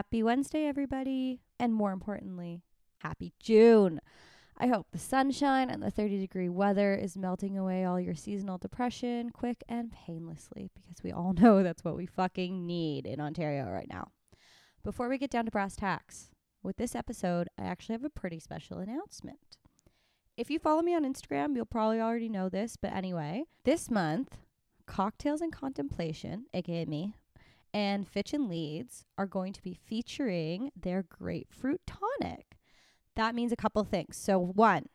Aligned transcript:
Happy 0.00 0.22
Wednesday, 0.22 0.64
everybody. 0.64 1.42
And 1.58 1.74
more 1.74 1.92
importantly, 1.92 2.62
happy 3.00 3.34
June. 3.38 4.00
I 4.56 4.66
hope 4.66 4.86
the 4.90 4.98
sunshine 4.98 5.68
and 5.68 5.82
the 5.82 5.90
30 5.90 6.18
degree 6.18 6.48
weather 6.48 6.94
is 6.94 7.18
melting 7.18 7.58
away 7.58 7.84
all 7.84 8.00
your 8.00 8.14
seasonal 8.14 8.56
depression 8.56 9.28
quick 9.28 9.62
and 9.68 9.92
painlessly 9.92 10.70
because 10.74 11.02
we 11.02 11.12
all 11.12 11.34
know 11.38 11.62
that's 11.62 11.84
what 11.84 11.98
we 11.98 12.06
fucking 12.06 12.66
need 12.66 13.04
in 13.04 13.20
Ontario 13.20 13.70
right 13.70 13.90
now. 13.90 14.08
Before 14.82 15.06
we 15.06 15.18
get 15.18 15.28
down 15.28 15.44
to 15.44 15.50
brass 15.50 15.76
tacks, 15.76 16.30
with 16.62 16.78
this 16.78 16.94
episode, 16.94 17.48
I 17.58 17.64
actually 17.64 17.92
have 17.92 18.04
a 18.04 18.08
pretty 18.08 18.40
special 18.40 18.78
announcement. 18.78 19.58
If 20.34 20.48
you 20.48 20.58
follow 20.58 20.80
me 20.80 20.94
on 20.94 21.04
Instagram, 21.04 21.54
you'll 21.56 21.66
probably 21.66 22.00
already 22.00 22.30
know 22.30 22.48
this, 22.48 22.74
but 22.74 22.94
anyway, 22.94 23.44
this 23.64 23.90
month, 23.90 24.38
Cocktails 24.86 25.42
and 25.42 25.52
Contemplation, 25.52 26.46
aka 26.54 26.86
me, 26.86 27.16
and 27.72 28.08
Fitch 28.08 28.32
and 28.32 28.50
Leedes 28.50 29.04
are 29.16 29.26
going 29.26 29.52
to 29.52 29.62
be 29.62 29.74
featuring 29.74 30.70
their 30.80 31.02
grapefruit 31.02 31.80
tonic. 31.86 32.56
That 33.16 33.34
means 33.34 33.52
a 33.52 33.56
couple 33.56 33.82
things. 33.84 34.16
So, 34.16 34.38
one, 34.38 34.86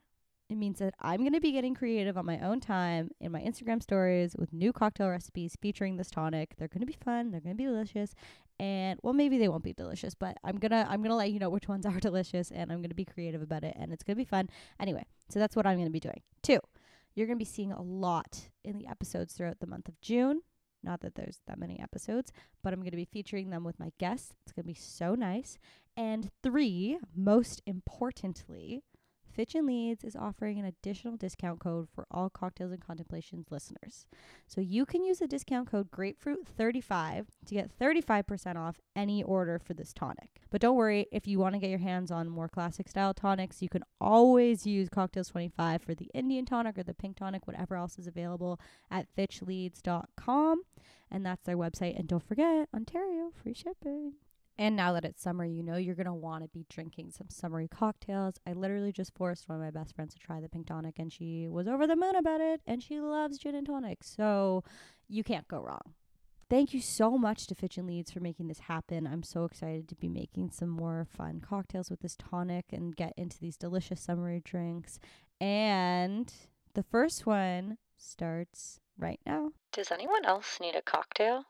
it 0.50 0.58
means 0.58 0.80
that 0.80 0.94
I'm 1.02 1.22
going 1.22 1.34
to 1.34 1.42
be 1.42 1.52
getting 1.52 1.74
creative 1.74 2.18
on 2.18 2.26
my 2.26 2.40
own 2.40 2.60
time 2.60 3.10
in 3.20 3.32
my 3.32 3.42
Instagram 3.42 3.82
stories 3.82 4.36
with 4.38 4.54
new 4.54 4.72
cocktail 4.72 5.10
recipes 5.10 5.58
featuring 5.60 5.98
this 5.98 6.12
tonic. 6.12 6.56
They're 6.58 6.68
going 6.68 6.82
to 6.82 6.86
be 6.86 6.98
fun, 7.04 7.32
they're 7.32 7.42
going 7.42 7.56
to 7.56 7.58
be 7.58 7.66
delicious, 7.66 8.14
and 8.60 9.00
well 9.02 9.14
maybe 9.14 9.38
they 9.38 9.48
won't 9.48 9.64
be 9.64 9.74
delicious, 9.74 10.14
but 10.14 10.38
I'm 10.44 10.58
going 10.58 10.72
to 10.72 10.86
I'm 10.90 11.00
going 11.00 11.10
to 11.10 11.16
let 11.16 11.32
you 11.32 11.40
know 11.40 11.50
which 11.50 11.68
ones 11.68 11.86
are 11.86 12.00
delicious 12.00 12.52
and 12.52 12.72
I'm 12.72 12.80
going 12.80 12.90
to 12.90 12.96
be 12.96 13.05
creative 13.05 13.42
about 13.42 13.64
it 13.64 13.76
and 13.80 13.92
it's 13.92 14.04
going 14.04 14.16
to 14.16 14.22
be 14.22 14.26
fun. 14.26 14.50
Anyway, 14.80 15.05
so 15.30 15.40
that's 15.40 15.55
what 15.55 15.66
I'm 15.66 15.78
going 15.78 15.88
to 15.88 15.92
be 15.92 16.00
doing. 16.00 16.22
2. 16.44 16.60
You're 17.16 17.28
going 17.28 17.38
to 17.38 17.44
be 17.44 17.50
seeing 17.50 17.72
a 17.72 17.82
lot 17.82 18.50
in 18.64 18.78
the 18.78 18.88
episodes 18.88 19.34
throughout 19.34 19.60
the 19.60 19.68
month 19.68 19.88
of 19.88 20.00
June. 20.02 20.42
Not 20.86 21.02
that 21.02 21.16
there's 21.16 21.42
that 21.48 21.60
many 21.60 21.80
episodes, 21.80 22.32
but 22.64 22.72
I'm 22.72 22.80
going 22.80 22.92
to 22.92 22.98
be 22.98 23.10
featuring 23.12 23.50
them 23.50 23.64
with 23.64 23.80
my 23.80 23.92
guests. 23.98 24.34
It's 24.44 24.54
going 24.54 24.64
to 24.64 24.68
be 24.68 24.80
so 24.80 25.16
nice. 25.16 25.58
And 25.98 26.30
three, 26.44 27.00
most 27.16 27.62
importantly, 27.66 28.84
Fitch 29.36 29.54
and 29.54 29.68
Leedes 29.68 30.05
is 30.05 30.16
offering 30.16 30.60
an 30.60 30.66
additional 30.66 31.18
discount 31.18 31.60
code 31.60 31.90
for 31.94 32.08
all 32.10 32.30
Cocktails 32.30 32.72
and 32.72 32.80
Contemplations 32.80 33.48
listeners. 33.52 34.08
So 34.48 34.62
you 34.62 34.86
can 34.86 35.04
use 35.04 35.20
the 35.20 35.27
discount 35.27 35.70
code 35.70 35.92
Grapefruit35 35.92 37.26
to 37.48 37.54
get 37.54 37.77
35% 37.77 38.55
off 38.55 38.80
any 38.96 39.24
order 39.24 39.60
for 39.60 39.74
this 39.74 39.92
tonic. 39.92 40.42
But 40.52 40.62
don't 40.62 40.77
worry, 40.77 41.08
if 41.12 41.27
you 41.27 41.38
want 41.38 41.54
to 41.55 41.60
get 41.60 41.70
your 41.70 41.80
hands 41.80 42.12
on 42.12 42.30
more 42.30 42.48
classic 42.48 42.88
style 42.88 43.14
tonics, 43.14 43.62
you 43.62 43.68
can 43.68 43.84
always 44.00 44.66
use 44.66 44.88
Cocktails25 44.88 45.82
for 45.82 45.94
the 45.94 46.10
Indian 46.14 46.46
tonic 46.46 46.77
or 46.77 46.84
the 46.84 46.94
pink 46.94 47.18
tonic, 47.18 47.46
whatever 47.46 47.76
else 47.76 47.99
is 47.99 48.08
available 48.08 48.58
at 48.90 49.08
fitchleedes.com. 49.18 50.62
And 51.12 51.26
that's 51.26 51.44
their 51.44 51.58
website. 51.58 51.99
And 51.99 52.08
don't 52.08 52.26
forget, 52.26 52.70
Ontario, 52.74 53.32
free 53.44 53.54
shipping. 53.54 54.14
And 54.58 54.76
now 54.76 54.94
that 54.94 55.04
it's 55.04 55.22
summer, 55.22 55.44
you 55.44 55.64
know 55.64 55.76
you're 55.76 55.96
going 55.96 56.06
to 56.06 56.14
want 56.14 56.44
to 56.44 56.50
be 56.50 56.66
drinking 56.70 57.12
some 57.12 57.28
summery 57.30 57.68
cocktails. 57.68 58.36
I 58.48 58.54
literally 58.54 58.94
just 58.94 59.14
forced 59.16 59.50
one 59.50 59.58
of 59.58 59.64
my 59.64 59.72
best 59.72 59.96
friends 59.96 60.14
to 60.14 60.20
try 60.20 60.40
the 60.40 60.48
pink 60.48 60.68
tonic, 60.68 60.98
and 60.98 61.12
she 61.12 61.48
was 61.50 61.68
over 61.68 61.86
the 61.86 61.96
moon 61.96 62.16
about 62.16 62.40
it, 62.40 62.62
and 62.66 62.82
she 62.82 63.00
loves 63.00 63.38
gin 63.38 63.56
and 63.56 63.66
tonic. 63.66 64.03
So 64.03 64.64
you 65.09 65.24
can't 65.24 65.48
go 65.48 65.62
wrong. 65.62 65.94
Thank 66.50 66.74
you 66.74 66.81
so 66.81 67.18
much 67.18 67.48
to 67.48 67.56
Fitch 67.56 67.78
and 67.78 67.90
Leedes 67.90 68.14
for 68.14 68.20
making 68.20 68.48
this 68.48 68.59
happen. 68.59 69.08
I'm 69.08 69.24
so 69.24 69.46
excited 69.46 69.90
to 69.90 69.96
be 69.96 70.08
making 70.08 70.52
some 70.52 70.70
more 70.70 71.08
fun 71.09 71.42
cocktails 71.42 71.90
with 71.90 72.02
this 72.02 72.16
tonic 72.16 72.66
and 72.72 72.96
get 72.96 73.14
into 73.18 73.40
these 73.40 73.58
delicious 73.58 74.00
summery 74.00 74.42
drinks. 74.46 75.00
And 75.42 76.31
the 76.76 76.84
first 76.84 77.26
one 77.26 77.78
starts 77.98 78.80
right 78.98 79.20
now. 79.26 79.52
Does 79.74 79.92
anyone 79.92 80.24
else 80.24 80.59
need 80.62 80.76
a 80.76 80.81
cocktail? 80.84 81.46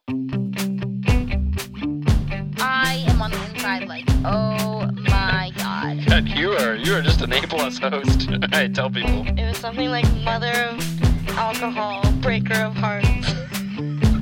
I 3.16 3.17
am 3.17 3.21
on 3.21 3.31
the 3.31 3.45
inside 3.45 3.88
like, 3.88 4.03
oh 4.25 4.91
my 5.09 5.49
god. 5.55 6.05
God, 6.09 6.27
you 6.27 6.52
are 6.52 6.75
you 6.75 6.94
are 6.94 7.02
just 7.02 7.21
an 7.21 7.31
A 7.31 7.41
plus 7.44 7.77
host. 7.77 8.27
I 8.52 8.67
tell 8.67 8.89
people. 8.89 9.25
It 9.39 9.47
was 9.47 9.58
something 9.58 9.89
like 9.89 10.03
mother 10.16 10.52
of 10.52 11.30
alcohol, 11.30 12.03
breaker 12.20 12.55
of 12.55 12.76
hearts. 12.76 13.08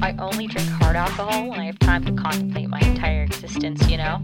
I 0.04 0.16
only 0.20 0.46
drink 0.46 0.70
hard 0.70 0.96
alcohol 0.96 1.50
when 1.50 1.60
I 1.60 1.66
have 1.66 1.80
time 1.80 2.06
to 2.06 2.12
contemplate 2.12 2.70
my 2.70 2.80
entire 2.82 3.24
existence, 3.24 3.90
you 3.90 3.98
know? 3.98 4.22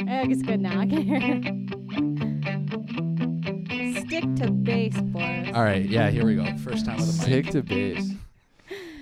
I 0.00 0.22
think 0.22 0.32
it's 0.32 0.40
good 0.40 0.60
now. 0.60 0.80
I 0.80 0.86
can 0.86 1.02
hear 1.02 1.20
it. 1.20 1.44
Stick 4.06 4.24
to 4.36 4.50
base, 4.50 4.98
Boris. 4.98 5.50
All 5.54 5.62
right, 5.62 5.84
yeah, 5.84 6.08
here 6.08 6.24
we 6.24 6.36
go. 6.36 6.56
First 6.56 6.86
time 6.86 6.96
with 6.96 7.10
a 7.10 7.12
mic. 7.28 7.44
Stick 7.44 7.52
to 7.52 7.62
base. 7.62 8.14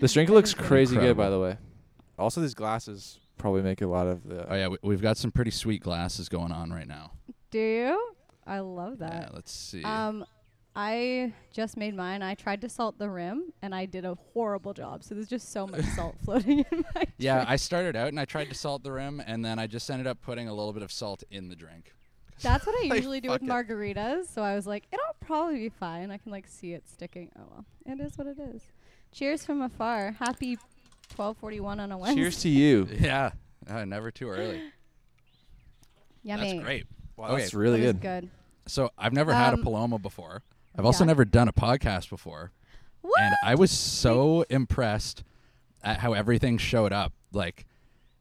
This 0.05 0.13
drink 0.13 0.29
looks 0.29 0.53
crazy 0.53 0.97
good, 0.97 1.17
by 1.17 1.31
the 1.31 1.41
way. 1.41 1.57
Also, 2.19 2.43
these 2.43 2.53
glasses 2.53 3.21
probably 3.39 3.63
make 3.63 3.81
a 3.81 3.87
lot 3.87 4.07
of 4.07 4.23
the. 4.29 4.47
Oh 4.53 4.55
yeah, 4.55 4.69
we, 4.69 4.77
we've 4.83 5.01
got 5.01 5.17
some 5.17 5.33
pretty 5.33 5.51
sweet 5.51 5.83
glasses 5.83 6.29
going 6.29 6.53
on 6.53 6.71
right 6.71 6.87
now. 6.87 7.13
Do 7.51 7.59
you? 7.59 8.13
I 8.47 8.59
love 8.59 8.99
that. 8.99 9.13
Yeah, 9.15 9.29
let's 9.33 9.51
see. 9.51 9.83
Um, 9.83 10.27
I 10.77 11.33
just 11.55 11.79
made 11.79 11.97
mine. 11.97 12.21
I 12.21 12.35
tried 12.35 12.61
to 12.61 12.69
salt 12.69 12.99
the 12.99 13.09
rim, 13.09 13.55
and 13.63 13.75
I 13.75 13.87
did 13.87 14.05
a 14.05 14.15
horrible 14.35 14.75
job. 14.75 15.03
So 15.05 15.15
there's 15.15 15.27
just 15.27 15.51
so 15.53 15.67
much 15.67 15.85
salt 15.97 16.17
floating 16.23 16.67
in 16.71 16.85
my. 16.95 17.07
yeah, 17.17 17.37
drink. 17.37 17.49
I 17.49 17.57
started 17.57 17.97
out 17.97 18.09
and 18.09 18.21
I 18.21 18.27
tried 18.27 18.51
to 18.51 18.55
salt 18.55 18.83
the 18.83 18.93
rim, 18.93 19.23
and 19.27 19.43
then 19.43 19.59
I 19.59 19.67
just 19.67 19.91
ended 19.91 20.07
up 20.07 20.21
putting 20.21 20.49
a 20.49 20.53
little 20.53 20.75
bit 20.75 20.83
of 20.83 20.93
salt 20.93 21.25
in 21.31 21.49
the 21.49 21.57
drink. 21.57 21.95
That's 22.43 22.67
what 22.67 22.77
I 22.85 22.89
Like, 22.89 22.97
usually 22.99 23.23
do 23.23 23.31
with 23.31 23.41
fuck 23.41 23.49
it. 23.65 23.69
margaritas. 23.73 24.27
So 24.27 24.43
I 24.43 24.55
was 24.55 24.67
like, 24.67 24.85
it'll 24.93 25.17
probably 25.25 25.61
be 25.61 25.71
fine. 25.71 26.11
I 26.11 26.19
can 26.19 26.31
like 26.31 26.47
see 26.47 26.75
it 26.75 26.87
sticking. 26.87 27.31
Oh 27.39 27.45
well, 27.51 27.65
it 27.87 28.01
is 28.01 28.19
what 28.19 28.27
it 28.27 28.37
is. 28.39 28.61
Cheers 29.15 29.45
from 29.47 29.63
afar. 29.63 30.13
Happy 30.19 30.59
12:41 31.17 31.81
on 31.81 31.93
a 31.93 31.97
Wednesday. 31.99 32.21
Cheers 32.23 32.41
to 32.43 32.49
you. 32.49 32.89
Yeah, 33.01 33.31
uh, 33.69 33.85
never 33.85 34.11
too 34.11 34.29
early. 34.29 34.61
Yummy. 36.25 36.53
That's 36.55 36.65
great. 36.65 36.87
Wow, 37.17 37.29
Okay, 37.29 37.43
that's 37.43 37.55
really 37.55 37.81
That 37.83 37.87
is 37.87 37.93
good. 37.95 38.01
good. 38.01 38.31
So 38.67 38.91
I've 38.99 39.13
never 39.13 39.33
had 39.33 39.53
a 39.55 39.57
Um, 39.57 39.63
Paloma 39.63 39.99
before. 39.99 40.43
I've 40.77 40.85
also 40.85 41.05
yeah. 41.05 41.09
never 41.09 41.25
done 41.25 41.47
a 41.47 41.53
podcast 41.53 42.11
before, 42.11 42.51
What? 43.03 43.21
and 43.21 43.35
I 43.45 43.55
was 43.55 43.71
so 43.71 44.43
impressed 44.51 45.23
at 45.85 46.01
how 46.01 46.15
everything 46.15 46.59
showed 46.59 46.93
up. 46.93 47.13
Like, 47.33 47.67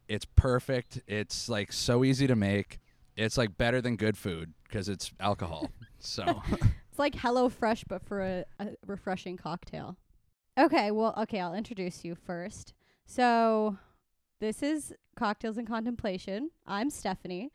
it's 0.06 0.26
perfect. 0.36 1.00
It's 1.08 1.48
like 1.48 1.72
so 1.72 2.04
easy 2.04 2.28
to 2.28 2.36
make. 2.36 2.78
It's 3.16 3.36
like 3.36 3.56
better 3.56 3.80
than 3.80 3.96
good 3.96 4.16
food 4.16 4.52
because 4.64 4.88
it's 4.88 5.10
alcohol. 5.18 5.70
so 5.98 6.42
It's 6.52 6.98
like 6.98 7.16
Hello 7.16 7.48
Fresh, 7.48 7.84
but 7.88 8.04
for 8.04 8.20
a, 8.20 8.44
a 8.60 8.68
refreshing 8.86 9.36
cocktail. 9.36 9.96
Okay, 10.56 10.92
well, 10.92 11.14
okay, 11.18 11.40
I'll 11.40 11.54
introduce 11.54 12.04
you 12.04 12.14
first. 12.14 12.74
So, 13.06 13.76
this 14.38 14.62
is 14.62 14.94
Cocktails 15.16 15.58
and 15.58 15.66
Contemplation. 15.66 16.50
I'm 16.64 16.90
Stephanie, 16.90 17.50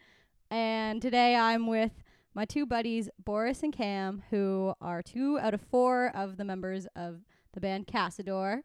and 0.51 1.01
today 1.01 1.33
I'm 1.33 1.65
with 1.65 1.93
my 2.33 2.43
two 2.43 2.65
buddies, 2.65 3.09
Boris 3.23 3.63
and 3.63 3.71
Cam, 3.71 4.23
who 4.31 4.73
are 4.81 5.01
two 5.01 5.39
out 5.39 5.53
of 5.53 5.61
four 5.61 6.11
of 6.13 6.35
the 6.35 6.43
members 6.43 6.87
of 6.93 7.21
the 7.53 7.61
band 7.61 7.87
Kasador. 7.87 8.63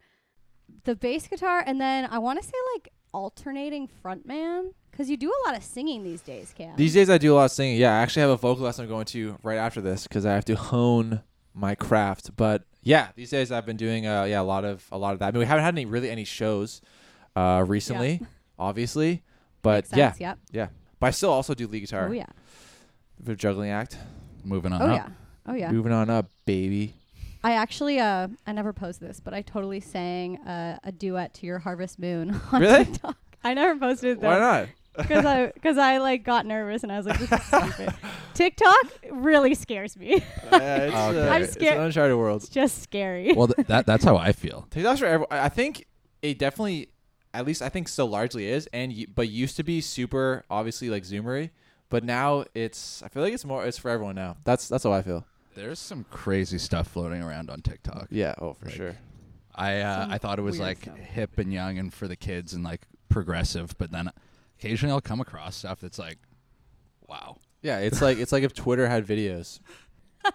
The 0.83 0.97
bass 0.97 1.28
guitar, 1.28 1.62
and 1.65 1.81
then 1.81 2.09
I 2.11 2.19
want 2.19 2.43
to 2.43 2.44
say 2.44 2.56
like 2.75 2.89
alternating 3.12 3.89
frontman, 4.05 4.73
because 4.91 5.09
you 5.09 5.17
do 5.17 5.31
a 5.31 5.41
lot 5.49 5.56
of 5.56 5.62
singing 5.62 6.03
these 6.03 6.23
days, 6.23 6.53
Cam. 6.56 6.75
These 6.75 6.94
days, 6.94 7.09
I 7.09 7.19
do 7.19 7.34
a 7.34 7.37
lot 7.37 7.44
of 7.44 7.50
singing. 7.53 7.77
Yeah, 7.77 7.93
I 7.93 8.03
actually 8.03 8.23
have 8.23 8.31
a 8.31 8.37
vocal 8.37 8.65
lesson 8.65 8.83
I'm 8.83 8.91
going 8.91 9.05
to 9.06 9.39
right 9.44 9.59
after 9.59 9.81
this 9.81 10.09
because 10.09 10.27
I 10.27 10.34
have 10.34 10.44
to 10.47 10.56
hone 10.56 11.23
my 11.55 11.77
craft. 11.77 12.37
But 12.37 12.65
yeah, 12.84 13.09
these 13.17 13.31
days 13.31 13.50
I've 13.50 13.67
been 13.67 13.77
doing 13.77 14.06
uh, 14.06 14.25
yeah 14.25 14.41
a 14.41 14.43
lot 14.43 14.65
of 14.65 14.87
a 14.93 14.99
lot 14.99 15.12
of 15.15 15.19
that. 15.19 15.28
I 15.28 15.31
mean, 15.33 15.41
we 15.41 15.47
haven't 15.47 15.65
had 15.65 15.75
any 15.75 15.84
really 15.87 16.11
any 16.11 16.25
shows 16.25 16.81
uh, 17.34 17.65
recently, 17.67 18.21
obviously. 18.59 19.22
But 19.62 19.84
Makes 19.87 19.97
yeah, 19.97 20.09
sense, 20.11 20.21
Yep. 20.21 20.39
yeah. 20.53 20.67
But 21.00 21.06
I 21.09 21.11
still 21.11 21.31
also 21.31 21.55
do 21.55 21.67
lead 21.67 21.81
guitar. 21.81 22.09
Oh 22.09 22.12
yeah. 22.12 22.27
For 23.25 23.33
a 23.33 23.37
juggling 23.37 23.71
act. 23.71 23.97
moving 24.44 24.73
on 24.73 24.83
Oh 24.83 24.87
up. 24.87 24.97
yeah. 24.97 25.09
Oh 25.47 25.55
yeah. 25.55 25.71
Moving 25.73 25.93
on 25.93 26.11
up, 26.11 26.31
baby. 26.47 26.94
I 27.43 27.53
actually, 27.53 27.99
uh, 27.99 28.28
I 28.47 28.53
never 28.53 28.73
posted 28.73 29.09
this, 29.09 29.21
but 29.21 29.34
I 29.34 29.43
totally 29.43 29.81
sang 29.81 30.39
uh, 30.39 30.78
a 30.83 30.91
duet 30.93 31.34
to 31.34 31.47
your 31.47 31.59
Harvest 31.59 31.99
Moon 31.99 32.41
on 32.53 32.61
Really? 32.61 32.85
TikTok. 32.87 33.17
I 33.43 33.53
never 33.55 33.79
posted 33.79 34.17
it 34.19 34.20
Why 34.23 34.35
though, 34.35 34.41
not? 34.41 34.69
Because 34.96 35.25
I 35.25 35.46
because 35.52 35.79
I 35.79 35.99
like 35.99 36.25
got 36.25 36.46
nervous 36.46 36.82
and 36.82 36.93
I 36.93 36.96
was 36.96 37.06
like, 37.06 37.19
this 37.19 37.31
is 37.32 37.43
stupid. 37.46 37.94
TikTok 38.35 38.87
really 39.11 39.55
scares 39.55 39.96
me. 39.96 40.14
Uh, 40.17 40.19
it's, 40.20 40.52
Okay. 40.52 40.58
uh, 41.29 41.31
I'm 41.32 41.43
it's 41.43 41.52
scared. 41.52 41.76
an 41.76 41.82
uncharted 41.85 42.17
world. 42.17 42.43
it's 42.43 42.49
just 42.50 42.82
scary. 42.82 43.32
Well, 43.32 43.49
th- 43.49 43.67
that 43.69 43.87
that's 43.87 44.05
how 44.05 44.17
I 44.17 44.32
feel. 44.32 44.67
TikTok's 44.70 45.00
for 45.00 45.06
everyone. 45.06 45.29
I 45.31 45.49
think 45.49 45.87
it 46.23 46.38
definitely, 46.38 46.88
at 47.32 47.46
least 47.46 47.62
I 47.62 47.69
think 47.69 47.88
so 47.88 48.06
largely 48.06 48.46
is, 48.49 48.69
and 48.73 48.93
y- 48.93 49.06
but 49.14 49.29
used 49.29 49.56
to 49.56 49.62
be 49.62 49.81
super 49.81 50.44
obviously 50.50 50.91
like 50.91 51.02
Zoomery, 51.05 51.50
but 51.91 52.02
now 52.05 52.44
it's. 52.55 53.02
I 53.02 53.08
feel 53.08 53.23
like 53.23 53.32
it's 53.35 53.44
more. 53.44 53.64
It's 53.64 53.79
for 53.79 53.91
everyone 53.91 54.14
now. 54.17 54.37
That's 54.44 54.69
that's 54.69 54.85
how 54.85 54.93
I 54.93 55.02
feel. 55.02 55.25
There's 55.55 55.79
some 55.79 56.05
crazy 56.11 56.58
stuff 56.58 56.88
floating 56.88 57.23
around 57.23 57.49
on 57.50 57.62
TikTok. 57.62 58.08
Yeah. 58.11 58.35
Oh, 58.41 58.55
for 58.55 58.67
Like, 58.67 58.75
sure. 58.75 58.96
I 59.55 59.81
uh, 59.82 60.08
I 60.11 60.19
thought 60.19 60.41
it 60.41 60.43
was 60.43 60.58
like 60.58 60.82
stuff. 60.82 60.96
hip 60.99 61.38
and 61.38 61.52
young 61.52 61.79
and 61.79 61.94
for 61.94 62.08
the 62.08 62.17
kids 62.17 62.55
and 62.55 62.64
like 62.64 62.81
progressive, 63.08 63.76
but 63.79 63.93
then 63.93 64.11
occasionally 64.59 64.93
I'll 64.93 65.01
come 65.01 65.21
across 65.21 65.56
stuff 65.56 65.81
that's 65.81 65.99
like, 65.99 66.19
wow. 67.06 67.37
Yeah, 67.62 67.79
it's 67.79 68.03
like 68.03 68.19
it's 68.19 68.33
like 68.33 68.43
if 68.43 68.53
Twitter 68.53 68.89
had 68.89 69.06
videos. 69.06 69.61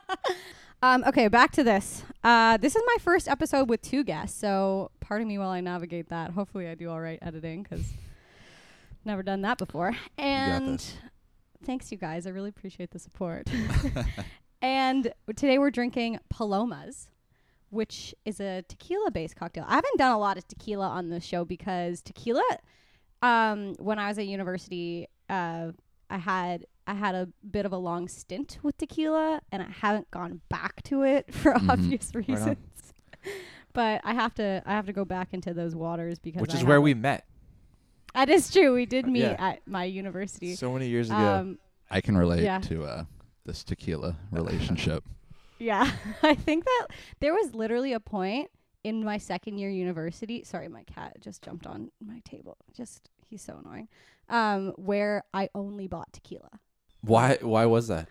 Um, 0.82 1.04
okay, 1.08 1.28
back 1.28 1.52
to 1.54 1.64
this. 1.64 2.04
Uh, 2.24 2.56
this 2.56 2.76
is 2.76 2.82
my 2.86 2.96
first 3.02 3.28
episode 3.28 3.70
with 3.70 3.82
two 3.82 4.04
guests, 4.04 4.40
so 4.40 4.92
pardon 5.02 5.28
me 5.28 5.38
while 5.38 5.50
I 5.50 5.60
navigate 5.60 6.08
that. 6.10 6.32
Hopefully, 6.32 6.70
I 6.70 6.76
do 6.76 6.90
all 6.90 7.02
right 7.02 7.20
editing 7.22 7.64
because 7.64 7.86
never 9.04 9.22
done 9.22 9.42
that 9.42 9.58
before. 9.58 9.96
And 10.18 10.80
this. 10.80 10.94
thanks, 11.66 11.92
you 11.92 11.98
guys. 11.98 12.26
I 12.26 12.30
really 12.30 12.50
appreciate 12.50 12.92
the 12.92 13.00
support. 13.00 13.50
and 14.62 15.12
today 15.36 15.58
we're 15.58 15.72
drinking 15.72 16.20
Palomas, 16.30 17.10
which 17.72 18.16
is 18.24 18.40
a 18.40 18.64
tequila-based 18.70 19.36
cocktail. 19.36 19.66
I 19.68 19.76
haven't 19.76 19.98
done 19.98 20.14
a 20.14 20.20
lot 20.20 20.38
of 20.38 20.48
tequila 20.48 20.88
on 20.88 21.10
the 21.10 21.20
show 21.20 21.44
because 21.44 22.02
tequila. 22.02 22.44
Um, 23.22 23.76
when 23.80 24.00
I 24.00 24.08
was 24.08 24.18
at 24.18 24.28
university, 24.28 25.08
uh, 25.30 25.72
I 26.10 26.18
had 26.18 26.66
I 26.88 26.94
had 26.94 27.14
a 27.16 27.28
bit 27.52 27.66
of 27.66 27.72
a 27.74 27.78
long 27.78 28.08
stint 28.08 28.58
with 28.64 28.78
tequila, 28.78 29.42
and 29.52 29.62
I 29.62 29.68
haven't 29.70 30.10
gone 30.12 30.42
back 30.50 30.82
to 30.84 31.04
it 31.04 31.32
for 31.34 31.54
Mhm. 31.54 31.70
obvious 31.70 32.12
on. 32.16 32.24
reasons. 32.28 32.58
but 33.74 34.02
I 34.04 34.14
have 34.14 34.34
to 34.36 34.64
I 34.66 34.72
have 34.72 34.86
to 34.88 34.94
go 34.94 35.06
back 35.06 35.30
into 35.34 35.54
those 35.54 35.76
waters 35.76 36.18
because 36.20 36.42
Which 36.42 36.54
I 36.54 36.58
is 36.58 36.64
where 36.64 36.82
we 36.82 36.94
met 36.94 37.26
That 38.16 38.30
is 38.30 38.50
true. 38.52 38.74
We 38.74 38.86
did 38.86 39.06
Uh, 39.06 39.10
meet 39.10 39.22
yeah. 39.22 39.36
at 39.38 39.68
my 39.68 39.84
university. 39.84 40.56
so 40.56 40.72
many 40.74 40.88
years 40.88 41.10
ago. 41.10 41.18
Um, 41.18 41.60
I 41.92 42.02
can 42.02 42.18
relate 42.18 42.44
Yeah. 42.44 42.60
to 42.62 42.84
uh, 42.86 43.04
this 43.46 43.64
tequila 43.64 44.16
relationship. 44.32 45.04
Yeah, 45.60 45.92
I 46.24 46.34
think 46.36 46.64
that 46.64 46.88
there 47.20 47.34
was 47.34 47.54
literally 47.54 47.92
a 47.94 48.00
point 48.00 48.50
in 48.84 49.04
my 49.04 49.18
second 49.18 49.58
year 49.58 49.70
university. 49.70 50.44
Sorry, 50.44 50.68
my 50.68 50.84
cat 50.84 51.18
just 51.22 51.42
jumped 51.42 51.68
on 51.68 51.92
my 52.06 52.20
table. 52.26 52.58
Just 52.76 53.10
he's 53.30 53.42
so 53.42 53.60
annoying. 53.64 53.88
Um, 54.30 54.74
where 54.78 55.24
I 55.34 55.50
only 55.56 55.88
bought 55.88 56.12
tequila. 56.14 56.50
why? 57.02 57.38
Why 57.42 57.66
was 57.66 57.88
that? 57.88 58.08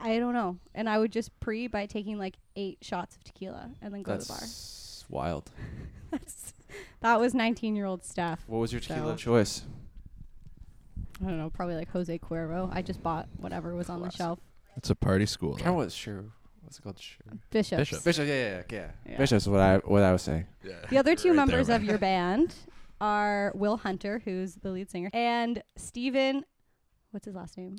I 0.00 0.18
don't 0.18 0.34
know, 0.34 0.58
and 0.74 0.88
I 0.88 0.98
would 0.98 1.10
just 1.12 1.38
pre 1.40 1.66
by 1.66 1.86
taking 1.86 2.18
like 2.18 2.36
eight 2.56 2.78
shots 2.82 3.16
of 3.16 3.24
tequila 3.24 3.70
and 3.82 3.92
then 3.92 4.02
go 4.02 4.12
to 4.16 4.18
the 4.22 4.26
bar. 4.28 4.38
That's 4.38 5.04
wild. 5.08 5.50
That's, 6.10 6.54
that 7.00 7.18
was 7.20 7.34
nineteen 7.34 7.74
year 7.76 7.86
old 7.86 8.04
Steph. 8.04 8.44
What 8.46 8.58
was 8.58 8.72
your 8.72 8.80
tequila 8.80 9.12
So- 9.12 9.16
choice? 9.16 9.62
I 11.20 11.24
don't 11.24 11.38
know, 11.38 11.50
probably 11.50 11.74
like 11.74 11.90
Jose 11.90 12.16
Cuervo. 12.18 12.70
I 12.72 12.80
just 12.80 13.02
bought 13.02 13.28
whatever 13.38 13.74
was 13.74 13.88
on 13.90 14.02
the 14.02 14.10
shelf. 14.10 14.38
It's 14.76 14.88
a 14.90 14.94
party 14.94 15.26
school. 15.26 15.56
I 15.60 15.64
though. 15.64 15.72
was 15.74 15.92
sure. 15.92 16.26
What's 16.68 16.78
it 16.78 16.82
called? 16.82 16.98
Sure. 16.98 17.32
Bishops. 17.50 17.78
Bishop. 17.80 18.04
Bishop. 18.04 18.26
Yeah, 18.28 18.34
yeah, 18.34 18.48
yeah. 18.50 18.62
yeah. 18.70 18.90
Yeah. 19.12 19.16
Bishop's 19.16 19.46
what 19.46 19.60
I 19.60 19.78
what 19.78 20.02
I 20.02 20.12
was 20.12 20.20
saying. 20.20 20.46
Yeah. 20.62 20.74
The 20.90 20.98
other 20.98 21.16
two 21.16 21.30
Right 21.30 21.36
there, 21.36 21.46
members 21.46 21.70
of 21.70 21.82
your 21.82 21.96
band 22.10 22.54
are 23.00 23.52
Will 23.54 23.78
Hunter, 23.78 24.20
who's 24.22 24.56
the 24.56 24.70
lead 24.70 24.90
singer, 24.90 25.08
and 25.14 25.62
Steven. 25.76 26.44
What's 27.10 27.24
his 27.24 27.34
last 27.34 27.56
name? 27.56 27.76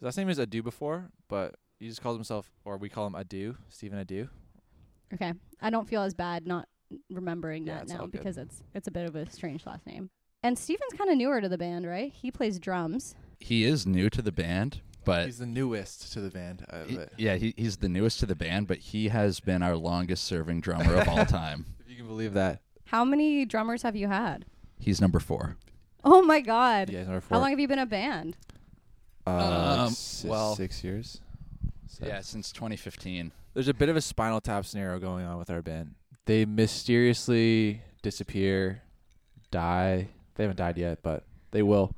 His 0.00 0.02
last 0.02 0.16
name 0.16 0.28
is 0.28 0.40
Adu 0.40 0.64
before, 0.64 1.10
but 1.28 1.54
he 1.78 1.86
just 1.86 2.02
calls 2.02 2.16
himself, 2.16 2.50
or 2.64 2.76
we 2.76 2.88
call 2.88 3.06
him 3.06 3.12
Adu, 3.12 3.54
Stephen 3.68 4.04
Adu. 4.04 4.28
Okay, 5.14 5.32
I 5.60 5.70
don't 5.70 5.88
feel 5.88 6.02
as 6.02 6.12
bad 6.12 6.44
not 6.44 6.66
remembering 7.08 7.68
Yeah, 7.68 7.76
that 7.78 7.88
now 7.88 8.00
all 8.00 8.06
good. 8.08 8.18
because 8.18 8.36
it's 8.36 8.64
it's 8.74 8.88
a 8.88 8.90
bit 8.90 9.06
of 9.06 9.14
a 9.14 9.30
strange 9.30 9.64
last 9.64 9.86
name. 9.86 10.10
And 10.42 10.58
Steven's 10.58 10.92
kind 10.98 11.08
of 11.08 11.16
newer 11.16 11.40
to 11.40 11.48
the 11.48 11.58
band, 11.58 11.86
right? 11.86 12.12
He 12.12 12.32
plays 12.32 12.58
drums. 12.58 13.14
He 13.38 13.62
is 13.62 13.86
new 13.86 14.10
to 14.10 14.20
the 14.22 14.32
band, 14.32 14.80
but 15.08 15.26
He's 15.26 15.38
the 15.38 15.46
newest 15.46 16.12
to 16.12 16.20
the 16.20 16.30
band. 16.30 16.64
Uh, 16.70 16.84
he- 16.84 16.98
yeah, 17.16 17.34
he, 17.36 17.54
he's 17.56 17.78
the 17.78 17.88
newest 17.88 18.20
to 18.20 18.26
the 18.26 18.34
band, 18.36 18.66
but 18.68 18.78
he 18.78 19.08
has 19.08 19.40
been 19.40 19.62
our 19.62 19.74
longest 19.76 20.24
serving 20.24 20.60
drummer 20.60 20.94
of 20.96 21.08
all 21.08 21.24
time. 21.40 21.66
if 21.80 21.90
you 21.90 21.96
can 21.96 22.06
believe 22.06 22.34
that. 22.34 22.60
How 22.86 23.04
many 23.04 23.44
drummers 23.44 23.82
have 23.82 23.96
you 23.96 24.08
had? 24.08 24.44
He's 24.78 25.00
number 25.00 25.18
four. 25.18 25.56
Oh 26.04 26.22
my 26.22 26.40
god! 26.40 26.88
Yeah, 26.90 26.98
he's 27.00 27.06
number 27.08 27.20
four. 27.20 27.36
How 27.36 27.40
long 27.42 27.50
have 27.50 27.58
you 27.60 27.66
been 27.68 27.78
a 27.80 27.86
band? 27.86 28.36
Uh, 29.26 29.84
Um, 29.86 29.90
six, 29.90 30.30
well- 30.30 30.54
six 30.54 30.82
years. 30.84 31.20
Seven. 31.88 32.08
Yeah, 32.14 32.20
since 32.20 32.52
2015. 32.52 33.32
There's 33.54 33.68
a 33.68 33.74
bit 33.74 33.88
of 33.88 33.96
a 33.96 34.00
spinal 34.00 34.40
tap 34.40 34.64
scenario 34.66 34.98
going 35.00 35.24
on 35.26 35.38
with 35.38 35.50
our 35.50 35.62
band. 35.62 35.94
They 36.26 36.44
mysteriously 36.44 37.82
disappear, 38.02 38.82
die. 39.50 40.08
They 40.34 40.44
haven't 40.44 40.56
died 40.58 40.78
yet, 40.78 40.98
but 41.02 41.24
they 41.50 41.62
will. 41.62 41.94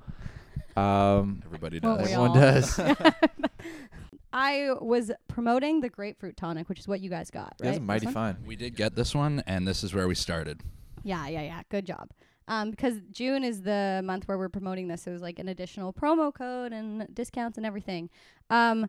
Um, 0.77 1.43
Everybody 1.45 1.81
Won't 1.83 1.99
does. 2.01 2.09
we 2.09 2.13
everyone 2.15 2.31
all? 2.31 2.35
does. 2.35 2.81
I 4.33 4.71
was 4.81 5.11
promoting 5.29 5.81
the 5.81 5.89
grapefruit 5.89 6.37
tonic, 6.37 6.69
which 6.69 6.79
is 6.79 6.87
what 6.87 7.01
you 7.01 7.11
guys 7.11 7.31
got, 7.31 7.55
right? 7.61 7.67
That's 7.67 7.79
This 7.79 7.87
mighty 7.87 8.07
one? 8.07 8.15
fine. 8.15 8.37
We 8.47 8.55
did 8.57 8.77
get 8.77 8.95
this 8.95 9.15
one, 9.15 9.43
and 9.47 9.67
this 9.67 9.83
is 9.83 9.93
where 9.93 10.07
we 10.07 10.15
started. 10.15 10.63
Yeah, 11.03 11.27
yeah, 11.29 11.43
yeah. 11.43 11.63
Good 11.69 11.87
job. 11.87 12.11
Um, 12.47 12.71
because 12.71 13.01
June 13.11 13.45
is 13.45 13.63
the 13.63 14.03
month 14.05 14.27
where 14.29 14.39
we're 14.39 14.49
promoting 14.49 14.89
this, 14.89 15.03
so 15.03 15.11
it 15.11 15.15
was 15.15 15.23
like 15.23 15.39
an 15.39 15.49
additional 15.49 15.93
promo 15.93 16.33
code 16.33 16.73
and 16.73 17.13
discounts 17.15 17.57
and 17.57 17.67
everything. 17.67 18.11
Um, 18.51 18.87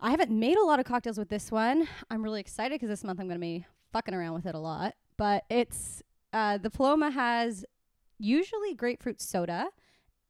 I 0.00 0.10
haven't 0.10 0.30
made 0.30 0.56
a 0.56 0.64
lot 0.64 0.78
of 0.78 0.84
cocktails 0.86 1.18
with 1.18 1.28
this 1.28 1.50
one. 1.50 1.88
I'm 2.10 2.22
really 2.22 2.40
excited 2.40 2.74
because 2.74 2.88
this 2.88 3.02
month 3.04 3.18
I'm 3.20 3.26
gonna 3.28 3.40
be 3.40 3.66
fucking 3.92 4.14
around 4.14 4.34
with 4.34 4.46
it 4.46 4.54
a 4.54 4.58
lot. 4.60 4.94
But 5.16 5.44
it's 5.50 6.02
uh, 6.32 6.58
the 6.58 6.70
Paloma 6.70 7.10
has 7.10 7.64
usually 8.18 8.74
grapefruit 8.74 9.20
soda 9.20 9.68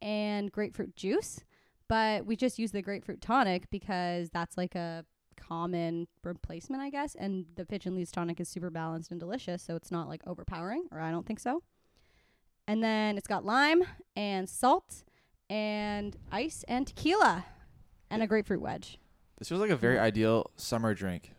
and 0.03 0.51
grapefruit 0.53 0.97
juice, 0.97 1.41
but 1.89 2.27
we 2.27 2.37
just 2.37 2.59
use 2.59 2.73
the 2.73 2.83
grapefruit 2.83 3.21
tonic 3.21 3.71
because 3.71 4.31
that's 4.31 4.57
like 4.57 4.75
a 4.75 5.05
common 5.37 6.09
replacement, 6.23 6.83
I 6.83 6.91
guess. 6.91 7.15
And 7.15 7.47
the 7.57 7.65
Fitch 7.65 7.87
and 7.87 7.97
Leedes 7.97 8.11
tonic 8.11 8.41
is 8.41 8.49
super 8.49 8.71
balanced 8.71 9.11
and 9.11 9.21
delicious, 9.21 9.63
so 9.63 9.77
it's 9.77 9.91
not 9.91 10.09
like 10.09 10.23
overpowering, 10.27 10.85
or 10.93 11.01
I 11.01 11.11
don't 11.11 11.27
think 11.27 11.41
so. 11.41 11.63
And 12.67 12.83
then 12.83 13.17
it's 13.17 13.27
got 13.27 13.45
lime 13.45 13.83
and 14.15 14.49
salt 14.49 15.05
and 15.49 16.17
ice 16.31 16.65
and 16.69 16.87
tequila 16.87 17.47
and 18.11 18.23
a 18.23 18.27
grapefruit 18.27 18.61
wedge. 18.61 18.99
This 19.39 19.49
feels 19.49 19.61
like 19.61 19.71
a 19.71 19.77
very 19.77 19.99
ideal 19.99 20.51
summer 20.57 20.95
drink. 20.95 21.33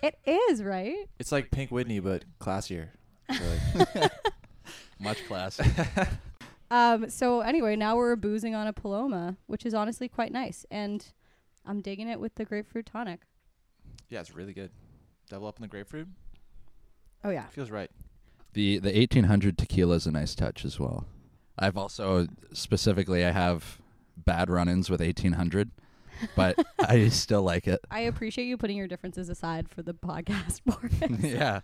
It 0.00 0.16
is, 0.24 0.62
right? 0.62 1.08
It's 1.18 1.32
like 1.32 1.50
Pink 1.50 1.70
Whitney, 1.70 1.98
but 1.98 2.24
classier. 2.40 2.90
I 3.28 3.34
feel 3.34 3.90
like. 3.94 4.12
Much 5.00 5.26
class. 5.26 5.60
Um, 6.70 7.08
so 7.08 7.40
anyway, 7.40 7.76
now 7.76 7.96
we're 7.96 8.16
boozing 8.16 8.54
on 8.54 8.66
a 8.66 8.72
Paloma, 8.72 9.36
which 9.46 9.64
is 9.64 9.74
honestly 9.74 10.08
quite 10.08 10.32
nice. 10.32 10.66
And 10.70 11.04
I'm 11.64 11.80
digging 11.80 12.08
it 12.08 12.20
with 12.20 12.34
the 12.34 12.44
grapefruit 12.44 12.86
tonic. 12.86 13.20
yeah, 14.08 14.20
it's 14.20 14.34
really 14.34 14.52
good. 14.52 14.70
Double 15.30 15.46
up 15.46 15.56
on 15.58 15.62
the 15.62 15.68
grapefruit. 15.68 16.08
Oh 17.24 17.30
yeah. 17.30 17.46
Feels 17.48 17.70
right. 17.70 17.90
The 18.54 18.78
the 18.78 18.92
1800 18.96 19.58
tequila 19.58 19.96
is 19.96 20.06
a 20.06 20.10
nice 20.10 20.34
touch 20.34 20.64
as 20.64 20.78
well. 20.80 21.06
I've 21.58 21.76
also 21.76 22.28
specifically 22.52 23.24
I 23.24 23.30
have 23.32 23.78
bad 24.16 24.48
run-ins 24.50 24.88
with 24.88 25.00
1800, 25.00 25.70
but 26.36 26.56
I 26.78 27.08
still 27.08 27.42
like 27.42 27.66
it. 27.66 27.80
I 27.90 28.00
appreciate 28.00 28.46
you 28.46 28.56
putting 28.56 28.76
your 28.76 28.86
differences 28.88 29.28
aside 29.28 29.68
for 29.68 29.82
the 29.82 29.92
podcast, 30.08 30.60
Boris. 30.64 31.20
yeah. 31.22 31.60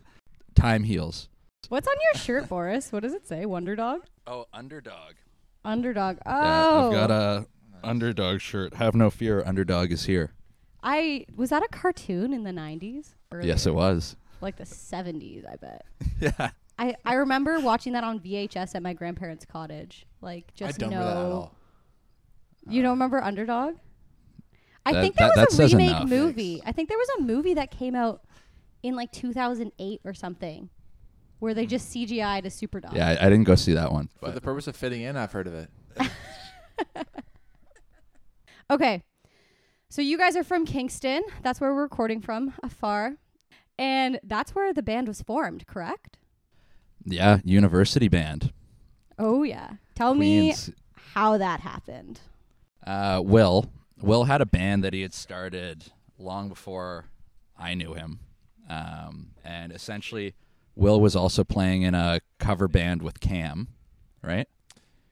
Time 0.54 0.84
heals. 0.84 1.28
What's 1.69 1.88
on 1.88 1.94
your 2.12 2.20
shirt, 2.22 2.49
Boris? 2.49 2.93
What 2.93 3.02
does 3.02 3.12
it 3.14 3.26
say? 3.26 3.46
Wonder 3.46 3.76
Dog? 3.76 4.02
Oh, 4.26 4.46
underdog. 4.52 5.15
Underdog. 5.65 6.19
Oh. 6.27 6.31
Yeah, 6.31 6.86
I've 6.86 6.93
got 6.93 7.10
oh. 7.10 7.46
a 7.82 7.86
underdog 7.86 8.41
shirt. 8.41 8.74
Have 8.74 8.94
no 8.94 9.10
fear, 9.10 9.43
underdog 9.44 9.93
is 9.93 10.05
here. 10.05 10.32
I 10.82 11.24
was 11.34 11.50
that 11.50 11.62
a 11.62 11.69
cartoon 11.69 12.32
in 12.32 12.44
the 12.44 12.50
90s? 12.50 13.15
Yes, 13.43 13.67
it 13.67 13.74
was. 13.74 14.17
Like 14.41 14.56
the 14.56 14.65
70s, 14.65 15.44
I 15.50 15.56
bet. 15.56 15.84
yeah. 16.20 16.50
I, 16.79 16.96
I 17.05 17.15
remember 17.15 17.60
watching 17.60 17.93
that 17.94 18.05
on 18.05 18.20
VHS 18.20 18.74
at 18.74 18.82
my 18.82 18.93
grandparents' 18.93 19.44
cottage. 19.46 20.06
Like 20.20 20.53
just 20.55 20.74
I 20.74 20.77
don't 20.79 20.91
know. 20.91 20.98
remember 20.98 21.20
that 21.20 21.27
at 21.27 21.32
all. 21.32 21.55
You 22.69 22.82
don't 22.82 22.91
remember 22.93 23.22
Underdog? 23.22 23.77
I 24.86 24.93
That- 24.93 25.00
think 25.03 25.17
there 25.17 25.29
that- 25.29 25.36
that 25.36 25.58
was 25.58 25.72
a 25.72 25.77
remake 25.77 25.91
enough. 25.91 26.08
movie. 26.08 26.62
I 26.65 26.72
think 26.72 26.88
there 26.88 26.98
was 26.98 27.08
a 27.19 27.22
movie 27.22 27.55
that 27.55 27.70
came 27.70 27.94
out 27.94 28.22
in 28.82 28.94
like 28.94 29.12
2008 29.12 30.00
or 30.05 30.12
something, 30.12 30.69
where 31.44 31.55
they 31.55 31.67
just 31.67 31.94
CGI'd 31.94 32.46
a 32.46 32.51
super 32.51 32.81
dog. 32.81 32.96
Yeah, 32.96 33.10
I, 33.20 33.27
I 33.27 33.29
didn't 33.31 33.44
go 33.44 33.55
see 33.55 33.74
that 33.74 33.93
one. 33.93 34.08
For 34.08 34.27
But 34.27 34.34
the 34.34 34.41
purpose 34.41 34.67
of 34.67 34.74
fitting 34.74 35.03
in, 35.03 35.17
I've 35.17 35.31
heard 35.32 35.46
of 35.46 35.55
it. 35.55 35.70
Okay, 38.70 39.03
so 39.91 40.01
you 40.01 40.17
guys 40.17 40.36
are 40.36 40.43
from 40.43 40.65
Kingston. 40.65 41.22
That's 41.43 41.60
where 41.60 41.74
we're 41.74 41.82
recording 41.82 42.22
from, 42.22 42.55
afar, 42.63 43.17
and 43.79 44.19
that's 44.24 44.55
where 44.55 44.72
the 44.72 44.82
band 44.82 45.06
was 45.06 45.20
formed. 45.20 45.67
Correct? 45.67 46.17
yeah, 47.05 47.41
university 47.44 48.08
band. 48.08 48.55
Oh 49.19 49.43
yeah. 49.43 49.72
Tell 49.94 50.15
Queens. 50.15 50.69
me 50.69 50.74
how 51.13 51.36
that 51.36 51.60
happened. 51.60 52.20
Uh, 52.86 53.20
Will. 53.22 53.70
Will 54.01 54.24
had 54.24 54.41
a 54.41 54.46
band 54.46 54.82
that 54.82 54.94
he 54.94 55.03
had 55.03 55.13
started 55.13 55.84
long 56.19 56.48
before 56.48 57.05
I 57.58 57.74
knew 57.74 57.93
him. 57.93 58.20
Um, 58.69 59.32
and 59.44 59.72
essentially, 59.72 60.34
Will 60.76 61.00
was 61.00 61.14
also 61.14 61.44
playing 61.44 61.82
in 61.82 61.94
a 61.94 62.20
cover 62.38 62.69
band 62.69 63.02
with 63.02 63.20
Cam, 63.20 63.69
right? 64.22 64.48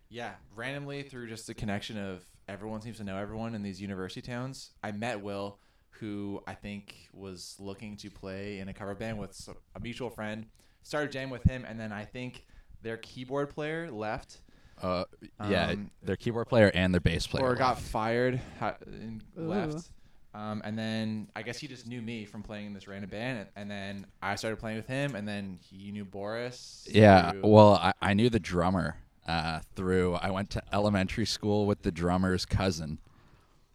Yeah, 0.08 0.32
randomly 0.54 1.02
through 1.02 1.28
just 1.28 1.46
the 1.46 1.54
connection 1.54 1.96
of 1.96 2.24
everyone 2.48 2.80
seems 2.80 2.98
to 2.98 3.04
know 3.04 3.16
everyone 3.16 3.54
in 3.54 3.62
these 3.62 3.80
university 3.80 4.20
towns. 4.20 4.70
I 4.82 4.92
met 4.92 5.20
Will, 5.22 5.58
who 5.90 6.42
I 6.46 6.54
think 6.54 7.08
was 7.12 7.56
looking 7.58 7.96
to 7.98 8.10
play 8.10 8.58
in 8.58 8.68
a 8.68 8.74
cover 8.74 8.94
band 8.94 9.18
with 9.18 9.48
a 9.74 9.80
mutual 9.80 10.10
friend. 10.10 10.46
Started 10.82 11.12
jamming 11.12 11.30
with 11.30 11.44
him, 11.44 11.64
and 11.66 11.78
then 11.78 11.92
I 11.92 12.04
think 12.04 12.44
their 12.82 12.96
keyboard 12.96 13.50
player 13.50 13.90
left 13.90 14.38
Uh, 14.80 15.04
yeah, 15.48 15.68
Um, 15.68 15.90
their 16.02 16.16
keyboard 16.16 16.48
player 16.48 16.72
and 16.74 16.92
their 16.92 17.00
bass 17.00 17.26
player. 17.26 17.44
or 17.44 17.54
got 17.54 17.78
fired 17.78 18.40
and 18.60 19.22
Ooh. 19.38 19.42
left. 19.46 19.90
Um, 20.34 20.62
and 20.64 20.78
then 20.78 21.28
I 21.36 21.42
guess 21.42 21.58
he 21.58 21.68
just 21.68 21.86
knew 21.86 22.00
me 22.00 22.24
from 22.24 22.42
playing 22.42 22.66
in 22.66 22.72
this 22.72 22.88
random 22.88 23.10
band, 23.10 23.38
and, 23.40 23.48
and 23.56 23.70
then 23.70 24.06
I 24.22 24.34
started 24.36 24.58
playing 24.58 24.78
with 24.78 24.86
him, 24.86 25.14
and 25.14 25.28
then 25.28 25.58
he 25.60 25.90
knew 25.92 26.04
Boris. 26.06 26.86
Yeah, 26.90 27.32
through- 27.32 27.42
well, 27.44 27.74
I, 27.74 27.92
I 28.00 28.14
knew 28.14 28.30
the 28.30 28.40
drummer 28.40 28.96
uh, 29.28 29.60
through. 29.76 30.14
I 30.14 30.30
went 30.30 30.48
to 30.50 30.62
elementary 30.72 31.26
school 31.26 31.66
with 31.66 31.82
the 31.82 31.90
drummer's 31.92 32.44
cousin. 32.46 32.98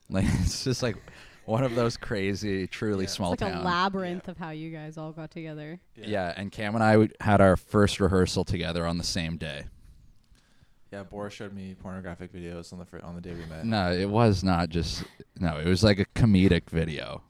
Like 0.09 0.23
it's 0.39 0.63
just 0.63 0.81
like 0.81 0.95
one 1.43 1.65
of 1.65 1.75
those 1.75 1.97
crazy, 1.97 2.65
truly 2.65 3.03
Yeah. 3.03 3.09
small 3.09 3.33
It's 3.33 3.41
like 3.41 3.51
town. 3.51 3.61
a 3.61 3.65
labyrinth 3.65 4.29
of 4.29 4.37
how 4.37 4.51
you 4.51 4.71
guys 4.71 4.97
all 4.97 5.11
got 5.11 5.31
together. 5.31 5.81
yeah, 5.97 6.33
and 6.37 6.49
Cam 6.49 6.75
and 6.75 6.83
I 6.83 7.09
had 7.19 7.41
our 7.41 7.57
first 7.57 7.99
rehearsal 7.99 8.45
together 8.45 8.85
on 8.85 8.97
the 8.97 9.03
same 9.03 9.35
day. 9.35 9.65
Yeah. 10.91 11.03
Boris 11.03 11.33
showed 11.33 11.53
me 11.53 11.75
pornographic 11.75 12.33
videos 12.33 12.71
on 12.73 12.79
the 12.79 12.85
fir- 12.85 13.01
on 13.03 13.15
the 13.15 13.21
day 13.21 13.33
we 13.33 13.45
met. 13.45 13.65
No, 13.65 13.91
it 13.91 14.09
was 14.09 14.43
not 14.43 14.69
just. 14.69 15.03
No, 15.39 15.57
it 15.57 15.65
was 15.65 15.83
like 15.83 15.99
a 15.99 16.05
comedic 16.19 16.69
video. 16.69 17.21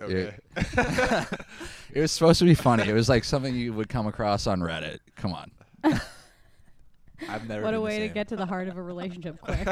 Okay. 0.00 0.34
It 1.94 2.00
was 2.00 2.10
supposed 2.10 2.38
to 2.38 2.46
be 2.46 2.54
funny. 2.54 2.88
It 2.88 2.94
was 2.94 3.08
like 3.10 3.22
something 3.22 3.54
you 3.54 3.72
would 3.74 3.88
come 3.90 4.06
across 4.06 4.46
on 4.46 4.60
Reddit. 4.60 5.00
Come 5.14 5.34
on. 5.34 5.50
I've 5.84 7.46
never. 7.46 7.62
What 7.62 7.68
been 7.68 7.74
a 7.74 7.76
the 7.76 7.80
way 7.82 7.98
to 8.00 8.08
get 8.08 8.28
to 8.28 8.36
the 8.36 8.46
heart 8.46 8.68
of 8.68 8.78
a 8.78 8.82
relationship 8.82 9.40
quick. 9.42 9.68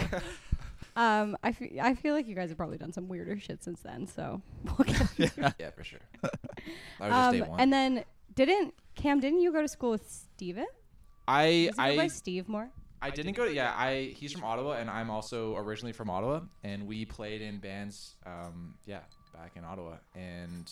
um, 0.97 1.37
I, 1.43 1.53
fe- 1.53 1.79
I 1.81 1.95
feel 1.95 2.15
like 2.15 2.29
you 2.29 2.35
guys 2.35 2.51
have 2.51 2.59
probably 2.59 2.77
done 2.77 2.93
some 2.93 3.09
weirder 3.09 3.41
shit 3.41 3.65
since 3.65 3.81
then. 3.81 4.07
So 4.07 4.43
we'll 4.65 4.87
get 4.87 5.55
yeah, 5.59 5.71
for 5.71 5.83
sure. 5.83 6.01
That 6.21 6.33
was 7.01 7.09
just 7.09 7.13
um, 7.13 7.33
day 7.33 7.41
one. 7.43 7.61
and 7.61 7.73
then 7.73 8.05
didn't 8.35 8.75
Cam? 8.95 9.19
Didn't 9.21 9.41
you 9.41 9.51
go 9.53 9.63
to 9.63 9.69
school 9.69 9.91
with 9.91 10.07
Steven? 10.11 10.67
I 11.27 11.45
Is 11.47 11.69
it 11.71 11.77
by 11.77 11.85
I 11.87 12.07
Steve 12.09 12.49
more? 12.49 12.71
I 13.03 13.11
didn't 13.11 13.33
go 13.35 13.47
to 13.47 13.53
yeah. 13.53 13.75
I 13.77 14.15
he's 14.17 14.33
from 14.33 14.45
Ottawa 14.45 14.73
and 14.73 14.91
I'm 14.91 15.11
also 15.11 15.57
originally 15.57 15.93
from 15.93 16.11
Ottawa 16.11 16.41
and 16.65 16.87
we 16.87 17.05
played 17.05 17.41
in 17.41 17.59
bands 17.59 18.15
um 18.27 18.75
yeah 18.87 19.01
back 19.33 19.53
in 19.57 19.65
Ottawa 19.65 19.97
and 20.15 20.71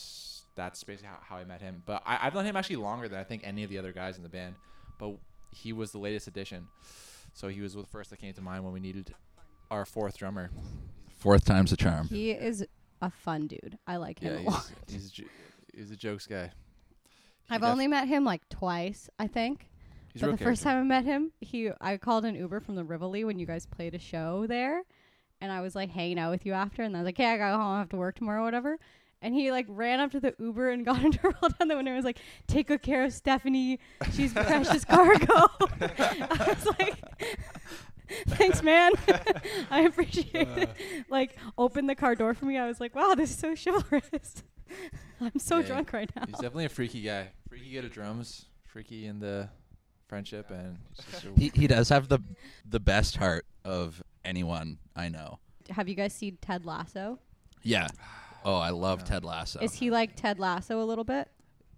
that's 0.55 0.83
basically 0.85 1.09
how, 1.09 1.19
how 1.23 1.37
I 1.37 1.45
met 1.45 1.61
him. 1.63 1.83
But 1.87 2.03
I, 2.05 2.19
I've 2.27 2.35
known 2.35 2.45
him 2.45 2.57
actually 2.57 2.77
longer 2.77 3.09
than 3.09 3.19
I 3.21 3.25
think 3.25 3.43
any 3.47 3.63
of 3.65 3.71
the 3.71 3.79
other 3.79 3.93
guys 3.93 4.17
in 4.17 4.23
the 4.23 4.29
band. 4.29 4.57
But 4.99 5.15
he 5.53 5.73
was 5.73 5.93
the 5.93 5.99
latest 5.99 6.27
addition, 6.27 6.67
so 7.33 7.49
he 7.49 7.61
was 7.61 7.75
the 7.75 7.85
first 7.85 8.11
that 8.11 8.19
came 8.19 8.35
to 8.35 8.41
mind 8.43 8.65
when 8.65 8.73
we 8.73 8.81
needed 8.81 9.15
our 9.71 9.85
fourth 9.87 10.19
drummer. 10.19 10.51
Fourth 11.17 11.45
time's 11.45 11.73
a 11.73 11.77
charm. 11.77 12.09
He 12.09 12.33
is 12.33 12.67
a 13.01 13.11
fun 13.11 13.47
dude. 13.47 13.79
I 13.87 13.97
like 13.97 14.19
him 14.19 14.35
Yeah, 14.35 14.41
a 14.41 14.51
lot. 14.51 14.71
he's 14.89 14.95
he's 14.95 15.07
a, 15.07 15.13
jo- 15.13 15.29
he's 15.75 15.91
a 15.93 15.97
jokes 15.97 16.27
guy. 16.27 16.51
He 17.49 17.55
I've 17.55 17.61
def- 17.63 17.71
only 17.71 17.87
met 17.87 18.09
him 18.09 18.25
like 18.25 18.47
twice, 18.49 19.09
I 19.19 19.27
think. 19.29 19.68
He's 20.21 20.31
but 20.31 20.39
the 20.39 20.45
first 20.45 20.63
time 20.63 20.79
I 20.79 20.83
met 20.83 21.05
him, 21.05 21.33
he 21.41 21.71
I 21.81 21.97
called 21.97 22.25
an 22.25 22.35
Uber 22.35 22.61
from 22.61 22.75
the 22.75 22.85
Rivoli 22.85 23.25
when 23.25 23.39
you 23.39 23.47
guys 23.47 23.67
played 23.67 23.95
a 23.95 23.99
show 23.99 24.47
there, 24.47 24.83
and 25.41 25.53
I 25.53 25.61
was 25.61 25.75
like 25.75 25.91
hanging 25.91 26.19
out 26.19 26.31
with 26.31 26.45
you 26.47 26.53
after, 26.53 26.83
and 26.83 26.97
I 26.97 27.01
was 27.01 27.07
like, 27.07 27.17
"Hey, 27.17 27.27
I 27.27 27.39
gotta 27.39 27.57
go 27.57 27.63
home. 27.63 27.77
I 27.77 27.79
have 27.79 27.89
to 27.91 27.97
work 27.97 28.17
tomorrow, 28.17 28.45
whatever." 28.45 28.79
And 29.21 29.35
he 29.35 29.51
like 29.51 29.67
ran 29.69 29.99
up 30.01 30.13
to 30.13 30.21
the 30.21 30.35
Uber 30.39 30.71
and 30.71 30.85
got 30.85 31.03
into 31.03 31.21
roll 31.23 31.51
down 31.59 31.69
the 31.69 31.77
window 31.77 31.91
and 31.91 31.97
was 31.97 32.05
like, 32.05 32.19
"Take 32.47 32.69
good 32.69 32.83
care 32.83 33.05
of 33.05 33.13
Stephanie. 33.13 33.81
She's 34.13 34.33
precious 34.35 34.85
cargo." 34.85 35.27
I 35.61 36.55
was 36.57 36.67
like, 36.79 36.95
"Thanks, 38.29 38.63
man. 38.63 38.93
I 39.71 39.83
appreciate 39.83 40.35
it." 40.35 40.69
Uh. 40.69 41.03
Like, 41.09 41.37
opened 41.57 41.89
the 41.89 41.95
car 41.95 42.15
door 42.15 42.35
for 42.35 42.45
me. 42.45 42.59
I 42.59 42.67
was 42.67 42.81
like, 42.81 42.95
"Wow, 42.95 43.15
this 43.15 43.31
is 43.31 43.39
so 43.39 43.55
chivalrous." 43.55 44.43
I'm 45.21 45.39
so 45.39 45.59
Yeah, 45.59 45.67
drunk 45.67 45.93
right 45.93 46.11
now. 46.15 46.25
He's 46.27 46.37
definitely 46.37 46.67
a 46.67 46.69
freaky 46.69 47.03
guy. 47.03 47.29
Freaky 47.49 47.79
at 47.79 47.91
drums. 47.91 48.47
Freaky 48.65 49.07
in 49.07 49.19
the 49.19 49.49
friendship 50.09 50.51
and 50.51 50.79
he's 50.97 51.05
just 51.07 51.25
a- 51.37 51.41
He 51.41 51.53
he 51.55 51.67
does 51.67 51.89
have 51.91 52.09
the 52.09 52.19
the 52.69 52.81
best 52.81 53.17
heart 53.17 53.47
of 53.65 54.03
anyone 54.25 54.79
I 54.97 55.09
know. 55.09 55.39
Have 55.71 55.89
you 55.89 55.95
guys 55.95 56.13
seen 56.15 56.39
Ted 56.41 56.65
Lasso? 56.65 57.19
Yeah. 57.63 57.89
Oh, 58.45 58.57
I 58.57 58.71
love 58.71 59.01
No. 59.01 59.05
Ted 59.07 59.25
Lasso. 59.25 59.61
Is 59.61 59.75
he 59.75 59.91
like 59.91 60.17
Ted 60.17 60.39
Lasso 60.39 60.81
a 60.81 60.85
little 60.85 61.05
bit? 61.05 61.29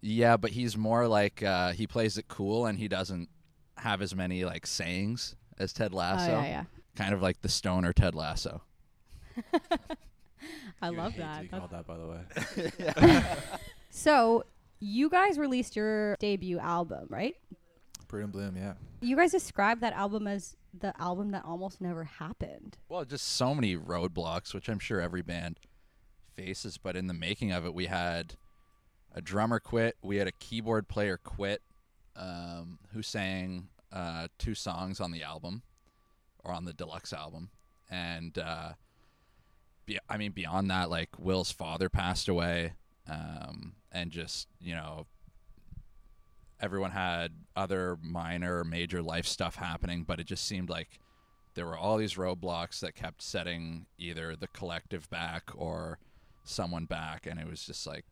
Yeah, 0.02 0.36
but 0.36 0.52
he's 0.52 0.76
more 0.76 1.08
like 1.08 1.42
uh, 1.42 1.72
he 1.72 1.86
plays 1.86 2.16
it 2.18 2.28
cool 2.28 2.66
and 2.66 2.78
he 2.78 2.86
doesn't 2.88 3.28
have 3.78 4.00
as 4.02 4.14
many 4.14 4.44
like 4.44 4.66
sayings 4.66 5.36
as 5.58 5.72
Ted 5.72 5.92
Lasso. 5.92 6.30
Oh 6.32 6.40
yeah, 6.40 6.44
yeah. 6.46 6.64
Kind 6.96 7.12
of 7.14 7.20
like 7.22 7.40
the 7.42 7.48
stoner 7.48 7.92
Ted 7.92 8.14
Lasso. 8.14 8.62
I 10.82 10.86
You 10.88 10.92
would 10.92 10.98
love 10.98 11.12
hate 11.12 11.18
to 11.18 11.22
that. 11.22 11.42
be 11.42 11.48
That's- 11.48 11.60
called 11.60 11.70
that, 11.72 11.86
by 11.86 11.96
the 11.98 13.16
way. 13.16 13.36
So 13.90 14.44
you 14.78 15.10
guys 15.10 15.36
released 15.36 15.74
your 15.76 16.14
debut 16.20 16.58
album, 16.60 17.06
right? 17.10 17.34
Brood 18.10 18.24
and 18.24 18.32
Bloom, 18.32 18.56
yeah. 18.56 18.74
You 19.00 19.16
guys 19.16 19.30
described 19.30 19.80
that 19.82 19.92
album 19.92 20.26
as 20.26 20.56
the 20.78 20.92
album 21.00 21.30
that 21.30 21.44
almost 21.44 21.80
never 21.80 22.04
happened. 22.04 22.76
Well, 22.88 23.04
just 23.04 23.26
so 23.26 23.54
many 23.54 23.76
roadblocks, 23.76 24.52
which 24.52 24.68
I'm 24.68 24.78
sure 24.80 25.00
every 25.00 25.22
band 25.22 25.58
faces. 26.34 26.76
But 26.76 26.96
in 26.96 27.06
the 27.06 27.14
making 27.14 27.52
of 27.52 27.64
it, 27.64 27.72
we 27.72 27.86
had 27.86 28.34
a 29.14 29.20
drummer 29.20 29.60
quit, 29.60 29.96
we 30.02 30.16
had 30.16 30.26
a 30.26 30.32
keyboard 30.32 30.88
player 30.88 31.18
quit, 31.22 31.62
um, 32.16 32.78
who 32.92 33.02
sang 33.02 33.68
uh, 33.92 34.28
two 34.38 34.54
songs 34.54 35.00
on 35.00 35.12
the 35.12 35.22
album 35.22 35.62
or 36.44 36.52
on 36.52 36.64
the 36.64 36.72
deluxe 36.72 37.12
album, 37.12 37.50
and 37.90 38.38
uh, 38.38 38.72
be- 39.86 39.98
I 40.08 40.16
mean 40.16 40.32
beyond 40.32 40.70
that, 40.70 40.90
like 40.90 41.10
Will's 41.18 41.52
father 41.52 41.88
passed 41.88 42.28
away, 42.28 42.74
um, 43.08 43.74
and 43.92 44.10
just 44.10 44.48
you 44.60 44.74
know 44.74 45.06
everyone 46.60 46.90
had 46.90 47.32
other 47.56 47.98
minor, 48.02 48.64
major 48.64 49.02
life 49.02 49.26
stuff 49.26 49.56
happening, 49.56 50.04
but 50.04 50.20
it 50.20 50.26
just 50.26 50.46
seemed 50.46 50.68
like 50.70 50.98
there 51.54 51.66
were 51.66 51.76
all 51.76 51.96
these 51.96 52.14
roadblocks 52.14 52.80
that 52.80 52.94
kept 52.94 53.22
setting 53.22 53.86
either 53.98 54.36
the 54.36 54.48
collective 54.48 55.08
back 55.10 55.50
or 55.54 55.98
someone 56.44 56.84
back, 56.84 57.26
and 57.26 57.40
it 57.40 57.46
was 57.48 57.64
just 57.64 57.86
like 57.86 58.04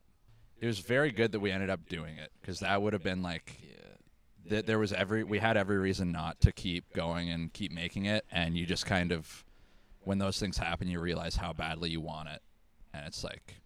it 0.60 0.66
was 0.66 0.80
very 0.80 1.12
good 1.12 1.30
that 1.32 1.40
we 1.40 1.52
ended 1.52 1.70
up 1.70 1.88
doing 1.88 2.16
it 2.18 2.32
because 2.40 2.60
that 2.60 2.82
would 2.82 2.92
have 2.92 3.02
been 3.02 3.22
like 3.22 3.60
Yeah. 3.62 4.50
th- 4.50 4.66
there 4.66 4.78
was 4.78 4.92
every 4.92 5.22
we 5.24 5.38
had 5.38 5.56
every 5.56 5.78
reason 5.78 6.10
not 6.10 6.40
to 6.40 6.52
keep 6.52 6.92
going 6.94 7.30
and 7.30 7.52
keep 7.52 7.70
making 7.72 8.06
it, 8.06 8.24
and 8.30 8.56
you 8.56 8.66
just 8.66 8.86
kind 8.86 9.12
of 9.12 9.44
when 10.00 10.18
those 10.18 10.38
things 10.40 10.56
happen, 10.58 10.88
you 10.88 10.98
realize 11.00 11.36
how 11.36 11.52
badly 11.52 11.90
you 11.90 12.00
want 12.00 12.28
it, 12.28 12.42
and 12.94 13.06
it's 13.06 13.22
like 13.22 13.60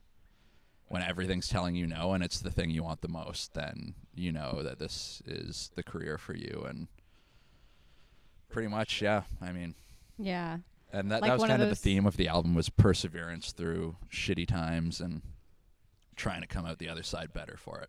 when 0.93 1.03
everything's 1.03 1.49
telling 1.49 1.75
you 1.75 1.87
no 1.87 2.13
and 2.13 2.23
it's 2.23 2.41
the 2.41 2.51
thing 2.51 2.69
you 2.71 2.83
want 2.83 3.01
the 3.01 3.09
most, 3.09 3.55
then 3.55 3.95
you 4.15 4.31
know 4.31 4.61
that 4.63 4.79
this 4.79 5.23
is 5.27 5.71
the 5.75 5.83
career 5.83 6.19
for 6.19 6.35
you, 6.35 6.65
and 6.69 6.87
pretty 8.51 8.69
much, 8.69 9.01
yeah. 9.01 9.23
I 9.41 9.53
mean, 9.53 9.75
Yeah. 10.19 10.59
and 10.93 11.11
that, 11.11 11.23
Like 11.23 11.31
that 11.31 11.39
was 11.39 11.49
kind 11.49 11.63
of, 11.63 11.69
those- 11.71 11.79
the 11.79 11.83
theme 11.83 12.05
of 12.07 12.17
the 12.19 12.29
album 12.29 12.55
was 12.55 12.69
perseverance 12.69 13.53
through 13.53 13.97
shitty 14.11 14.47
times 14.47 15.01
and 15.01 15.23
trying 16.15 16.43
to 16.43 16.47
come 16.47 16.67
out 16.67 16.79
the 16.79 16.91
other 16.91 17.03
side 17.03 17.33
better 17.33 17.57
for 17.57 17.81
it. 17.81 17.89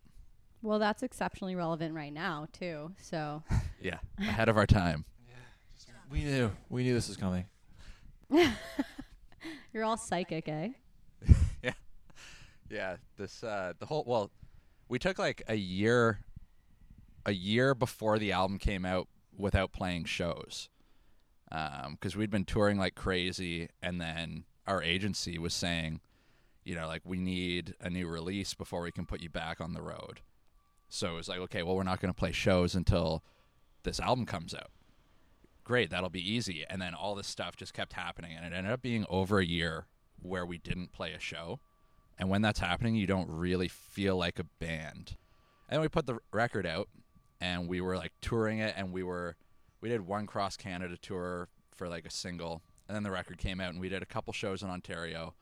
Well, 0.61 0.79
that's 0.79 1.03
exceptionally 1.03 1.55
relevant 1.55 1.93
right 1.93 2.13
now 2.13 2.47
too. 2.53 2.93
So 3.01 3.43
Yeah, 3.81 3.99
ahead 4.17 4.47
of 4.47 4.55
our 4.57 4.65
time. 4.65 5.03
Yeah, 5.27 5.93
We 6.09 6.23
knew. 6.23 6.51
We 6.69 6.83
knew 6.83 6.93
this 6.93 7.09
was 7.09 7.17
coming. 7.17 7.47
you're 9.73 9.83
all 9.83 9.97
psychic, 9.97 10.47
eh? 10.47 10.69
Yeah, 12.73 12.95
this 13.17 13.43
uh 13.43 13.73
the 13.77 13.85
whole 13.85 14.03
well, 14.07 14.31
we 14.89 14.97
took 14.97 15.19
like 15.19 15.43
a 15.47 15.53
year 15.53 16.21
a 17.23 17.31
year 17.31 17.75
before 17.75 18.17
the 18.17 18.31
album 18.31 18.57
came 18.57 18.83
out 18.83 19.07
without 19.37 19.71
playing 19.71 20.05
shows. 20.05 20.69
Um 21.51 21.97
cuz 22.01 22.15
we'd 22.15 22.31
been 22.31 22.45
touring 22.45 22.79
like 22.79 22.95
crazy 22.95 23.69
and 23.79 24.01
then 24.01 24.45
our 24.65 24.81
agency 24.81 25.37
was 25.37 25.53
saying, 25.53 26.01
you 26.63 26.73
know, 26.73 26.87
like 26.87 27.03
we 27.05 27.19
need 27.19 27.75
a 27.79 27.91
new 27.91 28.07
release 28.07 28.55
before 28.55 28.81
we 28.81 28.91
can 28.91 29.05
put 29.05 29.21
you 29.21 29.29
back 29.29 29.61
on 29.61 29.73
the 29.73 29.81
road. 29.83 30.21
So 30.89 31.13
it 31.13 31.17
was 31.17 31.29
like, 31.29 31.39
okay, 31.41 31.61
well 31.61 31.75
we're 31.75 31.83
not 31.83 32.01
going 32.01 32.13
to 32.13 32.19
play 32.19 32.31
shows 32.31 32.73
until 32.73 33.23
this 33.83 33.99
album 33.99 34.25
comes 34.25 34.55
out. 34.55 34.71
Great, 35.63 35.91
that'll 35.91 36.09
be 36.09 36.27
easy. 36.27 36.65
And 36.67 36.81
then 36.81 36.95
all 36.95 37.13
this 37.13 37.27
stuff 37.27 37.55
just 37.55 37.75
kept 37.75 37.93
happening 37.93 38.35
and 38.35 38.43
it 38.45 38.57
ended 38.57 38.73
up 38.73 38.81
being 38.81 39.05
over 39.09 39.37
a 39.37 39.45
year 39.45 39.85
where 40.19 40.45
we 40.45 40.57
didn't 40.57 40.91
play 40.91 41.13
a 41.13 41.19
show. 41.19 41.59
And 42.19 42.29
when 42.29 42.41
that's 42.41 42.59
happening, 42.59 42.95
you 42.95 43.07
don't 43.07 43.29
really 43.29 43.67
feel 43.67 44.15
like 44.17 44.39
a 44.39 44.43
band. 44.59 45.15
And 45.69 45.81
we 45.81 45.87
put 45.87 46.05
the 46.05 46.19
record 46.31 46.65
out 46.65 46.87
and 47.41 47.67
we 47.67 47.81
were 47.81 47.97
like 47.97 48.11
touring 48.21 48.59
it 48.59 48.73
and 48.77 48.91
we 48.91 49.03
were 49.03 49.35
we 49.81 49.89
did 49.89 50.01
one 50.07 50.25
cross 50.27 50.55
Canada 50.55 50.95
tour 51.01 51.49
for 51.75 51.89
like 51.89 52.05
a 52.05 52.11
single 52.11 52.61
and 52.87 52.95
then 52.95 53.03
the 53.03 53.11
record 53.11 53.37
came 53.37 53.59
out 53.59 53.71
and 53.71 53.79
we 53.81 53.89
did 53.89 54.01
a 54.03 54.05
couple 54.05 54.31
shows 54.33 54.61
in 54.61 54.69
Ontario 54.69 55.33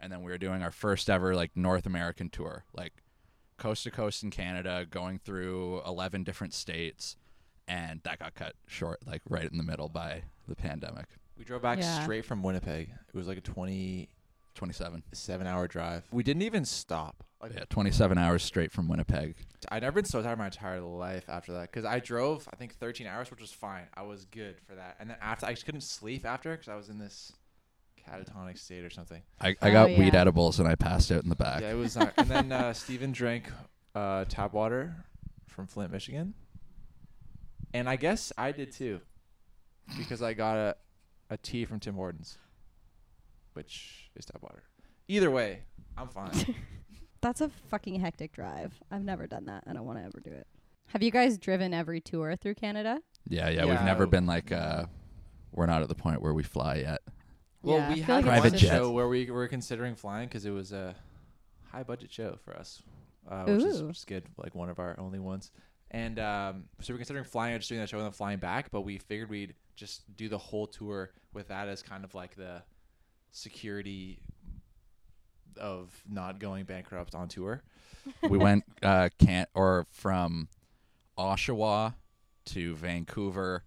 and 0.00 0.10
then 0.12 0.22
we 0.22 0.30
were 0.30 0.38
doing 0.38 0.62
our 0.62 0.70
first 0.70 1.10
ever 1.10 1.34
like 1.34 1.50
North 1.56 1.84
American 1.86 2.28
tour, 2.30 2.64
like 2.72 2.92
coast 3.58 3.82
to 3.84 3.90
coast 3.90 4.22
in 4.22 4.30
Canada, 4.30 4.86
going 4.88 5.18
through 5.18 5.82
11 5.86 6.22
different 6.22 6.54
states 6.54 7.16
and 7.68 8.00
that 8.04 8.18
got 8.20 8.34
cut 8.34 8.54
short 8.66 9.00
like 9.06 9.22
right 9.28 9.50
in 9.50 9.58
the 9.58 9.64
middle 9.64 9.88
by 9.88 10.22
the 10.48 10.56
pandemic. 10.56 11.06
We 11.36 11.44
drove 11.44 11.62
back 11.62 11.78
Yeah. 11.78 12.02
straight 12.02 12.24
from 12.24 12.42
Winnipeg. 12.42 12.88
It 13.08 13.14
was 13.16 13.26
like 13.26 13.38
a 13.38 13.42
27 14.54 15.02
Seven 15.12 15.46
hour 15.46 15.66
drive. 15.66 16.04
We 16.12 16.22
didn't 16.22 16.42
even 16.42 16.64
stop. 16.64 17.24
Like 17.40 17.54
Yeah, 17.54 17.64
27 17.68 18.18
hours 18.18 18.42
straight 18.42 18.70
from 18.70 18.86
Winnipeg. 18.88 19.34
I'd 19.70 19.82
never 19.82 19.96
been 19.96 20.04
so 20.04 20.22
tired 20.22 20.34
in 20.34 20.38
my 20.38 20.46
entire 20.46 20.80
life 20.80 21.24
after 21.28 21.52
that 21.54 21.62
because 21.72 21.84
I 21.84 21.98
drove 21.98 22.48
I 22.52 22.56
think 22.56 22.74
13 22.76 23.06
hours, 23.06 23.30
which 23.30 23.40
was 23.40 23.50
fine. 23.52 23.84
I 23.94 24.02
was 24.02 24.24
good 24.26 24.56
for 24.66 24.74
that. 24.74 24.96
And 25.00 25.10
then 25.10 25.16
after 25.20 25.46
I 25.46 25.52
just 25.52 25.64
couldn't 25.64 25.80
sleep 25.82 26.24
after 26.24 26.52
because 26.52 26.68
I 26.68 26.76
was 26.76 26.88
in 26.88 26.98
this 26.98 27.32
catatonic 28.08 28.58
state 28.58 28.84
or 28.84 28.90
something. 28.90 29.22
I, 29.40 29.50
I 29.60 29.70
Oh, 29.70 29.72
got 29.72 29.90
weed 29.90 30.14
edibles 30.14 30.58
and 30.60 30.68
I 30.68 30.74
passed 30.76 31.10
out 31.10 31.22
in 31.22 31.28
the 31.28 31.36
back. 31.36 31.60
Yeah, 31.62 31.70
it 31.72 31.76
was. 31.76 31.96
Not, 31.96 32.12
and 32.16 32.28
then 32.28 32.52
uh, 32.52 32.72
Steven 32.74 33.12
drank 33.12 33.50
uh, 33.94 34.24
tap 34.28 34.52
water 34.52 35.04
from 35.48 35.66
Flint, 35.66 35.92
Michigan, 35.92 36.34
and 37.74 37.88
I 37.88 37.96
guess 37.96 38.32
I 38.38 38.52
did 38.52 38.72
too, 38.72 39.00
because 39.98 40.22
I 40.22 40.34
got 40.34 40.56
a 40.56 40.76
a 41.30 41.36
tea 41.36 41.64
from 41.64 41.78
Tim 41.80 41.94
Hortons, 41.94 42.38
which 43.54 44.01
is 44.16 44.24
tap 44.24 44.42
water. 44.42 44.62
Either 45.08 45.30
way, 45.30 45.60
I'm 45.96 46.08
fine. 46.08 46.54
That's 47.20 47.40
a 47.40 47.48
fucking 47.70 48.00
hectic 48.00 48.32
drive. 48.32 48.72
I've 48.90 49.04
never 49.04 49.26
done 49.26 49.46
that. 49.46 49.64
I 49.66 49.72
don't 49.72 49.84
want 49.84 49.98
to 49.98 50.04
ever 50.04 50.20
do 50.20 50.30
it. 50.30 50.46
Have 50.88 51.02
you 51.02 51.10
guys 51.10 51.38
driven 51.38 51.72
every 51.72 52.00
tour 52.00 52.34
through 52.36 52.54
Canada? 52.56 53.00
Yeah, 53.28 53.48
yeah, 53.48 53.64
we've 53.64 53.74
Yeah. 53.74 53.84
never 53.84 54.06
been 54.06 54.26
like 54.26 54.50
uh 54.52 54.86
we're 55.52 55.66
not 55.66 55.82
at 55.82 55.88
the 55.88 55.94
point 55.94 56.20
where 56.22 56.32
we 56.34 56.42
fly 56.42 56.76
yet. 56.76 57.00
well, 57.62 57.76
Yeah, 57.78 57.86
I 57.86 57.88
we 57.90 57.94
feel 57.96 58.04
had 58.16 58.24
like 58.24 58.44
it's 58.44 58.52
one 58.52 58.58
just- 58.58 58.72
show 58.72 58.90
where 58.90 59.06
we 59.08 59.30
were 59.30 59.46
considering 59.48 59.94
flying 59.94 60.28
because 60.28 60.44
it 60.46 60.50
was 60.50 60.72
a 60.72 60.94
high 61.70 61.82
budget 61.82 62.10
show 62.10 62.36
for 62.44 62.56
us, 62.56 62.82
uh, 63.30 63.44
which, 63.44 63.62
is, 63.62 63.80
Ooh. 63.80 63.86
which 63.88 63.98
is 63.98 64.04
good. 64.04 64.24
Like 64.36 64.54
one 64.54 64.68
of 64.70 64.78
our 64.78 64.98
only 64.98 65.18
ones. 65.18 65.50
And 65.90 66.18
um, 66.18 66.64
so 66.80 66.92
we're 66.94 66.98
considering 66.98 67.24
flying, 67.26 67.56
just 67.58 67.68
doing 67.68 67.80
that 67.82 67.88
show 67.88 67.98
and 67.98 68.06
then 68.06 68.12
flying 68.12 68.38
back. 68.38 68.70
But 68.70 68.80
we 68.80 68.96
figured 68.98 69.28
we'd 69.28 69.54
just 69.76 70.16
do 70.16 70.28
the 70.30 70.38
whole 70.38 70.66
tour 70.66 71.12
with 71.34 71.48
that 71.48 71.68
as 71.68 71.82
kind 71.82 72.02
of 72.04 72.14
like 72.14 72.34
the 72.34 72.62
security 73.32 74.20
of 75.60 76.02
not 76.08 76.38
going 76.38 76.64
bankrupt 76.64 77.14
on 77.14 77.28
tour. 77.28 77.62
we 78.28 78.38
went 78.38 78.64
uh 78.82 79.08
can't 79.18 79.48
or 79.54 79.86
from 79.90 80.48
Oshawa 81.18 81.94
to 82.46 82.74
Vancouver 82.76 83.64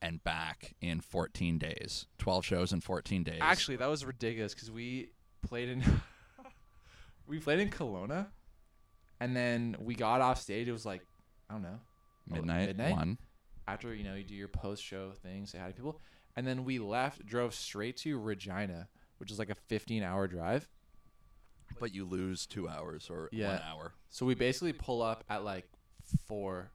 and 0.00 0.22
back 0.24 0.74
in 0.80 1.00
14 1.00 1.58
days. 1.58 2.06
12 2.18 2.44
shows 2.44 2.72
in 2.72 2.80
14 2.80 3.22
days. 3.22 3.38
Actually, 3.40 3.76
that 3.76 3.88
was 3.88 4.04
ridiculous 4.04 4.54
because 4.54 4.70
we 4.70 5.10
played 5.42 5.68
in 5.68 5.82
we 7.26 7.38
played 7.38 7.60
in 7.60 7.70
Kelowna, 7.70 8.26
and 9.20 9.36
then 9.36 9.76
we 9.78 9.94
got 9.94 10.20
off 10.20 10.40
stage. 10.40 10.68
It 10.68 10.72
was 10.72 10.86
like 10.86 11.04
I 11.48 11.54
don't 11.54 11.62
know 11.62 11.78
midnight, 12.28 12.68
midnight? 12.68 12.96
1. 12.96 13.18
after 13.68 13.94
you 13.94 14.04
know 14.04 14.14
you 14.14 14.24
do 14.24 14.34
your 14.34 14.48
post 14.48 14.82
show 14.82 15.12
thing, 15.22 15.46
say 15.46 15.58
hi 15.58 15.68
to 15.68 15.74
people, 15.74 16.00
and 16.36 16.46
then 16.46 16.64
we 16.64 16.78
left, 16.78 17.26
drove 17.26 17.54
straight 17.54 17.96
to 17.98 18.18
Regina, 18.18 18.88
which 19.18 19.30
is 19.30 19.38
like 19.38 19.50
a 19.50 19.54
15 19.54 20.02
hour 20.02 20.26
drive. 20.26 20.68
But 21.80 21.94
you 21.94 22.04
lose 22.04 22.46
2 22.46 22.68
hours 22.68 23.08
or 23.10 23.28
Yeah. 23.32 23.48
1 23.54 23.60
hour. 23.68 23.92
So 24.10 24.26
we 24.26 24.34
basically 24.34 24.72
pull 24.72 25.02
up 25.02 25.24
at 25.30 25.42
like 25.44 25.66
four 26.26 26.70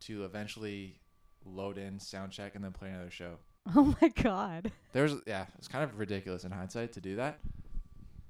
to 0.00 0.24
eventually 0.24 1.00
load 1.44 1.76
in, 1.78 1.98
sound 2.00 2.32
check, 2.32 2.54
and 2.54 2.64
then 2.64 2.72
play 2.72 2.88
another 2.90 3.10
show. 3.10 3.36
Oh 3.76 3.94
my 4.00 4.08
god. 4.08 4.72
There's 4.94 5.14
yeah, 5.26 5.44
it's 5.58 5.68
kind 5.68 5.84
of 5.84 5.98
ridiculous 5.98 6.44
in 6.44 6.52
hindsight 6.52 6.94
to 6.94 7.02
do 7.02 7.16
that, 7.16 7.38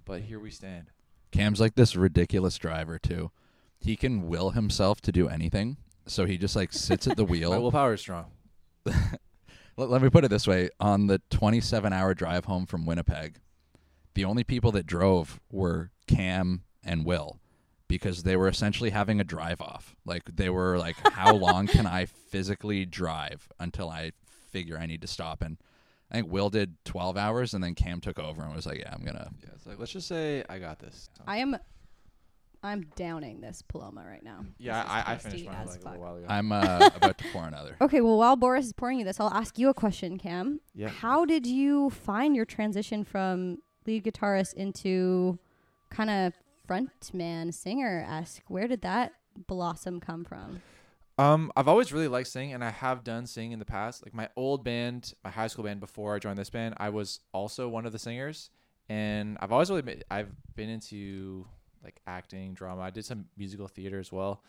but 0.04 0.23
here 0.23 0.40
we 0.40 0.50
stand. 0.50 0.87
Cam's 1.30 1.61
like 1.61 1.76
this 1.76 1.94
ridiculous 1.94 2.58
driver 2.58 2.99
too. 2.99 3.30
He 3.78 3.94
can 3.94 4.26
will 4.26 4.50
himself 4.50 5.00
to 5.02 5.12
do 5.12 5.28
anything. 5.28 5.76
So 6.06 6.25
he 6.25 6.38
just 6.38 6.56
like 6.56 6.73
sits 6.73 7.06
at 7.06 7.16
the 7.16 7.23
My 7.26 7.30
wheel. 7.30 7.50
willpower 7.62 7.94
is 7.94 8.00
strong. 8.00 8.32
let, 9.78 9.88
let 9.90 10.02
me 10.02 10.11
put 10.11 10.25
it 10.25 10.28
this 10.28 10.47
way. 10.47 10.68
On 10.80 11.06
the 11.06 11.23
27 11.30 11.92
hour 11.92 12.12
drive 12.12 12.44
home 12.44 12.66
from 12.66 12.85
winnipeg 12.85 13.38
the 14.14 14.25
only 14.25 14.42
people 14.42 14.73
that 14.73 14.85
drove 14.85 15.38
were 15.50 15.92
cam 16.08 16.64
and 16.82 17.04
will 17.04 17.38
because 17.87 18.25
they 18.25 18.37
were 18.37 18.49
essentially 18.49 18.90
having 18.90 19.20
a 19.20 19.25
drive 19.25 19.61
off. 19.61 19.94
Like 20.04 20.25
they 20.35 20.50
were 20.50 20.76
like 20.76 20.97
how 21.12 21.35
long 21.47 21.68
can 21.68 21.87
i 21.87 22.04
physically 22.04 22.85
drive 22.85 23.49
until 23.61 23.88
i 23.88 24.11
figure 24.50 24.76
i 24.76 24.87
need 24.87 25.02
to 25.02 25.06
stop? 25.06 25.40
And 25.40 25.56
i 26.11 26.16
think 26.16 26.32
will 26.32 26.50
did 26.50 26.76
12 26.85 27.16
hours 27.16 27.54
and 27.54 27.62
then 27.62 27.75
cam 27.76 28.00
took 28.00 28.18
over 28.18 28.42
and 28.42 28.52
was 28.54 28.66
like 28.66 28.78
yeah 28.78 28.92
i'm 28.92 29.04
gonna 29.04 29.30
Yeah, 29.42 29.50
it's 29.54 29.66
like 29.66 29.78
let's 29.78 29.92
just 29.92 30.08
say 30.08 30.42
I 30.49 30.58
got 30.58 30.80
this. 30.80 31.08
I 31.26 31.38
am 31.38 31.56
I'm 32.62 32.87
downing 32.97 33.41
this 33.41 33.62
Paloma 33.62 34.05
right 34.07 34.23
now. 34.23 34.45
yeah, 34.59 34.83
This 34.83 34.85
is 34.85 34.91
I, 34.93 34.99
I 35.00 35.15
tasty 35.15 35.29
finished 35.31 35.47
mine 35.47 35.57
as 35.62 35.69
like 35.69 35.79
a 35.79 35.83
fuck. 35.83 35.93
little 35.93 36.05
while 36.07 36.17
ago. 36.17 36.27
i'm 36.29 36.50
uh, 36.53 36.91
about 36.97 37.19
to 37.19 37.25
pour 37.33 37.47
another 37.47 37.77
Okay, 37.81 38.00
well 38.00 38.19
while 38.19 38.37
Boris 38.37 38.67
is 38.67 38.73
pouring 38.73 38.99
you 38.99 39.05
this, 39.05 39.21
I'll 39.21 39.31
ask 39.33 39.59
you 39.59 39.69
a 39.69 39.75
question, 39.75 40.19
Cam. 40.19 40.61
yeah. 40.75 40.88
How 40.88 41.25
did 41.25 41.47
you 41.47 41.91
find 41.91 42.35
your 42.35 42.45
transition 42.45 43.04
from 43.04 43.59
lead 43.87 44.04
guitarist 44.04 44.54
into 44.54 45.39
kind 45.91 46.11
of 46.11 46.35
frontman 46.69 47.54
singer 47.54 48.04
esque? 48.09 48.43
Where 48.49 48.69
did 48.69 48.82
that 48.82 49.13
blossom 49.47 50.00
come 50.00 50.25
from? 50.25 50.61
Um, 51.17 51.50
I've 51.56 51.67
always 51.67 51.93
really 51.93 52.06
liked 52.06 52.28
singing, 52.28 52.54
and 52.54 52.63
I 52.63 52.71
have 52.71 53.02
done 53.02 53.26
singing 53.26 53.50
in 53.52 53.59
the 53.59 53.65
past. 53.65 54.04
Like 54.04 54.15
my 54.15 54.28
old 54.37 54.63
band, 54.63 55.15
my 55.25 55.30
high 55.30 55.49
school 55.49 55.65
band 55.65 55.80
before 55.80 56.15
I 56.15 56.19
joined 56.21 56.39
this 56.39 56.50
band, 56.50 56.75
I 56.76 56.91
was 56.91 57.21
also 57.32 57.69
one 57.69 57.87
of 57.87 57.93
the 57.93 57.99
singers, 57.99 58.50
and 58.89 59.37
I've 59.41 59.50
always 59.50 59.69
really 59.69 59.82
been, 59.82 60.02
I've 60.11 60.30
been 60.54 60.69
into 60.69 61.45
like 61.82 62.00
acting, 62.06 62.54
drama. 62.54 62.82
I 62.82 62.91
did 62.91 63.04
some 63.04 63.26
musical 63.36 63.69
theater 63.69 63.99
as 63.99 64.12
well. 64.12 64.43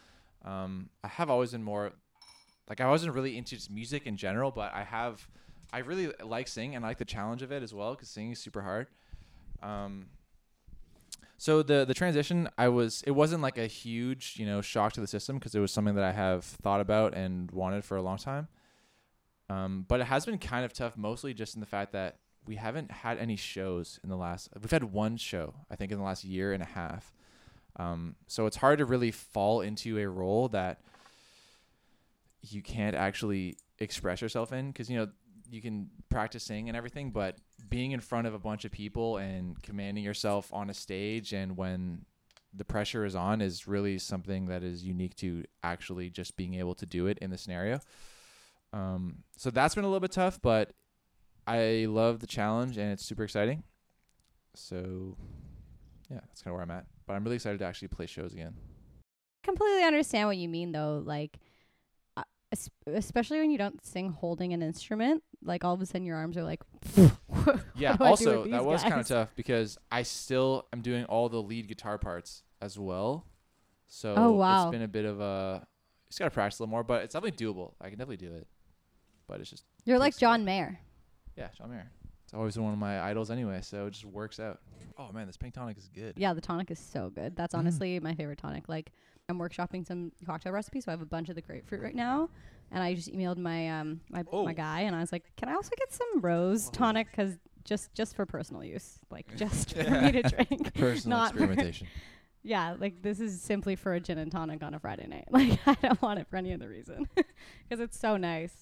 Um, 0.45 0.89
I 1.03 1.07
have 1.07 1.29
always 1.29 1.51
been 1.51 1.63
more 1.63 1.91
like 2.69 2.81
I 2.81 2.89
wasn't 2.89 3.13
really 3.13 3.37
into 3.37 3.55
just 3.55 3.71
music 3.71 4.05
in 4.05 4.15
general, 4.15 4.51
but 4.51 4.73
I 4.73 4.83
have 4.83 5.27
I 5.71 5.79
really 5.79 6.11
like 6.23 6.47
singing 6.47 6.75
and 6.75 6.85
I 6.85 6.89
like 6.89 6.97
the 6.97 7.05
challenge 7.05 7.41
of 7.41 7.51
it 7.51 7.63
as 7.63 7.73
well 7.73 7.91
because 7.93 8.09
singing 8.09 8.31
is 8.31 8.39
super 8.39 8.61
hard. 8.61 8.87
Um, 9.61 10.07
so 11.37 11.63
the 11.63 11.85
the 11.85 11.93
transition, 11.93 12.49
I 12.57 12.69
was 12.69 13.03
it 13.05 13.11
wasn't 13.11 13.41
like 13.41 13.57
a 13.57 13.67
huge 13.67 14.35
you 14.37 14.45
know 14.45 14.61
shock 14.61 14.93
to 14.93 15.01
the 15.01 15.07
system 15.07 15.37
because 15.37 15.55
it 15.55 15.59
was 15.59 15.71
something 15.71 15.95
that 15.95 16.03
I 16.03 16.11
have 16.11 16.43
thought 16.43 16.81
about 16.81 17.15
and 17.15 17.49
wanted 17.51 17.83
for 17.83 17.97
a 17.97 18.01
long 18.01 18.17
time. 18.17 18.47
Um, 19.49 19.85
but 19.87 19.99
it 19.99 20.05
has 20.05 20.25
been 20.25 20.37
kind 20.37 20.63
of 20.63 20.73
tough, 20.73 20.95
mostly 20.95 21.33
just 21.33 21.55
in 21.55 21.59
the 21.59 21.65
fact 21.65 21.91
that 21.93 22.17
we 22.45 22.55
haven't 22.55 22.91
had 22.91 23.17
any 23.17 23.35
shows 23.35 23.99
in 24.03 24.09
the 24.09 24.15
last. 24.15 24.49
We've 24.59 24.69
had 24.69 24.83
one 24.83 25.17
show, 25.17 25.53
I 25.71 25.75
think, 25.75 25.91
in 25.91 25.97
the 25.97 26.03
last 26.03 26.23
year 26.23 26.53
and 26.53 26.61
a 26.61 26.67
half. 26.67 27.13
Um, 27.79 28.15
so 28.27 28.45
it's 28.45 28.57
hard 28.57 28.79
to 28.79 28.85
really 28.85 29.09
fall 29.09 29.61
into 29.61 29.97
a 29.97 30.07
role 30.07 30.49
that 30.49 30.81
you 32.41 32.61
can't 32.61 32.95
actually 32.95 33.57
express 33.79 34.21
yourself 34.21 34.51
in 34.51 34.67
because 34.67 34.89
you 34.89 34.97
know 34.97 35.07
you 35.49 35.61
can 35.61 35.89
practice 36.09 36.43
singing 36.43 36.69
and 36.69 36.77
everything, 36.77 37.09
but 37.09 37.37
being 37.69 37.91
in 37.91 37.99
front 37.99 38.27
of 38.27 38.33
a 38.33 38.39
bunch 38.39 38.65
of 38.65 38.71
people 38.71 39.17
and 39.17 39.61
commanding 39.63 40.03
yourself 40.03 40.53
on 40.53 40.69
a 40.69 40.73
stage 40.73 41.33
and 41.33 41.57
when 41.57 42.05
the 42.53 42.65
pressure 42.65 43.05
is 43.05 43.15
on 43.15 43.41
is 43.41 43.67
really 43.67 43.97
something 43.97 44.47
that 44.47 44.63
is 44.63 44.83
unique 44.83 45.15
to 45.15 45.43
actually 45.63 46.09
just 46.09 46.35
being 46.35 46.55
able 46.55 46.75
to 46.75 46.85
do 46.85 47.07
it 47.07 47.17
in 47.19 47.29
the 47.29 47.37
scenario. 47.37 47.79
Um, 48.73 49.23
so 49.37 49.49
that's 49.49 49.75
been 49.75 49.83
a 49.83 49.87
little 49.87 49.99
bit 49.99 50.11
tough, 50.11 50.39
but 50.41 50.73
I 51.47 51.85
love 51.89 52.19
the 52.19 52.27
challenge 52.27 52.77
and 52.77 52.91
it's 52.91 53.05
super 53.05 53.23
exciting. 53.23 53.63
So 54.55 55.15
yeah, 56.09 56.19
that's 56.27 56.41
kind 56.41 56.51
of 56.51 56.55
where 56.55 56.63
I'm 56.63 56.71
at. 56.71 56.85
But 57.05 57.13
I'm 57.13 57.23
really 57.23 57.35
excited 57.35 57.59
to 57.59 57.65
actually 57.65 57.87
play 57.89 58.05
shows 58.05 58.33
again. 58.33 58.53
completely 59.43 59.83
understand 59.83 60.27
what 60.27 60.37
you 60.37 60.47
mean 60.49 60.71
though 60.71 61.01
like 61.05 61.39
uh, 62.17 62.23
es- 62.51 62.69
especially 62.87 63.39
when 63.39 63.49
you 63.51 63.57
don't 63.57 63.83
sing 63.85 64.11
holding 64.11 64.53
an 64.53 64.61
instrument 64.61 65.23
like 65.43 65.63
all 65.63 65.73
of 65.73 65.81
a 65.81 65.85
sudden 65.85 66.05
your 66.05 66.17
arms 66.17 66.35
are 66.37 66.43
like 66.43 66.61
Yeah. 67.75 67.95
do 67.95 68.03
I 68.03 68.07
do 68.07 68.09
also, 68.09 68.43
that 68.47 68.65
was 68.65 68.81
kind 68.83 68.99
of 68.99 69.07
tough 69.07 69.29
because 69.35 69.77
I 69.91 70.03
still 70.03 70.67
am 70.73 70.81
doing 70.81 71.05
all 71.05 71.29
the 71.29 71.41
lead 71.41 71.67
guitar 71.67 71.97
parts 71.97 72.43
as 72.61 72.77
well. 72.77 73.25
So 73.87 74.13
Oh, 74.17 74.31
wow. 74.33 74.63
it's 74.67 74.71
been 74.71 74.81
a 74.83 74.87
bit 74.87 75.05
of 75.05 75.19
a. 75.21 75.65
Just 76.09 76.19
gotta 76.19 76.31
practice 76.31 76.59
a 76.59 76.63
little 76.63 76.71
more, 76.71 76.83
but 76.83 77.03
it's 77.03 77.13
definitely 77.13 77.43
doable. 77.45 77.73
I 77.79 77.89
can 77.89 77.97
definitely 77.97 78.17
do 78.27 78.33
it. 78.33 78.47
But 79.27 79.39
it's 79.39 79.49
just 79.49 79.63
you're 79.85 79.97
like 79.99 80.17
john 80.17 80.43
mayer 80.43 80.79
yeah, 81.37 81.47
John 81.57 81.69
Mayer. 81.69 81.89
It's 82.29 82.33
always 82.35 82.53
been 82.53 82.63
one 82.63 82.73
of 82.73 82.79
my 82.79 83.01
idols 83.01 83.31
anyway, 83.31 83.59
so 83.63 83.87
it 83.87 83.91
just 83.91 84.05
works 84.05 84.39
out. 84.39 84.59
Oh 84.99 85.11
man, 85.11 85.25
this 85.25 85.35
pink 85.35 85.55
tonic 85.55 85.77
is 85.79 85.89
good. 85.95 86.13
yeah 86.15 86.31
the 86.33 86.41
tonic 86.41 86.69
is 86.69 86.77
so 86.77 87.09
good 87.09 87.35
that's 87.35 87.55
Mm. 87.55 87.59
honestly 87.59 87.99
my 88.01 88.13
favorite 88.13 88.37
tonic 88.37 88.67
like 88.67 88.91
i'm 89.29 89.39
workshopping 89.39 89.87
some 89.87 90.11
cocktail 90.25 90.51
recipes 90.51 90.83
so 90.85 90.91
i 90.91 90.93
have 90.93 91.01
a 91.01 91.05
bunch 91.05 91.29
of 91.29 91.35
the 91.35 91.41
grapefruit 91.41 91.81
right 91.81 91.95
now 91.95 92.29
and 92.71 92.83
i 92.83 92.93
just 92.93 93.09
emailed 93.13 93.37
my 93.37 93.69
um 93.79 94.01
my, 94.09 94.23
Oh. 94.31 94.43
my 94.43 94.51
guy 94.53 94.81
and 94.81 94.93
i 94.95 94.99
was 94.99 95.13
like 95.13 95.23
can 95.37 95.47
i 95.47 95.53
also 95.53 95.71
get 95.77 95.93
some 95.93 96.19
rose 96.19 96.69
tonic 96.71 97.07
because 97.09 97.39
just 97.63 97.93
just 97.93 98.13
for 98.13 98.25
personal 98.25 98.61
use 98.63 98.99
like 99.09 99.33
just 99.37 99.73
for 99.73 99.89
me 99.89 100.11
to 100.11 100.21
drink 100.23 100.73
Personal 100.75 101.17
Not 101.17 101.29
for- 101.31 101.37
experimentation. 101.43 101.87
Yeah, 102.41 102.75
like 102.79 103.01
this 103.01 103.19
is 103.19 103.41
simply 103.41 103.75
for 103.75 103.93
a 103.93 103.99
gin 103.99 104.17
and 104.17 104.31
tonic 104.31 104.63
on 104.63 104.73
a 104.73 104.79
Friday 104.79 105.07
night. 105.07 105.25
Like 105.29 105.59
I 105.67 105.75
don't 105.81 106.01
want 106.01 106.19
it 106.19 106.27
for 106.29 106.37
any 106.37 106.53
other 106.53 106.69
reason 106.69 107.05
because 107.15 107.81
it's 107.81 107.99
so 107.99 108.15
nice. 108.15 108.53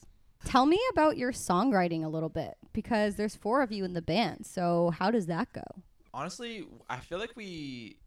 Tell 0.46 0.66
me 0.66 0.80
about 0.92 1.18
your 1.18 1.32
songwriting 1.32 2.04
a 2.04 2.08
little 2.08 2.30
bit 2.30 2.58
because 2.74 3.16
there's 3.16 3.36
four 3.36 3.62
of 3.62 3.72
you 3.72 3.84
in 3.84 3.94
the 3.94 4.02
band. 4.02 4.46
So 4.46 4.92
how 4.98 5.12
does 5.12 5.26
that 5.26 5.52
go? 5.52 5.64
Honestly, 6.14 6.66
I 6.90 6.98
feel 6.98 7.20
like 7.20 7.36
we 7.36 7.98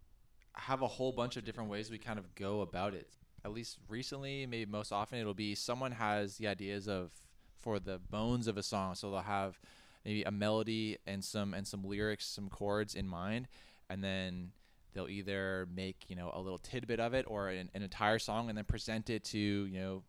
have 0.54 0.82
a 0.82 0.86
whole 0.86 1.12
bunch 1.12 1.36
of 1.36 1.44
different 1.44 1.70
ways 1.70 1.90
we 1.90 1.98
kind 1.98 2.18
of 2.18 2.34
go 2.34 2.60
about 2.62 2.94
it. 2.94 3.08
At 3.44 3.52
least 3.52 3.78
recently, 3.88 4.46
maybe 4.46 4.70
most 4.70 4.92
often, 4.92 5.18
it'll 5.18 5.34
be 5.34 5.54
someone 5.54 5.92
has 5.92 6.36
the 6.36 6.48
ideas 6.48 6.88
of 6.88 7.10
for 7.58 7.78
the 7.78 7.98
bones 7.98 8.46
of 8.46 8.56
a 8.56 8.62
song. 8.62 8.94
So 8.94 9.10
they'll 9.10 9.20
have 9.20 9.58
maybe 10.04 10.22
a 10.22 10.30
melody 10.30 10.98
and 11.06 11.24
some 11.24 11.54
and 11.54 11.66
some 11.66 11.84
lyrics, 11.84 12.26
some 12.26 12.48
chords 12.48 12.94
in 12.94 13.06
mind, 13.06 13.48
and 13.88 14.02
then 14.02 14.52
they'll 14.92 15.08
either 15.08 15.68
make 15.74 16.04
you 16.08 16.16
know 16.16 16.30
a 16.34 16.40
little 16.40 16.58
tidbit 16.58 17.00
of 17.00 17.14
it 17.14 17.24
or 17.28 17.48
an, 17.48 17.70
an 17.74 17.82
entire 17.82 18.18
song 18.18 18.48
and 18.48 18.58
then 18.58 18.64
present 18.64 19.08
it 19.08 19.24
to 19.24 19.38
you 19.38 19.78
know 19.78 20.02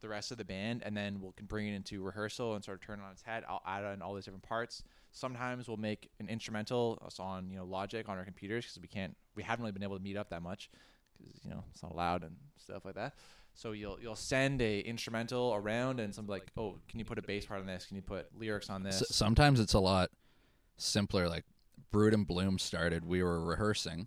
the 0.00 0.08
rest 0.08 0.30
of 0.30 0.38
the 0.38 0.44
band, 0.44 0.82
and 0.84 0.96
then 0.96 1.20
we'll 1.20 1.32
can 1.32 1.46
bring 1.46 1.68
it 1.68 1.74
into 1.74 2.02
rehearsal 2.02 2.54
and 2.54 2.64
sort 2.64 2.80
of 2.80 2.86
turn 2.86 3.00
it 3.00 3.02
on 3.02 3.12
its 3.12 3.22
head. 3.22 3.44
I'll 3.48 3.62
add 3.66 3.84
in 3.92 4.02
all 4.02 4.14
these 4.14 4.24
different 4.24 4.44
parts. 4.44 4.82
Sometimes 5.10 5.68
we'll 5.68 5.76
make 5.76 6.10
an 6.20 6.28
instrumental 6.28 7.02
on 7.18 7.50
you 7.50 7.56
know 7.56 7.64
Logic 7.64 8.08
on 8.08 8.18
our 8.18 8.24
computers 8.24 8.64
because 8.64 8.80
we 8.80 8.88
can't 8.88 9.16
we 9.34 9.42
haven't 9.42 9.62
really 9.62 9.72
been 9.72 9.82
able 9.82 9.96
to 9.96 10.02
meet 10.02 10.16
up 10.16 10.30
that 10.30 10.42
much 10.42 10.70
because 11.16 11.44
you 11.44 11.50
know 11.50 11.64
it's 11.72 11.82
not 11.82 11.92
allowed 11.92 12.22
and 12.22 12.36
stuff 12.56 12.84
like 12.84 12.94
that. 12.94 13.14
So 13.54 13.72
you'll 13.72 13.98
you'll 14.00 14.14
send 14.14 14.62
a 14.62 14.80
instrumental 14.80 15.52
around 15.54 15.98
and 15.98 16.14
something 16.14 16.30
like, 16.30 16.46
oh, 16.56 16.78
can 16.88 16.98
you 16.98 17.04
put 17.04 17.18
a 17.18 17.22
bass 17.22 17.46
part 17.46 17.60
on 17.60 17.66
this? 17.66 17.86
Can 17.86 17.96
you 17.96 18.02
put 18.02 18.28
lyrics 18.38 18.70
on 18.70 18.82
this? 18.82 19.02
S- 19.02 19.16
sometimes 19.16 19.58
it's 19.58 19.74
a 19.74 19.80
lot 19.80 20.10
simpler. 20.76 21.28
Like 21.28 21.44
Brood 21.90 22.14
and 22.14 22.26
Bloom 22.26 22.58
started, 22.58 23.04
we 23.04 23.22
were 23.22 23.44
rehearsing, 23.44 24.06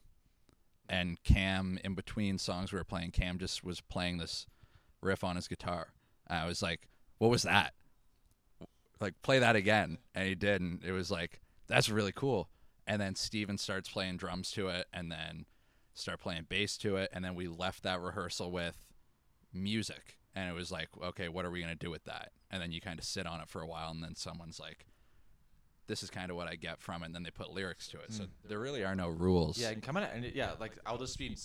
and 0.88 1.22
Cam, 1.24 1.80
in 1.84 1.96
between 1.96 2.38
songs 2.38 2.72
we 2.72 2.78
were 2.78 2.86
playing, 2.86 3.12
Cam 3.12 3.40
just 3.40 3.64
was 3.64 3.82
playing 3.82 4.18
this 4.20 4.46
riff 5.02 5.24
on 5.24 5.36
his 5.36 5.48
guitar. 5.48 5.94
And 6.28 6.40
I 6.40 6.46
was 6.46 6.62
like, 6.62 6.88
"What 7.18 7.32
was 7.32 7.44
that?" 7.44 7.74
Like, 9.00 9.22
play 9.22 9.40
that 9.40 9.56
again, 9.56 9.98
and 10.14 10.28
he 10.28 10.36
did, 10.36 10.62
and 10.62 10.84
it 10.84 10.92
was 10.92 11.10
like, 11.10 11.42
"That's 11.68 11.90
really 11.90 12.12
cool." 12.12 12.50
And 12.86 13.02
then 13.02 13.16
Steven 13.16 13.58
starts 13.58 13.90
playing 13.90 14.18
drums 14.18 14.52
to 14.52 14.68
it, 14.68 14.88
and 14.94 15.12
then 15.12 15.46
start 15.94 16.20
playing 16.20 16.46
bass 16.50 16.78
to 16.80 16.98
it, 16.98 17.10
and 17.12 17.24
then 17.24 17.36
we 17.36 17.48
left 17.48 17.84
that 17.84 18.02
rehearsal 18.02 18.52
with 18.52 18.78
music, 19.54 20.20
and 20.36 20.50
it 20.50 20.54
was 20.54 20.72
like, 20.72 20.90
"Okay, 21.02 21.30
what 21.30 21.46
are 21.46 21.52
we 21.52 21.62
gonna 21.62 21.76
do 21.76 21.92
with 21.92 22.04
that?" 22.06 22.32
And 22.50 22.62
then 22.62 22.72
you 22.72 22.82
kind 22.82 23.00
of 23.00 23.06
sit 23.06 23.26
on 23.26 23.42
it 23.42 23.50
for 23.50 23.62
a 23.62 23.68
while, 23.68 23.92
and 23.92 24.04
then 24.04 24.16
someone's 24.16 24.60
like, 24.60 24.86
this 25.92 26.04
is 26.04 26.10
kind 26.10 26.32
of 26.32 26.38
what 26.38 26.48
I 26.48 26.56
get 26.56 26.82
from 26.82 27.04
it. 27.04 27.08
And 27.08 27.16
then 27.16 27.24
they 27.24 27.32
put 27.32 27.52
lyrics 27.52 27.88
to 27.90 27.98
it. 28.00 28.14
So 28.14 28.24
hmm. 28.24 28.30
there 28.48 28.60
really 28.60 28.84
are 28.84 28.96
no 28.96 29.10
rules. 29.10 29.58
Yeah, 29.58 29.72
can 29.74 29.82
come 29.82 29.98
in 29.98 30.04
and 30.04 30.26
yeah, 30.34 30.52
like 30.60 30.72
I'll 30.86 30.98
just 30.98 31.18
be 31.18 31.36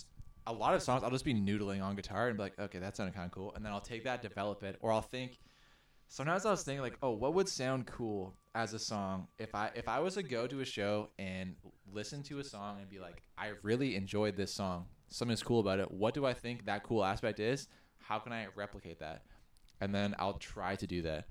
a 0.47 0.53
lot 0.53 0.75
of 0.75 0.83
songs. 0.83 1.03
I'll 1.03 1.11
just 1.11 1.25
be 1.25 1.35
noodling 1.35 1.83
on 1.83 1.97
guitar 1.97 2.29
and 2.29 2.37
be 2.37 2.43
like, 2.45 2.59
okay, 2.59 2.79
that 2.79 2.97
sounded 2.97 3.15
kind 3.15 3.27
of 3.27 3.33
cool, 3.33 3.53
and 3.55 3.65
then 3.65 3.73
I'll 3.73 3.81
take 3.81 4.05
that, 4.05 4.23
develop 4.23 4.63
it, 4.63 4.77
or 4.81 4.93
I'll 4.93 5.03
think. 5.03 5.39
Sometimes 6.09 6.47
I 6.47 6.51
was 6.53 6.63
thinking 6.63 6.83
like, 6.83 6.97
oh, 7.03 7.11
what 7.11 7.35
would 7.35 7.49
sound 7.49 7.87
cool 7.87 8.35
as 8.55 8.73
a 8.73 8.79
song 8.79 9.27
if 9.39 9.55
I 9.57 9.71
if 9.75 9.89
I 9.89 9.99
was 9.99 10.15
to 10.15 10.23
go 10.23 10.47
to 10.47 10.61
a 10.61 10.65
show 10.65 11.09
and 11.19 11.57
listen 11.93 12.23
to 12.25 12.39
a 12.39 12.45
song 12.45 12.79
and 12.81 12.89
be 12.89 13.01
like, 13.01 13.23
I 13.37 13.53
really 13.63 13.97
enjoyed 13.97 14.37
this 14.37 14.55
song. 14.55 14.87
Something's 15.09 15.43
cool 15.43 15.59
about 15.61 15.81
it. 15.81 15.91
What 15.91 16.15
do 16.15 16.25
I 16.25 16.33
think 16.33 16.67
that 16.67 16.85
cool 16.85 17.05
aspect 17.05 17.41
is? 17.41 17.67
How 17.99 18.21
can 18.21 18.33
I 18.33 18.47
replicate 18.55 19.01
that? 19.01 19.23
And 19.81 19.93
then 19.93 20.15
I'll 20.19 20.35
try 20.39 20.77
to 20.77 20.87
do 20.87 21.03
that. 21.03 21.25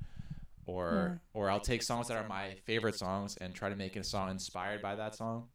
Or 0.65 1.21
or 1.33 1.49
I'll 1.49 1.59
take 1.59 1.81
songs 1.83 2.07
that 2.09 2.17
are 2.17 2.27
my 2.27 2.55
favorite 2.65 2.95
songs 2.95 3.37
and 3.39 3.53
try 3.55 3.69
to 3.69 3.75
make 3.75 3.95
a 3.95 4.03
song 4.03 4.29
inspired 4.29 4.81
by 4.81 4.95
that 4.95 5.15
song. 5.15 5.47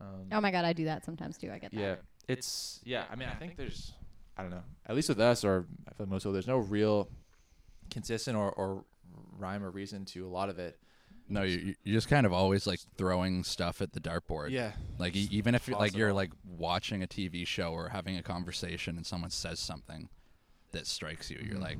Um, 0.00 0.26
Oh 0.32 0.40
my 0.40 0.50
god, 0.50 0.64
I 0.64 0.72
do 0.72 0.86
that 0.86 1.04
sometimes 1.04 1.38
too. 1.38 1.50
I 1.52 1.58
get 1.58 1.70
that. 1.72 1.78
yeah, 1.80 1.94
it's 2.28 2.80
yeah. 2.84 3.04
I 3.10 3.16
mean, 3.16 3.28
I 3.28 3.34
think 3.34 3.56
there's, 3.56 3.92
I 4.36 4.42
don't 4.42 4.50
know. 4.50 4.62
At 4.86 4.94
least 4.96 5.08
with 5.08 5.20
us, 5.20 5.44
or 5.44 5.62
for 5.88 5.94
feel 5.94 6.06
like 6.06 6.10
most 6.10 6.24
of 6.26 6.32
there's 6.32 6.46
no 6.46 6.58
real 6.58 7.08
consistent 7.90 8.36
or, 8.36 8.50
or 8.52 8.84
rhyme 9.38 9.62
or 9.64 9.70
reason 9.70 10.04
to 10.06 10.26
a 10.26 10.28
lot 10.28 10.48
of 10.48 10.58
it. 10.58 10.78
No, 11.28 11.42
you 11.42 11.74
you're 11.84 11.94
just 11.96 12.08
kind 12.08 12.26
of 12.26 12.32
always 12.34 12.66
like 12.66 12.80
throwing 12.98 13.44
stuff 13.44 13.80
at 13.80 13.92
the 13.92 14.00
dartboard. 14.00 14.50
Yeah, 14.50 14.72
Like 14.98 15.16
e- 15.16 15.28
even 15.30 15.54
if 15.54 15.66
you're, 15.66 15.78
like 15.78 15.96
you're 15.96 16.12
like 16.12 16.32
watching 16.44 17.02
a 17.02 17.06
TV 17.06 17.46
show 17.46 17.72
or 17.72 17.88
having 17.88 18.18
a 18.18 18.22
conversation 18.22 18.96
and 18.96 19.06
someone 19.06 19.30
says 19.30 19.58
something 19.58 20.10
that 20.72 20.86
strikes 20.86 21.30
you, 21.30 21.40
you're 21.42 21.58
like, 21.60 21.78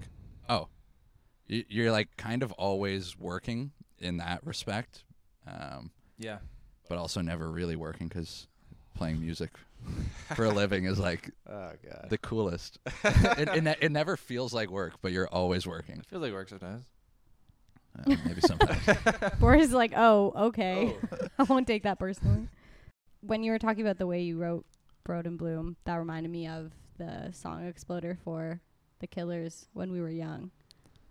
oh, 0.48 0.68
Y- 1.50 1.66
you're 1.68 1.92
like 1.92 2.16
kind 2.16 2.42
of 2.42 2.52
always 2.52 3.18
working 3.18 3.72
in 3.98 4.16
that 4.16 4.40
respect, 4.46 5.04
um, 5.46 5.90
yeah. 6.18 6.38
but 6.88 6.96
also 6.96 7.20
never 7.20 7.50
really 7.50 7.76
working 7.76 8.08
because 8.08 8.46
playing 8.94 9.20
music 9.20 9.50
for 10.34 10.44
a 10.44 10.50
living 10.50 10.84
is 10.84 10.98
like 10.98 11.30
Oh 11.48 11.72
god, 11.84 12.06
the 12.08 12.18
coolest. 12.18 12.78
it, 13.04 13.66
it, 13.66 13.78
it 13.80 13.92
never 13.92 14.16
feels 14.16 14.54
like 14.54 14.70
work, 14.70 14.94
but 15.02 15.12
you're 15.12 15.28
always 15.28 15.66
working. 15.66 15.98
it 15.98 16.06
feels 16.06 16.22
like 16.22 16.32
work 16.32 16.48
sometimes. 16.48 16.84
Uh, 17.98 18.16
maybe 18.26 18.40
sometimes. 18.40 18.80
Boris 19.40 19.66
is 19.66 19.72
like, 19.72 19.92
oh, 19.96 20.32
okay. 20.36 20.96
I 21.38 21.44
won't 21.44 21.66
take 21.66 21.84
that 21.84 21.98
personally. 21.98 22.48
When 23.20 23.44
you 23.44 23.52
were 23.52 23.58
talking 23.58 23.82
about 23.82 23.98
the 23.98 24.06
way 24.06 24.22
you 24.22 24.36
wrote 24.36 24.66
Brood 25.04 25.26
and 25.26 25.38
Bloom, 25.38 25.76
that 25.84 25.94
reminded 25.94 26.32
me 26.32 26.48
of 26.48 26.72
the 26.98 27.30
song 27.32 27.66
Exploder 27.66 28.18
for 28.24 28.60
the 28.98 29.06
Killers 29.06 29.66
when 29.74 29.92
we 29.92 30.00
were 30.00 30.10
young. 30.10 30.50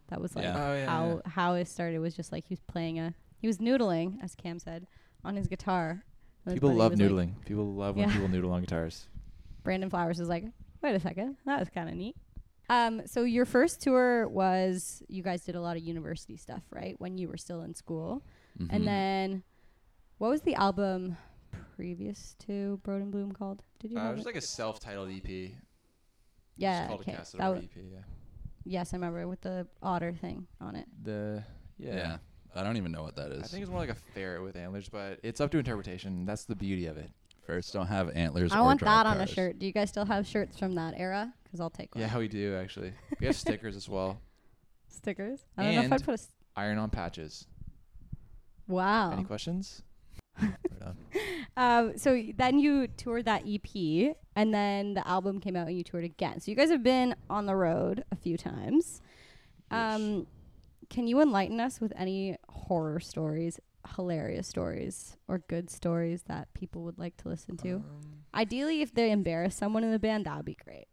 That 0.10 0.20
was 0.20 0.36
like 0.36 0.44
Yeah. 0.44 0.68
Oh, 0.68 0.74
yeah, 0.76 0.86
how 0.86 1.22
how 1.26 1.54
it 1.54 1.68
started 1.68 2.00
was 2.00 2.16
just 2.16 2.32
like 2.32 2.46
he 2.48 2.54
was 2.54 2.62
playing 2.62 3.00
a 3.00 3.14
he 3.40 3.48
was 3.48 3.58
noodling, 3.58 4.24
as 4.24 4.36
Cam 4.36 4.60
said, 4.60 4.88
on 5.24 5.36
his 5.36 5.48
guitar. 5.48 6.04
And 6.46 6.56
People 6.56 6.74
love 6.74 6.92
was, 6.92 7.00
like- 7.00 7.10
noodling. 7.10 7.46
People 7.46 7.74
love 7.74 7.96
when 7.96 8.08
Yeah. 8.10 8.14
people 8.14 8.28
noodle 8.30 8.52
on 8.52 8.62
guitars. 8.62 9.08
Brandon 9.64 9.90
Flowers 9.90 10.20
was 10.20 10.28
like, 10.28 10.44
wait 10.82 10.94
a 10.96 11.00
second, 11.00 11.38
that 11.46 11.60
was 11.60 11.70
kind 11.70 11.88
of 11.90 11.96
neat. 11.96 12.16
Um, 12.70 13.02
so 13.08 13.24
your 13.24 13.46
first 13.46 13.82
tour 13.82 14.28
was 14.28 15.02
you 15.08 15.22
guys 15.24 15.44
did 15.44 15.56
a 15.56 15.62
lot 15.62 15.78
of 15.78 15.84
university 15.84 16.36
stuff, 16.38 16.64
right? 16.72 16.96
When 17.00 17.18
you 17.18 17.28
were 17.30 17.38
still 17.38 17.62
in 17.62 17.74
school, 17.76 18.24
Mhm. 18.60 18.68
and 18.72 18.88
then 18.88 19.44
what 20.18 20.30
was 20.30 20.42
the 20.42 20.56
album 20.56 21.18
previous 21.76 22.36
to 22.40 22.78
Brood 22.84 23.02
and 23.02 23.12
Bloom 23.12 23.32
called? 23.32 23.64
Did 23.80 23.92
you 23.92 24.00
Uh, 24.00 24.10
it 24.10 24.14
was 24.14 24.22
it? 24.22 24.26
like 24.26 24.36
a 24.36 24.42
self-titled 24.42 25.10
EP. 25.12 25.56
yeah, 26.56 26.88
called 26.88 27.02
okay. 27.02 27.14
a 27.14 27.16
Castle 27.18 27.40
That 27.40 27.48
Over 27.48 27.62
w- 27.62 27.70
EP. 27.76 27.92
Yeah. 27.92 28.04
yes, 28.66 28.94
I 28.94 28.98
remember 28.98 29.28
with 29.28 29.42
the 29.42 29.68
otter 29.82 30.14
thing 30.14 30.48
on 30.62 30.76
it. 30.76 30.88
The 31.02 31.44
yeah. 31.78 31.96
yeah. 31.96 32.18
I 32.56 32.64
don't 32.64 32.78
even 32.78 32.92
know 32.92 33.04
what 33.04 33.16
that 33.16 33.32
is. 33.32 33.44
I 33.44 33.48
think 33.48 33.62
it's 33.64 33.72
more 33.72 33.80
like 33.80 33.90
a 33.90 33.96
ferret 33.96 34.44
with 34.44 34.56
antlers, 34.56 34.90
but 34.90 35.20
it's 35.24 35.42
up 35.42 35.52
to 35.52 35.58
interpretation. 35.58 36.26
That's 36.26 36.46
the 36.46 36.56
beauty 36.56 36.86
of 36.86 36.98
it. 36.98 37.10
Ferrets 37.48 37.72
don't 37.72 37.88
have 37.88 38.10
antlers. 38.16 38.52
I 38.54 38.60
or 38.60 38.64
want 38.64 38.80
drive 38.80 39.04
that 39.04 39.06
on 39.08 39.14
a 39.18 39.20
cars. 39.26 39.30
shirt. 39.32 39.60
Do 39.60 39.66
you 39.66 39.72
guys 39.74 39.90
still 39.90 40.06
have 40.06 40.26
shirts 40.28 40.58
from 40.58 40.76
that 40.76 40.94
era? 40.98 41.34
Because 41.44 41.60
I'll 41.60 41.70
take 41.70 41.94
one. 41.96 42.02
Yeah, 42.04 42.18
we 42.18 42.28
do 42.28 42.56
actually. 42.56 42.94
We 43.20 43.26
have 43.28 43.36
stickers 43.36 43.76
as 43.76 43.90
well. 43.90 44.20
Stickers. 44.88 45.40
I 45.58 45.64
don't 45.64 45.76
know 45.76 45.82
if 45.82 45.86
I'd 45.88 45.94
And- 45.96 46.04
put 46.06 46.12
a. 46.12 46.14
s- 46.14 46.32
Iron-on 46.56 46.90
patches. 46.92 47.48
Wow. 48.68 49.12
Any 49.12 49.24
questions? 49.24 49.82
Right 50.42 50.52
on. 50.86 50.96
Um, 51.58 51.98
so 51.98 52.14
y- 52.14 52.34
then 52.38 52.60
you 52.60 52.88
toured 52.88 53.26
that 53.26 53.44
EP, 53.48 54.16
and 54.36 54.54
then 54.54 54.94
the 54.94 55.06
album 55.08 55.40
came 55.40 55.56
out, 55.56 55.68
and 55.68 55.78
you 55.78 55.84
toured 55.84 56.04
again. 56.04 56.40
So 56.40 56.52
you 56.52 56.56
guys 56.56 56.70
have 56.70 56.84
been 56.84 57.16
on 57.30 57.46
the 57.48 57.56
road 57.56 58.04
a 58.12 58.16
few 58.16 58.38
times. 58.38 59.02
Um, 59.72 60.28
can 60.94 61.08
you 61.08 61.20
enlighten 61.22 61.60
us 61.60 61.82
with 61.82 61.92
any 61.96 62.38
horror 62.48 63.00
stories, 63.00 63.60
hilarious 63.96 64.48
stories, 64.48 65.18
or 65.28 65.40
good 65.40 65.72
stories 65.72 66.22
that 66.28 66.54
people 66.54 66.84
would 66.84 67.00
like 67.00 67.18
to 67.18 67.28
listen 67.28 67.58
to? 67.58 67.78
Um, 67.78 67.84
Ideally, 68.36 68.82
if 68.82 68.94
they 68.94 69.12
embarrass 69.12 69.56
someone 69.56 69.84
in 69.84 69.92
the 69.92 69.98
band, 69.98 70.26
that 70.28 70.38
would 70.38 70.46
be 70.46 70.58
great. 70.64 70.86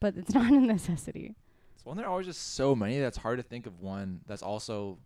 But 0.00 0.16
it's 0.16 0.32
not 0.34 0.50
a 0.50 0.58
necessity. 0.58 1.34
it's 1.74 1.84
one 1.84 1.98
there 1.98 2.06
are 2.06 2.10
always 2.10 2.26
just 2.26 2.54
so 2.54 2.74
many 2.74 2.98
that's 2.98 3.18
hard 3.18 3.38
to 3.38 3.42
think 3.42 3.66
of 3.66 3.80
one 3.80 4.22
that's 4.26 4.42
also 4.42 4.98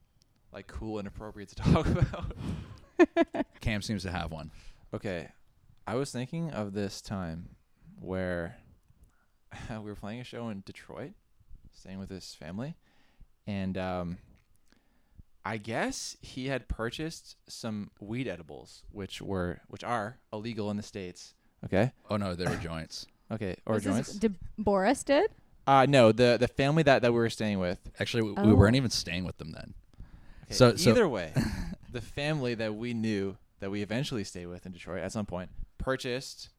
like 0.53 0.68
cool 0.68 1.00
and 1.00 1.09
appropriate 1.09 1.48
to 1.48 1.55
talk 1.72 1.87
about. 1.87 2.37
Cam 3.61 3.83
seems 3.83 4.05
to 4.05 4.12
have 4.12 4.31
one. 4.31 4.53
Okay, 4.94 5.29
I 5.88 5.96
was 5.96 6.12
thinking 6.12 6.53
of 6.53 6.72
this 6.72 7.03
time 7.03 7.48
where 8.00 8.59
we 9.70 9.77
were 9.90 9.96
playing 9.96 10.20
a 10.20 10.24
show 10.24 10.50
in 10.50 10.62
Detroit, 10.64 11.14
staying 11.72 11.98
with 11.98 12.11
his 12.11 12.33
family, 12.33 12.77
and 13.46 13.76
um, 13.78 14.18
I 15.44 15.57
guess 15.59 16.16
he 16.20 16.46
had 16.48 16.68
purchased 16.68 17.37
some 17.48 17.90
weed 18.00 18.26
edibles, 18.28 18.83
which 18.90 19.20
were 19.20 19.61
which 19.68 19.85
are 19.85 20.18
illegal 20.33 20.70
in 20.70 20.76
the 20.76 20.83
states. 20.83 21.35
Okay, 21.64 21.92
Oh 22.11 22.16
no, 22.16 22.35
they 22.35 22.44
were 22.44 22.57
joints. 22.57 23.07
okay, 23.30 23.57
or 23.66 23.74
Was 23.74 23.85
this- 23.85 23.94
joints. 23.94 24.12
did 24.14 24.35
Boris 24.59 25.02
did? 25.02 25.30
Uh 25.66 25.87
no, 25.88 26.12
the 26.12 26.37
the 26.38 26.48
family 26.48 26.83
that 26.83 27.02
that 27.02 27.12
we 27.12 27.18
were 27.18 27.30
staying 27.30 27.59
with. 27.59 27.78
Actually, 27.98 28.22
we, 28.22 28.35
Oh. 28.37 28.46
we 28.46 28.52
weren't 28.54 28.76
even 28.76 28.90
staying 28.90 29.24
with 29.24 29.38
them 29.38 29.52
then. 29.52 29.74
Okay, 30.44 30.54
So- 30.54 30.76
so- 30.76 30.90
either 30.90 31.09
way, 31.09 31.33
the 31.90 32.00
family 32.02 32.54
that 32.54 32.74
we 32.74 32.92
knew 32.94 33.37
that 33.61 33.70
we 33.70 33.80
eventually 33.83 34.24
stayed 34.24 34.46
with 34.46 34.66
in 34.66 34.72
Detroit 34.72 35.02
at 35.02 35.12
some 35.12 35.24
point 35.26 35.50
purchased 35.78 36.50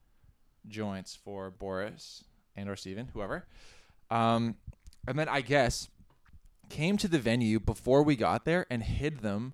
joints 0.67 1.15
for 1.15 1.51
Boris 1.51 2.23
and 2.55 2.67
or 2.69 2.75
Steven, 2.75 3.09
whoever. 3.13 3.45
Um, 4.09 4.55
and 5.07 5.17
then 5.19 5.27
I 5.29 5.41
guess 5.41 5.87
came 6.69 6.97
to 6.97 7.07
the 7.07 7.19
venue 7.19 7.59
before 7.59 8.03
we 8.03 8.15
got 8.15 8.45
there 8.45 8.65
and 8.69 8.83
hid 8.83 9.19
them 9.19 9.53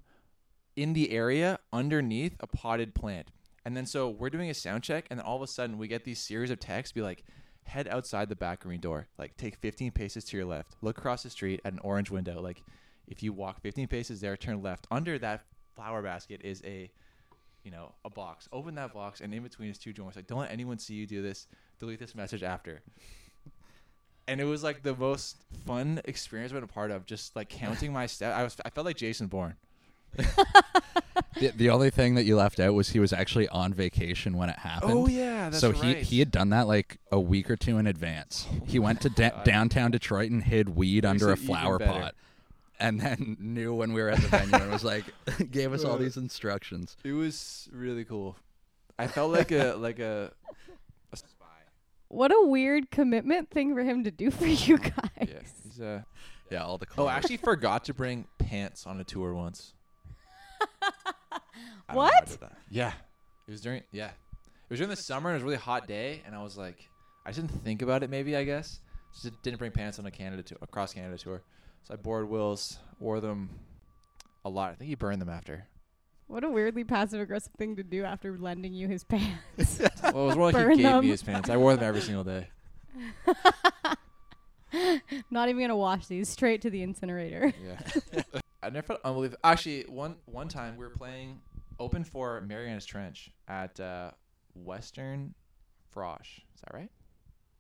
in 0.76 0.94
the 0.94 1.12
area 1.12 1.60
underneath 1.72 2.36
a 2.40 2.48
potted 2.48 2.94
plant. 2.96 3.30
And 3.66 3.78
then 3.78 3.86
so 3.86 4.10
we're 4.10 4.30
doing 4.30 4.50
a 4.50 4.54
sound 4.54 4.84
check 4.84 5.06
and 5.10 5.20
then 5.20 5.26
all 5.26 5.36
of 5.36 5.42
a 5.42 5.48
sudden 5.48 5.78
we 5.78 5.88
get 5.88 6.04
these 6.04 6.20
series 6.20 6.50
of 6.50 6.60
texts 6.60 6.94
be 6.94 7.02
like 7.02 7.24
head 7.64 7.88
outside 7.88 8.30
the 8.30 8.36
back 8.36 8.62
green 8.62 8.80
door. 8.80 9.08
Like 9.18 9.38
take 9.38 9.58
15 9.58 9.92
paces 9.92 10.24
to 10.26 10.38
your 10.38 10.46
left. 10.46 10.76
Look 10.82 10.98
across 10.98 11.24
the 11.24 11.30
street 11.30 11.62
at 11.64 11.74
an 11.74 11.80
orange 11.80 12.10
window. 12.10 12.42
Like 12.42 12.64
if 13.08 13.22
you 13.22 13.34
walk 13.34 13.62
15 13.62 13.88
paces 13.88 14.22
there, 14.22 14.38
turn 14.38 14.62
left. 14.62 14.88
Under 14.90 15.20
that 15.20 15.44
flower 15.76 16.02
basket 16.02 16.42
is 16.44 16.62
a, 16.66 16.90
you 17.64 17.72
know, 17.72 17.94
a 18.06 18.10
box. 18.10 18.48
Open 18.54 18.76
that 18.76 18.94
box, 18.94 19.20
and 19.22 19.34
in 19.34 19.44
between 19.44 19.70
is 19.70 19.78
two 19.78 19.94
joints. 19.94 20.16
Like, 20.16 20.28
don't 20.28 20.40
let 20.40 20.52
anyone 20.52 20.80
see 20.80 20.94
you 20.94 21.06
do 21.06 21.22
this. 21.22 21.48
Delete 21.80 22.00
this 22.00 22.16
message 22.16 22.42
after. 22.42 22.82
And 24.32 24.40
it 24.40 24.46
was 24.46 24.64
like 24.64 24.82
the 24.82 24.96
most 24.96 25.36
fun 25.66 26.00
experience 26.06 26.52
I've 26.52 26.56
been 26.56 26.64
a 26.64 26.68
part 26.68 26.90
of. 26.90 27.06
Just 27.06 27.36
like 27.36 27.50
counting 27.50 27.92
my 27.92 28.06
steps. 28.06 28.34
I 28.34 28.44
was, 28.44 28.56
I 28.64 28.70
felt 28.70 28.86
like 28.86 28.96
Jason 28.96 29.28
Bourne. 29.28 29.56
the, 30.16 31.52
the 31.56 31.70
only 31.70 31.90
thing 31.90 32.16
that 32.16 32.24
you 32.24 32.36
left 32.38 32.60
out 32.60 32.74
was 32.74 32.90
he 32.90 33.00
was 33.00 33.12
actually 33.12 33.48
on 33.50 33.74
vacation 33.74 34.38
when 34.38 34.50
it 34.50 34.58
happened. 34.60 34.94
Oh 34.94 35.08
yeah, 35.08 35.50
that's 35.50 35.60
so 35.60 35.72
right. 35.72 35.98
he 35.98 36.04
he 36.04 36.20
had 36.20 36.32
done 36.32 36.50
that 36.50 36.68
like 36.68 36.98
a 37.12 37.20
week 37.20 37.50
or 37.50 37.58
two 37.58 37.78
in 37.78 37.88
advance. 37.88 38.48
He 38.66 38.80
went 38.80 39.02
to 39.02 39.10
da- 39.10 39.44
downtown 39.44 39.92
Detroit 39.92 40.32
and 40.32 40.44
hid 40.44 40.70
weed 40.70 41.06
under 41.06 41.30
a 41.30 41.34
even 41.34 41.46
flower 41.46 41.78
better. 41.78 41.92
pot, 41.92 42.16
and 42.80 43.00
then 43.02 43.36
knew 43.42 43.74
when 43.74 43.92
we 43.94 44.02
were 44.02 44.10
at 44.10 44.22
the 44.22 44.28
venue 44.30 44.56
and 44.56 44.72
was 44.72 44.84
like, 44.84 45.06
gave 45.52 45.74
us 45.74 45.84
all 45.84 45.96
Uh, 45.96 45.98
these 45.98 46.16
instructions. 46.18 46.96
It 47.04 47.14
was 47.14 47.68
really 47.72 48.06
cool. 48.06 48.38
I 48.98 49.08
felt 49.08 49.32
like 49.32 49.52
a 49.52 49.74
like 49.74 50.00
a. 50.00 50.32
What 52.12 52.32
a 52.32 52.46
weird 52.46 52.92
commitment 52.92 53.50
thing 53.52 53.74
for 53.74 53.84
him 53.84 54.04
to 54.04 54.12
do 54.12 54.32
for 54.32 54.46
you 54.46 54.78
guys. 54.78 54.92
Yeah, 55.18 55.40
he's 55.64 55.80
uh, 55.80 56.02
Yeah, 56.50 56.64
all 56.64 56.78
the. 56.78 56.86
Oh, 56.98 57.06
I 57.06 57.14
actually 57.14 57.38
forgot 57.38 57.86
to 57.86 57.94
bring 57.94 58.26
pants 58.38 58.86
on 58.86 59.00
a 59.00 59.04
tour 59.06 59.34
once. 59.34 59.74
I 60.82 60.92
don't 61.32 61.32
know 61.32 61.42
how 61.88 61.94
I 61.94 61.96
What? 61.96 62.38
Yeah, 62.70 62.92
it 63.48 63.52
was 63.52 63.62
during 63.62 63.84
yeah, 63.94 64.08
it 64.08 64.70
was 64.70 64.80
during 64.80 64.90
the 64.90 64.96
summer. 64.98 65.30
and 65.30 65.36
It 65.36 65.38
was 65.38 65.44
a 65.44 65.46
really 65.46 65.58
hot 65.58 65.88
day, 65.88 66.22
and 66.26 66.36
I 66.36 66.44
was 66.44 66.58
like, 66.58 66.90
I 67.26 67.32
didn't 67.32 67.50
think 67.64 67.82
about 67.82 68.04
it. 68.04 68.10
Maybe 68.10 68.36
I 68.36 68.44
guess 68.44 68.82
just 69.14 69.42
didn't 69.42 69.60
bring 69.60 69.72
pants 69.72 70.00
on 70.00 70.06
a 70.06 70.12
Canada 70.12 70.44
tour, 70.44 70.58
across 70.62 70.94
Canada 70.94 71.18
tour. 71.18 71.42
So 71.84 71.94
I 71.94 71.98
bored 71.98 72.30
Will's, 72.30 72.78
wore 73.00 73.20
them 73.20 73.50
a 74.46 74.50
lot. 74.50 74.72
I 74.72 74.76
think 74.76 74.90
he 74.90 74.96
burned 74.96 75.22
them 75.22 75.30
after. 75.30 75.66
What 76.32 76.46
a 76.46 76.50
weirdly 76.50 76.86
passive 76.86 77.20
aggressive 77.20 77.52
thing 77.58 77.76
to 77.76 77.84
do 77.84 78.06
after 78.06 78.38
lending 78.38 78.74
you 78.74 78.88
his 78.88 79.04
pants. 79.06 79.82
Well, 80.02 80.24
it 80.24 80.28
was 80.28 80.36
more 80.38 80.46
like 80.46 80.56
Burn 80.56 80.72
he 80.72 80.78
gave 80.78 80.92
them. 80.94 81.04
me 81.04 81.10
his 81.12 81.22
pants. 81.22 81.50
I 81.50 81.58
wore 81.58 81.76
them 81.76 81.84
every 81.84 82.00
single 82.02 82.24
day. 82.24 82.48
Not 85.30 85.50
even 85.50 85.62
gonna 85.62 85.76
wash 85.76 86.08
these. 86.08 86.30
Straight 86.30 86.62
to 86.62 86.70
the 86.70 86.84
incinerator. 86.84 87.54
Yeah. 87.64 88.22
I 88.64 88.70
never 88.70 88.88
felt 88.88 89.02
unbelievable. 89.04 89.40
Actually, 89.44 89.84
one 89.90 90.16
one 90.26 90.48
time 90.48 90.78
we 90.78 90.86
were 90.86 90.92
playing 90.92 91.40
open 91.80 92.04
for 92.06 92.42
Marianas 92.42 92.86
Trench 92.86 93.30
at 93.48 93.80
uh, 93.80 94.12
Western 94.56 95.34
Frosh. 95.96 96.40
Is 96.56 96.62
that 96.66 96.74
right? 96.74 96.90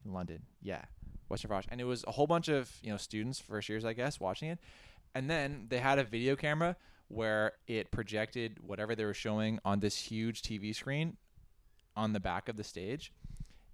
In 0.06 0.14
London. 0.14 0.42
Yeah. 0.62 0.84
Western 1.30 1.52
Frosh. 1.52 1.66
And 1.70 1.80
it 1.80 1.86
was 1.86 2.04
a 2.08 2.12
whole 2.12 2.28
bunch 2.28 2.48
of, 2.48 2.70
you 2.82 2.90
know, 2.92 2.98
students, 2.98 3.40
first 3.40 3.70
years, 3.70 3.86
I 3.86 3.94
guess, 3.94 4.20
watching 4.20 4.50
it. 4.50 4.60
And 5.14 5.30
then 5.30 5.68
they 5.70 5.80
had 5.80 6.00
a 6.00 6.04
video 6.04 6.36
camera 6.36 6.76
where 7.12 7.54
it 7.68 7.92
projected 7.92 8.58
whatever 8.66 8.96
they 8.96 9.06
were 9.06 9.14
showing 9.14 9.60
on 9.66 9.80
this 9.80 9.98
huge 9.98 10.42
TV 10.42 10.74
screen 10.74 11.18
on 11.96 12.14
the 12.14 12.20
back 12.20 12.48
of 12.50 12.56
the 12.58 12.64
stage. 12.64 13.12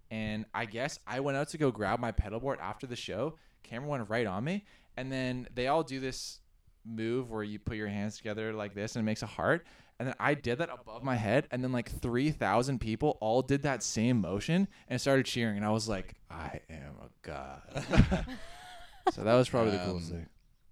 And 0.10 0.46
I 0.54 0.66
guess 0.66 1.00
I 1.06 1.20
went 1.20 1.38
out 1.38 1.50
to 1.50 1.58
go 1.58 1.70
grab 1.72 2.00
my 2.00 2.12
pedal 2.12 2.40
board 2.40 2.60
after 2.62 2.88
the 2.88 2.96
show. 2.96 3.36
Camera 3.64 3.90
went 3.90 4.10
right 4.10 4.26
on 4.26 4.44
me. 4.44 4.66
And 4.96 5.12
then 5.12 5.48
they 5.54 5.68
all 5.68 5.84
do 5.84 6.00
this 6.00 6.40
move 6.86 7.30
where 7.30 7.44
you 7.44 7.60
put 7.60 7.76
your 7.78 7.90
hands 7.90 8.18
together 8.18 8.54
like 8.54 8.74
this 8.74 8.96
and 8.96 9.04
it 9.04 9.06
makes 9.06 9.22
a 9.22 9.28
heart. 9.28 9.68
And 10.00 10.08
then 10.08 10.16
I 10.20 10.34
did 10.34 10.60
that 10.60 10.70
above 10.72 11.04
my 11.04 11.16
head. 11.16 11.48
And 11.52 11.64
then 11.64 11.72
like 11.72 11.90
3,000 11.90 12.80
people 12.80 13.18
all 13.20 13.42
did 13.42 13.64
that 13.64 13.84
same 13.84 14.22
motion 14.22 14.68
and 14.88 15.00
started 15.02 15.26
cheering. 15.26 15.58
And 15.58 15.66
I 15.66 15.70
was 15.72 15.90
like, 15.90 16.14
I 16.32 16.62
am 16.70 16.96
a 17.02 17.10
god. 17.28 17.62
so 19.14 19.24
that 19.24 19.36
was 19.36 19.50
probably 19.50 19.72
the 19.74 19.84
coolest 19.84 20.12
Um, 20.12 20.18
thing. 20.18 20.28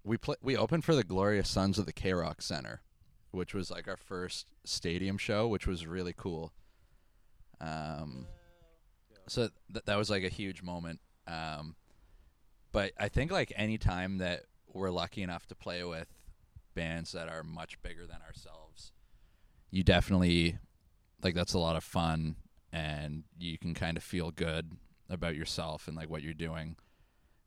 We 0.06 0.16
play, 0.16 0.36
we 0.40 0.56
opened 0.56 0.84
for 0.84 0.94
the 0.94 1.02
Glorious 1.02 1.48
Sons 1.48 1.78
of 1.78 1.84
the 1.84 1.92
K 1.92 2.12
Rock 2.12 2.40
Center, 2.40 2.80
which 3.32 3.52
was 3.52 3.70
like 3.70 3.88
our 3.88 3.96
first 3.96 4.46
stadium 4.64 5.18
show, 5.18 5.48
which 5.48 5.66
was 5.66 5.86
really 5.86 6.14
cool. 6.16 6.52
Um, 7.60 8.26
so 9.26 9.48
th- 9.72 9.84
that 9.84 9.98
was 9.98 10.08
like 10.08 10.22
a 10.22 10.28
huge 10.28 10.62
moment. 10.62 11.00
Um, 11.26 11.74
but 12.70 12.92
I 12.98 13.08
think 13.08 13.32
like 13.32 13.52
any 13.56 13.78
time 13.78 14.18
that 14.18 14.44
we're 14.72 14.90
lucky 14.90 15.22
enough 15.22 15.46
to 15.46 15.56
play 15.56 15.82
with 15.82 16.08
bands 16.74 17.12
that 17.12 17.28
are 17.28 17.42
much 17.42 17.82
bigger 17.82 18.06
than 18.06 18.18
ourselves, 18.24 18.92
you 19.72 19.82
definitely 19.82 20.58
like 21.20 21.34
that's 21.34 21.54
a 21.54 21.58
lot 21.58 21.74
of 21.74 21.82
fun, 21.82 22.36
and 22.72 23.24
you 23.38 23.58
can 23.58 23.74
kind 23.74 23.96
of 23.96 24.04
feel 24.04 24.30
good 24.30 24.70
about 25.10 25.34
yourself 25.34 25.88
and 25.88 25.96
like 25.96 26.08
what 26.08 26.22
you're 26.22 26.32
doing. 26.32 26.76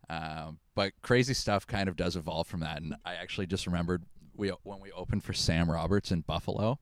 Um, 0.10 0.60
but 0.74 0.94
crazy 1.02 1.34
stuff 1.34 1.68
kind 1.68 1.88
of 1.88 1.96
does 1.96 2.16
evolve 2.16 2.48
from 2.48 2.62
that. 2.62 2.82
And 2.82 2.96
I 3.06 3.14
actually 3.16 3.46
just 3.46 3.68
remembered 3.68 4.04
we 4.36 4.50
when 4.64 4.80
we 4.80 4.92
opened 4.92 5.24
for 5.24 5.34
Sam 5.34 5.70
Roberts 5.70 6.12
in 6.12 6.22
Buffalo. 6.22 6.80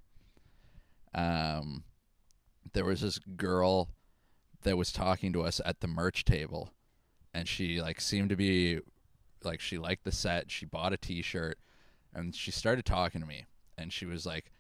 Um, 1.14 1.84
there 2.74 2.86
was 2.86 3.02
this 3.02 3.18
girl 3.20 3.90
that 4.64 4.78
was 4.78 4.92
talking 4.92 5.34
to 5.34 5.44
us 5.44 5.60
at 5.66 5.82
the 5.82 5.88
merch 5.88 6.24
table, 6.24 6.72
and 7.34 7.48
she 7.48 7.82
like 7.82 8.00
seemed 8.00 8.30
to 8.30 8.36
be 8.36 8.80
like 9.44 9.60
she 9.60 9.78
liked 9.78 10.04
the 10.04 10.12
set. 10.12 10.52
She 10.52 10.66
bought 10.66 10.94
a 10.94 10.98
T-shirt, 10.98 11.58
and 12.14 12.36
she 12.36 12.52
started 12.52 12.86
talking 12.86 13.22
to 13.22 13.28
me, 13.28 13.46
and 13.78 13.92
she 13.92 14.06
was 14.06 14.26
like, 14.26 14.52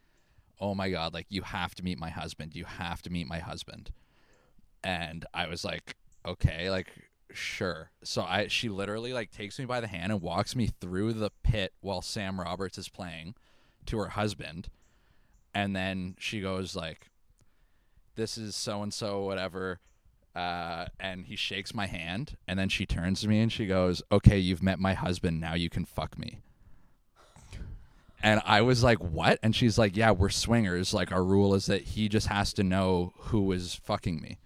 "Oh 0.59 0.75
my 0.75 0.89
god, 0.89 1.13
like 1.13 1.27
you 1.29 1.43
have 1.43 1.75
to 1.75 1.83
meet 1.83 1.99
my 1.99 2.09
husband. 2.09 2.55
You 2.55 2.65
have 2.65 3.01
to 3.03 3.09
meet 3.09 3.27
my 3.27 3.39
husband." 3.39 3.91
And 4.83 5.25
I 5.33 5.47
was 5.47 5.63
like, 5.63 5.95
"Okay, 6.25 6.69
like 6.69 6.87
sure." 7.31 7.91
So 8.03 8.23
I 8.23 8.47
she 8.47 8.69
literally 8.69 9.13
like 9.13 9.31
takes 9.31 9.59
me 9.59 9.65
by 9.65 9.81
the 9.81 9.87
hand 9.87 10.11
and 10.11 10.21
walks 10.21 10.55
me 10.55 10.67
through 10.79 11.13
the 11.13 11.31
pit 11.43 11.73
while 11.81 12.01
Sam 12.01 12.39
Roberts 12.39 12.77
is 12.77 12.89
playing 12.89 13.35
to 13.87 13.97
her 13.97 14.09
husband. 14.09 14.69
And 15.53 15.75
then 15.75 16.15
she 16.19 16.39
goes 16.39 16.75
like 16.75 17.09
this 18.15 18.37
is 18.37 18.55
so 18.55 18.83
and 18.83 18.93
so 18.93 19.23
whatever. 19.23 19.79
Uh, 20.35 20.85
and 20.99 21.25
he 21.25 21.35
shakes 21.35 21.73
my 21.73 21.87
hand. 21.87 22.37
And 22.47 22.59
then 22.59 22.69
she 22.69 22.85
turns 22.85 23.21
to 23.21 23.27
me 23.27 23.39
and 23.39 23.51
she 23.51 23.65
goes 23.65 24.03
okay 24.11 24.37
you've 24.37 24.63
met 24.63 24.79
my 24.79 24.93
husband. 24.93 25.41
Now 25.41 25.55
you 25.55 25.69
can 25.69 25.85
fuck 25.85 26.17
me. 26.17 26.41
And 28.21 28.41
i 28.45 28.61
was 28.61 28.83
like 28.83 28.97
what? 28.99 29.39
And 29.41 29.55
she's 29.55 29.77
like 29.77 29.95
yeah 29.95 30.11
we're 30.11 30.29
swingers. 30.29 30.93
Like 30.93 31.11
our 31.11 31.23
rule 31.23 31.55
is 31.55 31.65
that 31.65 31.81
he 31.81 32.07
just 32.09 32.27
has 32.27 32.53
to 32.53 32.63
know 32.63 33.13
who 33.17 33.51
is 33.51 33.75
fucking 33.75 34.21
me 34.21 34.37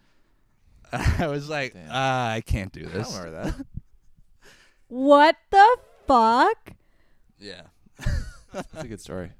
i 1.19 1.27
was 1.27 1.49
like 1.49 1.73
Damn. 1.73 1.89
uh, 1.89 2.35
i 2.35 2.41
can't 2.45 2.71
do 2.71 2.81
I 2.85 2.89
this 2.97 3.07
don't 3.13 3.23
remember 3.25 3.43
that. 3.53 3.65
What 4.87 5.37
the 5.51 5.77
fuck? 6.07 6.71
yeah 7.39 7.61
That's 8.53 8.83
a 8.83 8.87
good 8.87 8.99
story. 8.99 9.31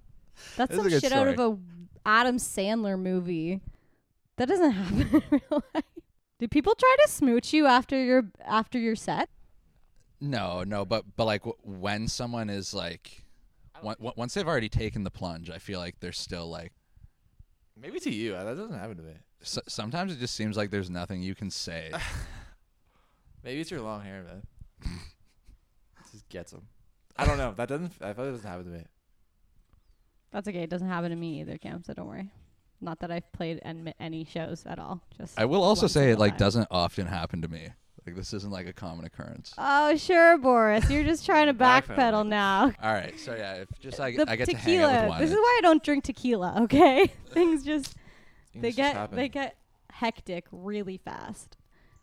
That's 0.55 0.69
That's 0.69 0.73
a 0.73 0.75
some 0.77 0.87
good 0.89 1.01
shit 1.01 1.11
out 1.11 1.27
of 1.27 1.37
a 1.39 1.57
Adam 2.05 2.37
Sandler 2.37 2.97
movie. 2.97 3.59
That 4.37 4.47
doesn't 4.47 4.71
happen 4.71 5.01
in 5.01 5.23
real 5.29 5.63
life. 5.75 5.83
Did 6.39 6.49
people 6.51 6.73
try 6.75 6.95
to 7.05 7.11
smooch 7.11 7.51
you 7.51 7.65
after 7.67 8.01
your 8.01 8.31
after 8.45 8.79
your 8.79 8.95
set? 8.95 9.29
no 10.23 10.63
no 10.63 10.85
but 10.85 11.03
but 11.17 11.25
like 11.25 11.41
w- 11.41 11.57
when 11.63 12.07
someone 12.07 12.47
is 12.49 12.73
like 12.75 13.23
on- 13.83 13.95
on- 13.99 14.13
once 14.15 14.35
they've 14.35 14.47
already 14.47 14.69
taken 14.69 15.03
the 15.03 15.09
plunge 15.09 15.49
i 15.49 15.57
feel 15.57 15.79
like 15.79 15.99
they're 15.99 16.11
still 16.11 16.47
like 16.47 16.71
Maybe 17.75 17.99
to 18.01 18.11
you. 18.11 18.33
That 18.33 18.43
doesn't 18.43 18.77
happen 18.77 18.97
to 18.97 19.03
me. 19.03 19.13
S- 19.41 19.59
sometimes 19.67 20.13
it 20.13 20.19
just 20.19 20.35
seems 20.35 20.55
like 20.57 20.69
there's 20.71 20.89
nothing 20.89 21.21
you 21.21 21.35
can 21.35 21.49
say 21.51 21.91
Maybe 23.43 23.59
it's 23.61 23.71
your 23.71 23.81
long 23.81 24.01
hair, 24.03 24.23
man. 24.23 24.43
It 24.83 26.11
just 26.11 26.29
gets 26.29 26.51
them. 26.51 26.67
I 27.17 27.25
don't 27.25 27.37
know. 27.39 27.53
That 27.55 27.67
doesn't. 27.69 27.93
I 28.01 28.13
thought 28.13 28.27
it 28.27 28.31
doesn't 28.31 28.47
happen 28.47 28.65
to 28.65 28.71
me. 28.71 28.85
That's 30.31 30.47
okay. 30.47 30.63
It 30.63 30.69
doesn't 30.69 30.87
happen 30.87 31.09
to 31.09 31.15
me 31.15 31.41
either, 31.41 31.57
Cam. 31.57 31.83
So 31.83 31.93
don't 31.93 32.07
worry. 32.07 32.29
Not 32.79 32.99
that 32.99 33.11
I've 33.11 33.31
played 33.33 33.59
en- 33.63 33.93
any 33.99 34.25
shows 34.25 34.63
at 34.65 34.77
all. 34.79 35.01
Just 35.17 35.39
I 35.39 35.45
will 35.45 35.63
also 35.63 35.87
say 35.87 36.11
it 36.11 36.19
like 36.19 36.33
while. 36.33 36.39
doesn't 36.39 36.67
often 36.71 37.07
happen 37.07 37.41
to 37.41 37.47
me. 37.47 37.69
Like 38.05 38.15
this 38.15 38.33
isn't 38.33 38.51
like 38.51 38.65
a 38.67 38.73
common 38.73 39.05
occurrence. 39.05 39.53
Oh 39.57 39.95
sure, 39.95 40.37
Boris. 40.37 40.89
You're 40.89 41.03
just 41.03 41.25
trying 41.25 41.47
to 41.47 41.53
backpedal 41.63 42.27
now. 42.27 42.71
All 42.81 42.93
right, 42.93 43.19
so 43.19 43.35
yeah, 43.35 43.55
if 43.55 43.67
just 43.79 43.99
I, 43.99 44.11
the 44.15 44.25
I 44.29 44.35
get 44.35 44.45
tequila. 44.49 44.55
to 44.87 44.87
hang 44.87 44.95
out 44.95 45.01
with 45.03 45.09
one. 45.09 45.21
this 45.21 45.29
is 45.31 45.35
why 45.35 45.55
I 45.59 45.61
don't 45.61 45.83
drink 45.83 46.03
tequila. 46.03 46.61
Okay, 46.63 47.07
things 47.33 47.63
just 47.63 47.95
Things 48.53 48.61
they 48.63 48.71
get 48.71 48.93
happen. 48.95 49.15
they 49.17 49.29
get 49.29 49.57
hectic 49.91 50.45
really 50.51 50.97
fast. 50.97 51.57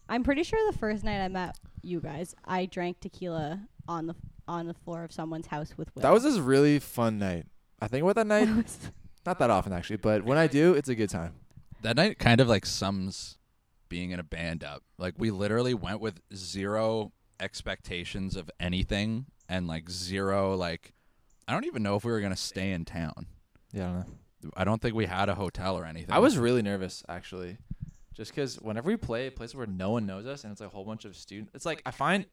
I'm 0.09 0.23
pretty 0.23 0.43
sure 0.43 0.59
the 0.71 0.79
first 0.79 1.05
night 1.05 1.23
I 1.23 1.29
met 1.29 1.59
you 1.83 2.01
guys, 2.01 2.35
I 2.45 2.67
drank 2.67 3.01
tequila 3.01 3.69
on 3.87 4.07
the 4.07 4.15
on 4.47 4.67
the 4.67 4.75
floor 4.75 5.05
of 5.05 5.13
someone's 5.13 5.49
house 5.49 5.77
with 5.77 5.95
Will. 5.95 6.03
That 6.03 6.13
was 6.13 6.23
this 6.23 6.39
really 6.39 6.79
fun 6.79 7.19
night. 7.19 7.47
I 7.81 7.89
think 7.89 8.03
about 8.03 8.17
that 8.17 8.27
night. 8.47 8.49
Not 9.27 9.39
that 9.39 9.51
often 9.51 9.73
actually, 9.75 9.99
but 9.99 10.25
when 10.25 10.39
I 10.39 10.47
do, 10.47 10.73
it's 10.75 10.89
a 10.89 10.95
good 10.95 11.11
time. 11.11 11.35
that 11.83 11.97
night 11.97 12.19
kind 12.19 12.41
of 12.41 12.49
like 12.49 12.65
sums 12.65 13.37
being 13.91 14.11
in 14.11 14.19
a 14.21 14.23
band 14.25 14.65
up. 14.65 14.83
Like 14.97 15.15
we 15.19 15.31
literally 15.31 15.75
went 15.75 16.01
with 16.01 16.21
zero 16.35 17.13
expectations 17.41 18.37
of 18.37 18.51
anything 18.59 19.27
and 19.49 19.67
like 19.67 19.89
zero 19.91 20.55
like 20.55 20.93
I 21.47 21.53
don't 21.53 21.65
even 21.67 21.83
know 21.83 21.97
if 21.97 22.05
we 22.05 22.11
were 22.13 22.21
gonna 22.21 22.37
stay 22.37 22.73
in 22.73 22.85
town. 22.87 23.27
Yeah, 23.73 23.85
I 23.85 23.87
don't 23.93 23.99
know. 24.09 24.15
I 24.57 24.65
don't 24.65 24.81
think 24.81 24.95
we 24.95 25.07
had 25.07 25.29
a 25.29 25.35
hotel 25.35 25.79
or 25.79 25.85
anything. 25.85 26.15
I 26.15 26.19
was 26.19 26.39
really 26.39 26.63
nervous 26.63 27.03
actually, 27.09 27.59
just 28.15 28.35
because 28.35 28.57
whenever 28.57 28.89
we 28.89 28.97
play 28.97 29.31
places 29.31 29.55
where 29.55 29.67
no 29.67 29.91
one 29.91 30.07
knows 30.07 30.27
us 30.27 30.45
and 30.45 30.53
it's 30.53 30.61
like 30.61 30.71
a 30.71 30.73
whole 30.73 30.85
bunch 30.85 31.05
of 31.05 31.17
students, 31.17 31.53
it's 31.55 31.67
like 31.67 31.83
I 31.87 31.91
find 31.91 32.27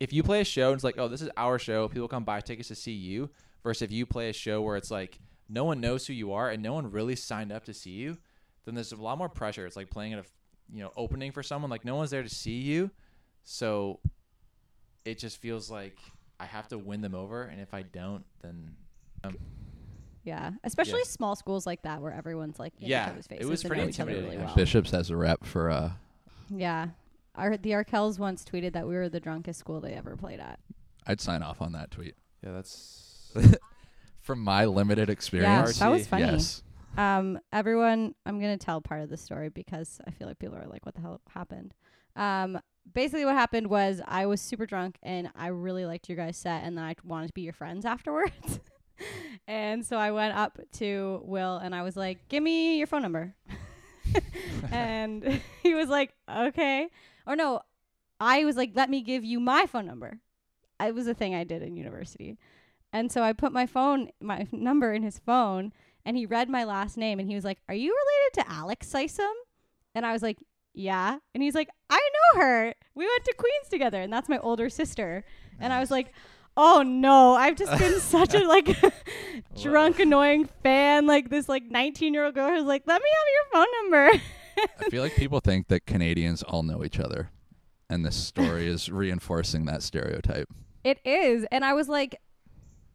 if 0.00 0.12
you 0.12 0.22
play 0.22 0.40
a 0.40 0.44
show 0.44 0.68
and 0.68 0.74
it's 0.74 0.84
like, 0.84 0.98
oh, 0.98 1.08
this 1.08 1.22
is 1.22 1.30
our 1.36 1.58
show, 1.58 1.88
people 1.88 2.08
come 2.08 2.24
buy 2.24 2.40
tickets 2.40 2.68
to 2.68 2.74
see 2.74 2.92
you, 2.92 3.30
versus 3.62 3.82
if 3.82 3.92
you 3.92 4.06
play 4.06 4.28
a 4.30 4.32
show 4.32 4.62
where 4.62 4.76
it's 4.76 4.90
like 4.90 5.18
no 5.48 5.64
one 5.64 5.80
knows 5.80 6.06
who 6.06 6.12
you 6.12 6.32
are 6.32 6.50
and 6.50 6.62
no 6.62 6.72
one 6.72 6.90
really 6.90 7.16
signed 7.16 7.52
up 7.52 7.64
to 7.64 7.74
see 7.74 7.90
you, 7.90 8.16
then 8.64 8.74
there's 8.74 8.92
a 8.92 8.96
lot 8.96 9.18
more 9.18 9.28
pressure. 9.28 9.66
It's 9.66 9.76
like 9.76 9.90
playing 9.90 10.12
at 10.12 10.20
a 10.20 10.24
you 10.72 10.82
know 10.82 10.92
opening 10.96 11.32
for 11.32 11.42
someone 11.42 11.70
like 11.70 11.84
no 11.84 11.96
one's 11.96 12.10
there 12.10 12.22
to 12.22 12.28
see 12.28 12.58
you, 12.58 12.90
so 13.44 14.00
it 15.04 15.18
just 15.18 15.40
feels 15.40 15.70
like 15.70 15.96
I 16.38 16.44
have 16.44 16.68
to 16.68 16.78
win 16.78 17.00
them 17.00 17.14
over, 17.14 17.42
and 17.42 17.60
if 17.60 17.74
I 17.74 17.82
don't, 17.82 18.24
then 18.42 18.76
um, 19.24 19.36
Yeah, 20.28 20.52
especially 20.64 21.00
Yeah. 21.00 21.08
small 21.10 21.34
schools 21.36 21.66
like 21.66 21.82
that 21.82 22.00
where 22.02 22.12
everyone's 22.12 22.58
like 22.58 22.74
in 22.80 22.88
Yeah, 22.88 23.04
each 23.06 23.10
other's 23.12 23.26
it 23.26 23.28
faces 23.30 23.48
was 23.50 23.64
and 23.64 23.68
pretty 23.70 23.82
know 23.82 23.88
each 23.88 24.00
other 24.00 24.10
intimidating, 24.10 24.38
really 24.40 24.46
well. 24.46 24.54
Bishops 24.56 24.90
has 24.92 25.10
a 25.10 25.16
rep 25.16 25.44
for 25.44 25.70
uh 25.70 25.92
Yeah, 26.50 26.88
our 27.34 27.56
the 27.56 27.70
Arkells 27.70 28.18
once 28.18 28.44
tweeted 28.44 28.72
that 28.74 28.86
we 28.86 28.94
were 28.94 29.08
the 29.08 29.20
drunkest 29.20 29.58
school 29.60 29.80
they 29.80 29.92
ever 29.94 30.16
played 30.16 30.40
at. 30.40 30.58
I'd 31.06 31.20
sign 31.20 31.42
off 31.42 31.60
on 31.62 31.72
that 31.72 31.90
tweet. 31.90 32.14
Yeah, 32.44 32.52
that's 32.52 33.32
From 34.20 34.40
my 34.44 34.66
limited 34.66 35.08
Yeah, 35.08 35.12
experience. 35.12 35.78
that 35.78 35.88
was 35.90 36.02
RT. 36.02 36.08
funny. 36.08 36.22
Yes. 36.24 36.62
Um, 36.98 37.38
everyone, 37.52 38.14
I'm 38.26 38.40
gonna 38.40 38.58
tell 38.58 38.80
part 38.80 39.00
of 39.02 39.08
the 39.08 39.16
story 39.16 39.48
because 39.48 40.00
I 40.06 40.10
feel 40.10 40.26
like 40.28 40.38
people 40.38 40.56
are 40.56 40.66
like, 40.66 40.84
"What 40.84 40.94
the 40.96 41.00
hell 41.00 41.20
happened?" 41.30 41.72
Um, 42.16 42.58
basically, 42.92 43.24
what 43.24 43.34
happened 43.36 43.68
was 43.68 44.02
I 44.06 44.26
was 44.26 44.40
super 44.40 44.66
drunk 44.66 44.98
and 45.02 45.30
I 45.36 45.46
really 45.48 45.86
liked 45.86 46.08
your 46.08 46.16
guys' 46.16 46.36
set, 46.36 46.64
and 46.64 46.76
then 46.76 46.84
I 46.84 46.94
wanted 47.04 47.28
to 47.28 47.32
be 47.34 47.42
your 47.42 47.52
friends 47.52 47.84
afterwards. 47.94 48.60
and 49.48 49.84
so 49.84 49.96
I 49.96 50.10
went 50.10 50.36
up 50.36 50.58
to 50.74 51.20
Will 51.24 51.56
and 51.56 51.74
I 51.74 51.82
was 51.82 51.96
like, 51.96 52.28
"Give 52.28 52.42
me 52.42 52.78
your 52.78 52.86
phone 52.86 53.02
number," 53.02 53.34
and 54.72 55.40
he 55.62 55.74
was 55.74 55.88
like, 55.88 56.14
"Okay," 56.30 56.88
or 57.26 57.36
no, 57.36 57.60
I 58.20 58.44
was 58.44 58.56
like, 58.56 58.72
"Let 58.74 58.90
me 58.90 59.02
give 59.02 59.24
you 59.24 59.40
my 59.40 59.66
phone 59.66 59.86
number." 59.86 60.18
It 60.80 60.94
was 60.94 61.06
a 61.06 61.14
thing 61.14 61.34
I 61.34 61.44
did 61.44 61.62
in 61.62 61.76
university. 61.76 62.38
And 62.92 63.12
so 63.12 63.22
I 63.22 63.32
put 63.32 63.52
my 63.52 63.66
phone, 63.66 64.10
my 64.20 64.46
number 64.50 64.92
in 64.92 65.02
his 65.02 65.18
phone, 65.18 65.72
and 66.04 66.16
he 66.16 66.24
read 66.24 66.48
my 66.48 66.64
last 66.64 66.96
name 66.96 67.20
and 67.20 67.28
he 67.28 67.34
was 67.34 67.44
like, 67.44 67.58
Are 67.68 67.74
you 67.74 67.94
related 67.94 68.50
to 68.50 68.52
Alex 68.52 68.90
Sysom? 68.90 69.32
And 69.94 70.06
I 70.06 70.12
was 70.12 70.22
like, 70.22 70.38
Yeah. 70.72 71.18
And 71.34 71.42
he's 71.42 71.54
like, 71.54 71.68
I 71.90 71.96
know 72.34 72.40
her. 72.40 72.74
We 72.94 73.06
went 73.06 73.24
to 73.24 73.34
Queen's 73.36 73.68
together, 73.70 74.00
and 74.00 74.12
that's 74.12 74.28
my 74.28 74.38
older 74.38 74.70
sister. 74.70 75.24
And 75.60 75.72
I 75.72 75.80
was 75.80 75.90
like, 75.90 76.12
Oh 76.60 76.82
no, 76.82 77.34
I've 77.34 77.54
just 77.54 77.78
been 77.78 78.00
such 78.00 78.34
a 78.34 78.40
like 78.40 78.76
drunk, 79.62 80.00
annoying 80.00 80.48
fan. 80.64 81.06
Like 81.06 81.30
this 81.30 81.48
like 81.48 81.62
nineteen 81.70 82.12
year 82.12 82.24
old 82.24 82.34
girl 82.34 82.50
who's 82.50 82.64
like, 82.64 82.82
Let 82.84 83.00
me 83.00 83.08
have 83.08 83.26
your 83.32 83.64
phone 83.64 83.66
number. 83.82 84.22
I 84.80 84.90
feel 84.90 85.02
like 85.04 85.14
people 85.14 85.38
think 85.38 85.68
that 85.68 85.86
Canadians 85.86 86.42
all 86.42 86.64
know 86.64 86.84
each 86.84 86.98
other. 86.98 87.30
And 87.88 88.04
this 88.04 88.16
story 88.16 88.66
is 88.66 88.90
reinforcing 88.90 89.66
that 89.66 89.84
stereotype. 89.84 90.48
It 90.82 90.98
is. 91.04 91.46
And 91.52 91.64
I 91.64 91.74
was 91.74 91.88
like, 91.88 92.20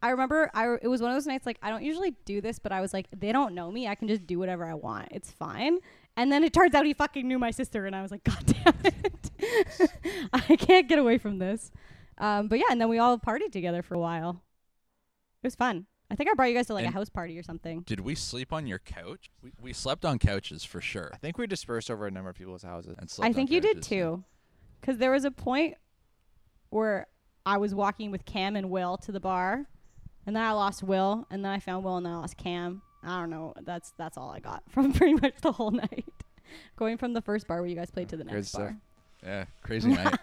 I 0.02 0.10
remember 0.10 0.52
I 0.54 0.76
it 0.82 0.89
was 0.89 1.02
one 1.02 1.12
of 1.12 1.15
those 1.15 1.26
nights 1.26 1.45
like 1.45 1.58
I 1.62 1.69
don't 1.69 1.84
usually 1.84 2.12
do 2.26 2.41
this, 2.41 2.60
but 2.60 2.73
I 2.73 2.82
was 2.82 2.93
like, 2.93 3.08
they 3.17 3.32
don't 3.32 3.56
know 3.56 3.71
me. 3.71 3.88
I 3.88 3.95
can 3.95 4.10
just 4.10 4.28
do 4.28 4.39
whatever 4.39 4.65
I 4.65 4.73
want. 4.73 5.08
It's 5.12 5.32
fine. 5.32 5.78
And 6.17 6.30
then 6.30 6.43
it 6.43 6.52
turns 6.52 6.76
out 6.76 6.86
he 6.86 6.93
fucking 6.93 7.26
knew 7.26 7.39
my 7.39 7.49
sister, 7.49 7.86
and 7.88 7.95
I 7.95 8.02
was 8.02 8.12
like, 8.12 8.23
God 8.23 8.45
damn 8.45 8.76
it, 8.84 9.32
I 10.34 10.56
can't 10.58 10.88
get 10.88 10.99
away 10.99 11.17
from 11.17 11.39
this. 11.39 11.71
Um, 12.17 12.47
but 12.47 12.60
yeah, 12.60 12.65
and 12.69 12.80
then 12.80 12.89
we 12.89 12.99
all 12.99 13.17
partied 13.17 13.52
together 13.52 13.82
for 13.82 13.95
a 13.95 13.99
while. 13.99 14.41
It 15.41 15.47
was 15.47 15.56
fun. 15.56 15.86
I 16.12 16.15
think 16.15 16.30
I 16.30 16.34
brought 16.36 16.49
you 16.49 16.54
guys 16.56 16.67
to 16.67 16.73
like 16.73 16.86
And- 16.86 16.93
a 16.93 16.97
house 16.97 17.10
party 17.10 17.38
or 17.39 17.43
something. 17.43 17.82
Did 17.82 17.99
we 18.02 18.13
sleep 18.15 18.54
on 18.54 18.67
your 18.67 18.80
couch? 18.80 19.32
We, 19.41 19.52
we 19.62 19.73
slept 19.73 20.06
on 20.06 20.19
couches 20.19 20.63
for 20.63 20.80
sure. 20.80 21.10
I 21.13 21.17
think 21.17 21.38
we 21.38 21.47
dispersed 21.47 21.89
over 21.89 22.06
a 22.06 22.12
number 22.12 22.30
of 22.30 22.36
people's 22.36 22.62
houses. 22.63 22.95
And 22.99 23.10
slept 23.10 23.26
I 23.26 23.30
on 23.30 23.34
think 23.34 23.49
you 23.52 23.60
did 23.62 23.78
couches. 23.78 23.88
too, 23.88 24.23
because 24.80 24.97
there 24.99 25.12
was 25.12 25.26
a 25.26 25.32
point 25.32 25.76
where 26.69 27.08
I 27.45 27.58
was 27.58 27.73
walking 27.73 28.12
with 28.12 28.26
Cam 28.26 28.56
and 28.56 28.69
Will 28.69 28.97
to 28.97 29.12
the 29.12 29.19
bar, 29.19 29.65
and 30.26 30.36
then 30.36 30.43
I 30.43 30.52
lost 30.52 30.84
Will, 30.84 31.26
and 31.32 31.43
then 31.43 31.52
I 31.52 31.60
found 31.60 31.84
Will, 31.84 31.97
and 31.97 32.06
then 32.06 32.13
I 32.13 32.17
lost 32.17 32.38
Cam. 32.38 32.82
I 33.04 33.19
don't 33.19 33.30
know. 33.30 33.54
That's 33.63 33.91
that's 33.97 34.17
all 34.17 34.30
I 34.30 34.39
got 34.39 34.63
from 34.69 34.93
pretty 34.93 35.15
much 35.15 35.34
the 35.41 35.52
whole 35.52 35.71
night. 35.88 36.06
Going 36.78 36.97
from 36.97 37.13
the 37.13 37.21
first 37.21 37.47
bar 37.47 37.60
where 37.62 37.69
you 37.69 37.76
guys 37.76 37.89
played 37.91 38.10
to 38.10 38.17
the 38.17 38.23
Good 38.23 38.34
next 38.34 38.49
stuff. 38.49 38.62
bar. 38.62 38.78
Yeah, 39.23 39.45
crazy 39.63 39.89
night. 39.89 40.19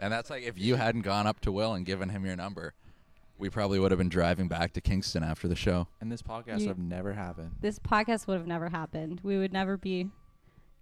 And 0.00 0.12
that's 0.12 0.30
like 0.30 0.42
if 0.42 0.58
you 0.58 0.74
hadn't 0.76 1.02
gone 1.02 1.26
up 1.26 1.40
to 1.40 1.52
Will 1.52 1.72
and 1.74 1.86
given 1.86 2.10
him 2.10 2.24
your 2.26 2.36
number, 2.36 2.74
we 3.38 3.50
probably 3.50 3.78
would 3.78 3.90
have 3.90 3.98
been 3.98 4.08
driving 4.08 4.48
back 4.48 4.72
to 4.74 4.80
Kingston 4.80 5.22
after 5.22 5.48
the 5.48 5.56
show. 5.56 5.88
And 6.00 6.10
this 6.10 6.22
podcast 6.22 6.60
You- 6.60 6.68
would 6.68 6.76
have 6.76 6.78
never 6.78 7.12
happened. 7.12 7.52
This 7.60 7.78
podcast 7.78 8.26
would 8.26 8.38
have 8.38 8.46
never 8.46 8.68
happened. 8.68 9.20
We 9.22 9.38
would 9.38 9.52
never 9.52 9.76
be. 9.76 10.10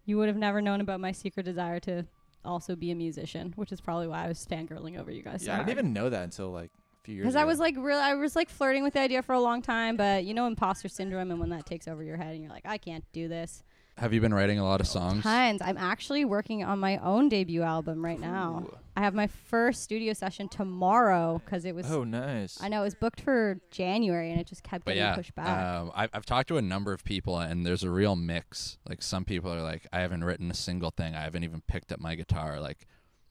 You 0.04 0.18
would 0.18 0.28
have 0.28 0.36
never 0.36 0.60
known 0.60 0.80
about 0.80 1.00
my 1.00 1.12
secret 1.12 1.44
desire 1.44 1.80
to 1.80 2.04
also 2.44 2.76
be 2.76 2.90
a 2.90 2.94
musician, 2.94 3.52
which 3.56 3.72
is 3.72 3.80
probably 3.80 4.06
why 4.06 4.24
I 4.24 4.28
was 4.28 4.46
fangirling 4.46 4.98
over 4.98 5.10
you 5.10 5.22
guys. 5.22 5.42
so 5.42 5.46
Yeah, 5.50 5.54
I 5.54 5.58
didn't 5.64 5.78
even 5.78 5.92
know 5.92 6.10
that 6.10 6.22
until 6.24 6.50
like 6.50 6.70
a 7.00 7.04
few 7.04 7.14
years 7.14 7.24
Because 7.24 7.34
ago. 7.36 7.42
I 7.42 7.44
was 7.46 7.58
like, 7.58 7.74
really, 7.78 8.02
I 8.02 8.14
was 8.14 8.36
like 8.36 8.50
flirting 8.50 8.82
with 8.82 8.92
the 8.94 9.00
idea 9.00 9.22
for 9.22 9.32
a 9.32 9.40
long 9.40 9.62
time, 9.62 9.96
but 9.96 10.24
you 10.24 10.34
know, 10.34 10.46
imposter 10.46 10.88
syndrome, 10.88 11.30
and 11.30 11.40
when 11.40 11.48
that 11.50 11.64
takes 11.64 11.88
over 11.88 12.02
your 12.02 12.18
head, 12.18 12.34
and 12.34 12.42
you're 12.42 12.52
like, 12.52 12.66
I 12.66 12.76
can't 12.76 13.04
do 13.12 13.28
this. 13.28 13.62
Have 13.96 14.12
you 14.12 14.20
been 14.20 14.34
writing 14.34 14.58
a 14.58 14.64
lot 14.64 14.80
of 14.80 14.86
oh, 14.88 14.90
songs? 14.90 15.22
Tons. 15.22 15.62
I'm 15.62 15.78
actually 15.78 16.24
working 16.24 16.64
on 16.64 16.78
my 16.80 16.98
own 16.98 17.28
debut 17.28 17.62
album 17.62 18.04
right 18.04 18.20
now. 18.20 18.66
Ooh. 18.66 18.78
I 18.96 19.00
have 19.00 19.14
my 19.14 19.26
first 19.26 19.82
studio 19.82 20.12
session 20.12 20.48
tomorrow 20.48 21.42
because 21.44 21.64
it 21.64 21.74
was. 21.74 21.90
Oh, 21.90 22.04
nice. 22.04 22.58
I 22.60 22.68
know 22.68 22.82
it 22.82 22.84
was 22.84 22.94
booked 22.94 23.20
for 23.20 23.58
January, 23.70 24.30
and 24.30 24.40
it 24.40 24.46
just 24.46 24.62
kept 24.62 24.84
But 24.84 24.92
getting 24.92 25.02
yeah, 25.08 25.14
pushed 25.16 25.34
back. 25.34 25.64
um, 25.64 25.90
I've, 25.94 26.10
I've 26.12 26.26
talked 26.26 26.48
to 26.48 26.58
a 26.58 26.62
number 26.62 26.92
of 26.92 27.02
people, 27.04 27.38
and 27.38 27.66
there's 27.66 27.82
a 27.82 27.90
real 27.90 28.14
mix. 28.14 28.78
Like 28.88 29.02
some 29.02 29.24
people 29.24 29.52
are 29.52 29.62
like, 29.62 29.86
I 29.92 30.00
haven't 30.00 30.22
written 30.24 30.50
a 30.50 30.54
single 30.54 30.90
thing. 30.90 31.14
I 31.14 31.22
haven't 31.22 31.42
even 31.44 31.62
picked 31.66 31.90
up 31.90 31.98
my 32.00 32.14
guitar. 32.14 32.60
Like, 32.60 32.86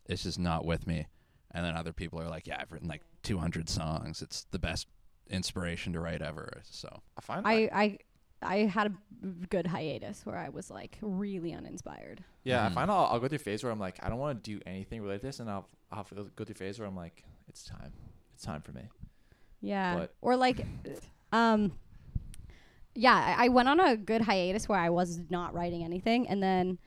it's 0.05 0.23
just 0.23 0.37
not 0.39 0.65
with 0.65 0.85
me. 0.85 1.07
And 1.51 1.63
then 1.63 1.75
other 1.75 1.93
people 1.93 2.19
are 2.19 2.27
like, 2.27 2.45
Yeah, 2.47 2.57
I've 2.59 2.71
written 2.71 2.87
like 2.89 3.03
200 3.21 3.69
songs. 3.69 4.21
It's 4.21 4.45
the 4.51 4.59
best 4.59 4.87
inspiration 5.29 5.93
to 5.93 5.99
write 5.99 6.21
ever. 6.21 6.61
So 6.69 7.01
I 7.17 7.21
find 7.21 7.47
I, 7.47 7.69
I, 7.71 7.97
I 8.43 8.65
had 8.65 8.87
a 8.87 9.27
good 9.49 9.67
hiatus 9.67 10.25
where 10.25 10.37
I 10.37 10.49
was 10.49 10.69
like 10.69 10.97
really 11.01 11.53
uninspired. 11.53 12.23
yeah. 12.43 12.65
I 12.65 12.69
find 12.69 12.91
I'll, 12.91 13.05
I'll 13.05 13.19
go 13.19 13.27
through 13.27 13.37
a 13.37 13.39
phase 13.39 13.63
where 13.63 13.71
I'm 13.71 13.79
like, 13.79 13.97
I 14.03 14.09
don't 14.09 14.19
want 14.19 14.43
to 14.43 14.51
do 14.51 14.61
anything 14.65 15.01
related 15.01 15.21
to 15.21 15.27
this, 15.27 15.39
and 15.39 15.49
I'll 15.49 15.67
I'll 15.91 15.97
have 15.99 16.09
go- 16.15 16.29
go 16.35 16.43
through 16.43 16.53
a 16.53 16.57
phase 16.57 16.79
where 16.79 16.87
I'm 16.87 16.95
like, 16.95 17.23
it's 17.47 17.63
time, 17.63 17.93
it's 18.33 18.43
time 18.43 18.61
for 18.61 18.71
me. 18.71 18.83
Yeah. 19.61 19.95
But- 19.97 20.13
or 20.21 20.35
like, 20.35 20.65
um, 21.31 21.71
yeah, 22.95 23.35
I, 23.37 23.45
I 23.45 23.47
went 23.49 23.69
on 23.69 23.79
a 23.79 23.97
good 23.97 24.21
hiatus 24.21 24.69
where 24.69 24.79
I 24.79 24.89
was 24.89 25.21
not 25.29 25.53
writing 25.53 25.83
anything, 25.83 26.27
and 26.27 26.41
then 26.43 26.77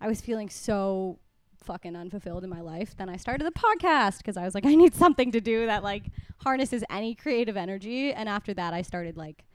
I 0.00 0.08
was 0.08 0.20
feeling 0.20 0.48
so 0.48 1.18
fucking 1.64 1.96
unfulfilled 1.96 2.44
in 2.44 2.50
my 2.50 2.60
life. 2.60 2.94
Then 2.96 3.08
I 3.08 3.16
started 3.16 3.46
the 3.46 3.50
podcast 3.52 4.18
because 4.18 4.36
I 4.36 4.44
was 4.44 4.54
like, 4.54 4.66
I 4.66 4.74
need 4.74 4.94
something 4.94 5.32
to 5.32 5.40
do 5.40 5.66
that 5.66 5.82
like 5.82 6.04
harnesses 6.38 6.84
any 6.90 7.14
creative 7.14 7.56
energy. 7.56 8.12
And 8.12 8.28
after 8.28 8.52
that, 8.54 8.74
I 8.74 8.82
started 8.82 9.16
like 9.16 9.46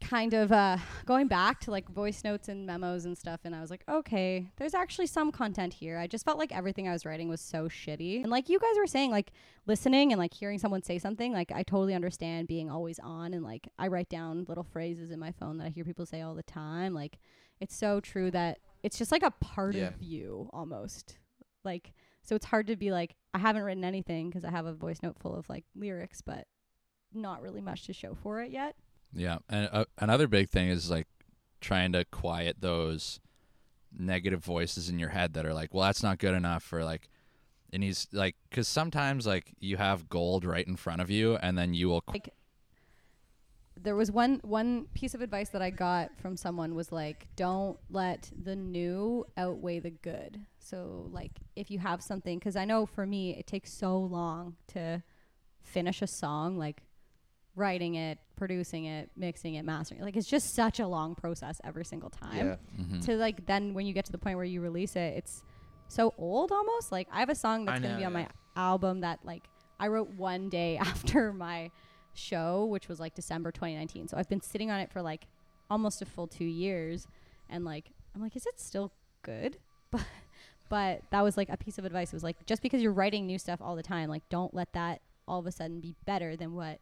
kind 0.00 0.32
of 0.34 0.52
uh 0.52 0.76
going 1.06 1.26
back 1.26 1.60
to 1.60 1.70
like 1.70 1.88
voice 1.88 2.22
notes 2.24 2.48
and 2.48 2.66
memos 2.66 3.04
and 3.04 3.18
stuff 3.18 3.40
and 3.44 3.54
I 3.54 3.60
was 3.60 3.70
like 3.70 3.82
okay 3.88 4.50
there's 4.56 4.74
actually 4.74 5.06
some 5.06 5.32
content 5.32 5.72
here. 5.74 5.98
I 5.98 6.06
just 6.06 6.24
felt 6.24 6.38
like 6.38 6.52
everything 6.52 6.88
I 6.88 6.92
was 6.92 7.04
writing 7.04 7.28
was 7.28 7.40
so 7.40 7.68
shitty. 7.68 8.22
And 8.22 8.30
like 8.30 8.48
you 8.48 8.58
guys 8.58 8.76
were 8.76 8.86
saying 8.86 9.10
like 9.10 9.32
listening 9.66 10.12
and 10.12 10.18
like 10.18 10.32
hearing 10.34 10.58
someone 10.58 10.82
say 10.82 10.98
something 10.98 11.32
like 11.32 11.50
I 11.52 11.62
totally 11.62 11.94
understand 11.94 12.48
being 12.48 12.70
always 12.70 12.98
on 13.00 13.34
and 13.34 13.42
like 13.44 13.68
I 13.78 13.88
write 13.88 14.08
down 14.08 14.44
little 14.48 14.64
phrases 14.64 15.10
in 15.10 15.18
my 15.18 15.32
phone 15.32 15.58
that 15.58 15.66
I 15.66 15.70
hear 15.70 15.84
people 15.84 16.06
say 16.06 16.20
all 16.20 16.34
the 16.34 16.42
time. 16.42 16.94
Like 16.94 17.18
it's 17.60 17.76
so 17.76 17.98
true 18.00 18.30
that 18.30 18.58
it's 18.82 18.98
just 18.98 19.10
like 19.12 19.22
a 19.24 19.32
part 19.32 19.74
Yeah. 19.74 19.88
of 19.88 20.02
you 20.02 20.48
almost. 20.52 21.18
Like 21.64 21.92
so 22.22 22.36
it's 22.36 22.46
hard 22.46 22.66
to 22.68 22.76
be 22.76 22.90
like 22.92 23.16
I 23.34 23.38
haven't 23.38 23.62
written 23.62 23.84
anything 23.84 24.28
because 24.30 24.44
I 24.44 24.50
have 24.50 24.66
a 24.66 24.72
voice 24.72 24.98
note 25.02 25.18
full 25.18 25.34
of 25.34 25.48
like 25.48 25.64
lyrics 25.74 26.20
but 26.22 26.46
not 27.12 27.42
really 27.42 27.60
much 27.60 27.84
to 27.86 27.92
show 27.92 28.14
for 28.14 28.40
it 28.42 28.50
yet 28.50 28.76
Yeah, 29.12 29.38
and 29.48 29.68
uh, 29.72 29.84
another 29.98 30.28
big 30.28 30.50
thing 30.50 30.68
is 30.68 30.90
like 30.90 31.06
trying 31.60 31.92
to 31.92 32.04
quiet 32.04 32.56
those 32.60 33.20
negative 33.96 34.44
voices 34.44 34.88
in 34.88 34.98
your 34.98 35.08
head 35.10 35.34
that 35.34 35.46
are 35.46 35.54
like, 35.54 35.74
"Well, 35.74 35.84
that's 35.84 36.02
not 36.02 36.18
good 36.18 36.34
enough," 36.34 36.72
or 36.72 36.84
like, 36.84 37.08
and 37.72 37.82
he's 37.82 38.06
like, 38.12 38.36
because 38.48 38.68
sometimes 38.68 39.26
like 39.26 39.54
you 39.60 39.76
have 39.76 40.08
gold 40.08 40.44
right 40.44 40.66
in 40.66 40.76
front 40.76 41.00
of 41.00 41.10
you, 41.10 41.36
and 41.36 41.56
then 41.56 41.74
you 41.74 41.88
will. 41.88 42.02
Qu- 42.02 42.12
like 42.12 42.34
there 43.82 43.94
was 43.94 44.10
one 44.10 44.40
one 44.42 44.86
piece 44.94 45.14
of 45.14 45.20
advice 45.20 45.50
that 45.50 45.62
I 45.62 45.70
got 45.70 46.10
from 46.18 46.36
someone 46.36 46.74
was 46.74 46.90
like 46.92 47.28
don't 47.36 47.78
let 47.90 48.30
the 48.42 48.56
new 48.56 49.24
outweigh 49.36 49.78
the 49.78 49.90
good. 49.90 50.40
So 50.58 51.08
like 51.12 51.32
if 51.56 51.70
you 51.70 51.78
have 51.78 52.02
something 52.02 52.40
cuz 52.40 52.56
I 52.56 52.64
know 52.64 52.86
for 52.86 53.06
me 53.06 53.36
it 53.36 53.46
takes 53.46 53.72
so 53.72 53.98
long 53.98 54.56
to 54.68 55.02
finish 55.62 56.02
a 56.02 56.06
song 56.06 56.58
like 56.58 56.82
writing 57.58 57.96
it, 57.96 58.18
producing 58.36 58.84
it, 58.86 59.10
mixing 59.16 59.54
it, 59.54 59.64
mastering 59.64 60.00
it. 60.00 60.04
Like 60.04 60.16
it's 60.16 60.28
just 60.28 60.54
such 60.54 60.78
a 60.80 60.86
long 60.86 61.14
process 61.14 61.60
every 61.64 61.84
single 61.84 62.10
time 62.10 62.36
Yeah. 62.78 62.82
Mhm. 62.84 63.04
to 63.06 63.16
like 63.16 63.44
then 63.46 63.74
when 63.74 63.84
you 63.86 63.92
get 63.92 64.04
to 64.06 64.12
the 64.12 64.18
point 64.18 64.36
where 64.36 64.44
you 64.44 64.60
release 64.60 64.96
it, 64.96 65.16
it's 65.16 65.42
so 65.88 66.14
old 66.18 66.52
almost. 66.52 66.92
Like 66.92 67.08
I 67.12 67.20
have 67.20 67.28
a 67.30 67.34
song 67.34 67.64
that's 67.64 67.80
gonna 67.80 67.98
be 67.98 68.04
on 68.04 68.12
my 68.12 68.28
album 68.56 69.00
that 69.00 69.18
like 69.24 69.44
I 69.80 69.88
wrote 69.88 70.10
one 70.10 70.48
day 70.48 70.76
after 70.80 71.32
my 71.32 71.70
show, 72.14 72.64
which 72.66 72.88
was 72.88 72.98
like 73.00 73.14
December 73.14 73.50
2019. 73.52 74.08
So 74.08 74.16
I've 74.16 74.28
been 74.28 74.40
sitting 74.40 74.70
on 74.70 74.80
it 74.80 74.90
for 74.90 75.02
like 75.02 75.26
almost 75.70 76.00
a 76.02 76.06
full 76.06 76.26
two 76.26 76.44
years, 76.44 77.06
and 77.50 77.64
like 77.64 77.90
I'm 78.14 78.22
like, 78.22 78.36
is 78.36 78.46
it 78.46 78.58
still 78.60 78.92
good? 79.22 79.58
But 79.90 80.04
but 80.68 81.02
that 81.12 81.22
was 81.22 81.36
like 81.38 81.48
a 81.48 81.56
piece 81.56 81.78
of 81.78 81.86
advice. 81.86 82.12
It 82.12 82.16
was 82.16 82.22
like 82.22 82.44
just 82.44 82.60
because 82.60 82.82
you're 82.82 82.92
writing 82.92 83.26
new 83.26 83.38
stuff 83.38 83.60
all 83.62 83.74
the 83.74 83.82
time, 83.82 84.10
like 84.10 84.28
don't 84.28 84.52
let 84.52 84.70
that 84.74 85.00
all 85.26 85.38
of 85.38 85.46
a 85.46 85.50
sudden 85.52 85.80
be 85.80 85.94
better 86.04 86.36
than 86.36 86.54
what 86.54 86.78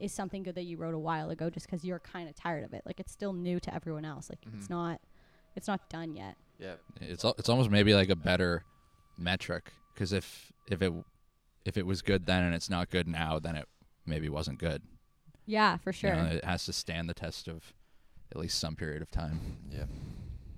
is 0.00 0.12
something 0.12 0.42
good 0.42 0.54
that 0.54 0.64
you 0.64 0.76
wrote 0.76 0.94
a 0.94 0.98
while 0.98 1.30
ago 1.30 1.50
just 1.50 1.66
because 1.66 1.84
you're 1.84 1.98
kind 2.00 2.28
of 2.28 2.34
tired 2.34 2.64
of 2.64 2.72
it. 2.72 2.82
Like 2.86 2.98
it's 3.00 3.12
still 3.12 3.32
new 3.32 3.60
to 3.60 3.74
everyone 3.74 4.04
else. 4.04 4.30
Like 4.30 4.40
it's 4.56 4.66
Mhm. 4.66 4.70
not 4.70 5.00
it's 5.56 5.66
not 5.68 5.88
done 5.90 6.14
yet. 6.14 6.36
Yeah. 6.58 6.74
It's 7.00 7.24
al- 7.24 7.34
it's 7.38 7.48
almost 7.48 7.70
maybe 7.70 7.94
like 7.94 8.08
a 8.08 8.16
better 8.16 8.64
metric 9.18 9.72
because 9.94 10.12
if 10.12 10.52
if 10.68 10.80
it 10.82 10.92
if 11.64 11.76
it 11.76 11.84
was 11.86 12.02
good 12.02 12.26
then 12.26 12.42
and 12.44 12.54
it's 12.54 12.70
not 12.70 12.90
good 12.90 13.06
now, 13.08 13.38
then 13.38 13.54
it 13.56 13.68
maybe 14.06 14.28
wasn't 14.28 14.58
good. 14.58 14.82
Yeah, 15.46 15.76
for 15.78 15.90
You 15.90 15.94
sure. 15.94 16.14
know, 16.16 16.24
it 16.26 16.44
has 16.44 16.64
to 16.66 16.72
stand 16.72 17.08
the 17.08 17.14
test 17.14 17.48
of 17.48 17.74
at 18.30 18.38
least 18.38 18.58
some 18.58 18.76
period 18.76 19.02
of 19.02 19.10
time. 19.10 19.56
Yeah. 19.70 19.84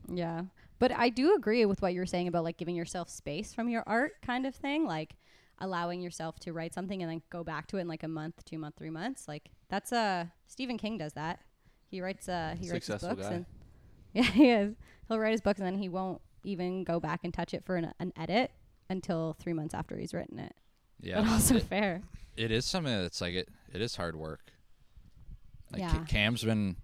Yeah. 0.09 0.43
But 0.78 0.93
I 0.93 1.09
do 1.09 1.34
agree 1.34 1.64
with 1.64 1.80
what 1.80 1.95
you 1.95 2.01
were 2.01 2.07
saying 2.07 2.28
about 2.28 2.45
like 2.45 2.57
giving 2.59 2.76
yourself 2.76 3.09
space 3.09 3.55
from 3.55 3.68
your 3.68 3.82
art 3.86 4.20
kind 4.22 4.47
of 4.47 4.55
thing, 4.55 4.84
like 4.84 5.16
allowing 5.59 6.00
yourself 6.00 6.38
to 6.40 6.53
write 6.53 6.74
something 6.74 7.03
and 7.03 7.11
then 7.11 7.22
go 7.30 7.44
back 7.44 7.66
to 7.68 7.76
it 7.78 7.82
in 7.82 7.88
like 7.88 8.03
a 8.03 8.09
month, 8.09 8.44
2 8.44 8.59
month, 8.59 8.74
3 8.76 8.90
months. 8.90 9.28
Like 9.28 9.50
that's 9.68 9.92
uh 9.92 10.26
Stephen 10.46 10.78
King 10.78 10.98
does 10.98 11.12
that. 11.14 11.40
He 11.88 12.00
writes 12.00 12.28
uh 12.28 12.55
he 12.59 12.70
writes 12.70 12.86
his 12.86 13.03
books 13.03 13.22
guy. 13.28 13.32
and 13.34 13.46
Yeah, 14.12 14.22
he 14.24 14.50
is. 14.50 14.74
He'll 15.09 15.18
write 15.18 15.32
his 15.32 15.40
books 15.40 15.59
and 15.61 15.66
then 15.66 15.78
he 15.78 15.88
won't 15.88 16.20
even 16.44 16.84
go 16.84 16.98
back 17.00 17.20
and 17.24 17.32
touch 17.32 17.55
it 17.55 17.64
for 17.64 17.76
an, 17.76 17.92
an 18.00 18.12
edit 18.16 18.50
until 18.90 19.36
3 19.40 19.53
months 19.53 19.74
after 19.74 19.96
he's 19.96 20.12
written 20.12 20.38
it. 20.38 20.55
Yeah, 21.00 21.20
But 21.22 21.30
also 21.30 21.57
it, 21.57 21.62
fair. 21.64 22.03
it 22.36 22.50
is 22.50 22.64
something 22.64 22.92
that's 22.92 23.20
like 23.20 23.34
it. 23.34 23.48
It 23.72 23.80
is 23.80 23.96
hard 23.96 24.14
work. 24.16 24.53
Like 25.72 25.80
Yeah. 25.80 26.05
Cam's 26.05 26.44
been, 26.44 26.76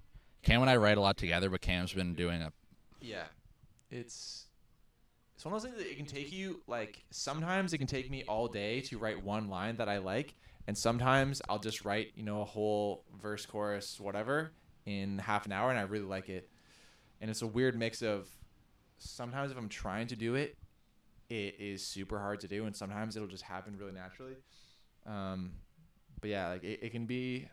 Cam 0.42 0.60
and 0.62 0.70
I 0.70 0.76
write 0.76 0.96
a 0.98 1.00
lot 1.00 1.16
together, 1.18 1.50
but 1.50 1.60
Cam's 1.60 1.92
been 1.92 2.14
doing 2.14 2.42
a 2.42 2.52
Yeah. 3.00 3.24
It's 3.90 4.46
it's 5.38 5.44
one 5.44 5.54
of 5.54 5.62
those 5.62 5.70
things 5.70 5.80
that 5.80 5.88
it 5.88 5.96
can 5.96 6.04
take 6.04 6.32
you 6.32 6.60
like 6.66 7.04
sometimes 7.12 7.72
it 7.72 7.78
can 7.78 7.86
take 7.86 8.10
me 8.10 8.24
all 8.26 8.48
day 8.48 8.80
to 8.80 8.98
write 8.98 9.22
one 9.22 9.48
line 9.48 9.76
that 9.76 9.88
I 9.88 9.98
like, 9.98 10.34
and 10.66 10.76
sometimes 10.76 11.40
I'll 11.48 11.60
just 11.60 11.84
write, 11.84 12.08
you 12.16 12.24
know, 12.24 12.40
a 12.40 12.44
whole 12.44 13.04
verse, 13.22 13.46
chorus, 13.46 14.00
whatever 14.00 14.50
in 14.84 15.16
half 15.18 15.46
an 15.46 15.52
hour 15.52 15.70
and 15.70 15.78
I 15.78 15.82
really 15.82 16.06
like 16.06 16.28
it. 16.28 16.50
And 17.20 17.30
it's 17.30 17.42
a 17.42 17.46
weird 17.46 17.78
mix 17.78 18.02
of 18.02 18.26
sometimes 18.98 19.52
if 19.52 19.56
I'm 19.56 19.68
trying 19.68 20.08
to 20.08 20.16
do 20.16 20.34
it, 20.34 20.56
it 21.30 21.54
is 21.60 21.86
super 21.86 22.18
hard 22.18 22.40
to 22.40 22.48
do 22.48 22.64
and 22.64 22.74
sometimes 22.74 23.14
it'll 23.14 23.28
just 23.28 23.44
happen 23.44 23.76
really 23.78 23.92
naturally. 23.92 24.34
Um 25.06 25.52
but 26.20 26.30
yeah, 26.30 26.48
like 26.48 26.64
it, 26.64 26.80
it 26.82 26.90
can 26.90 27.06
be 27.06 27.48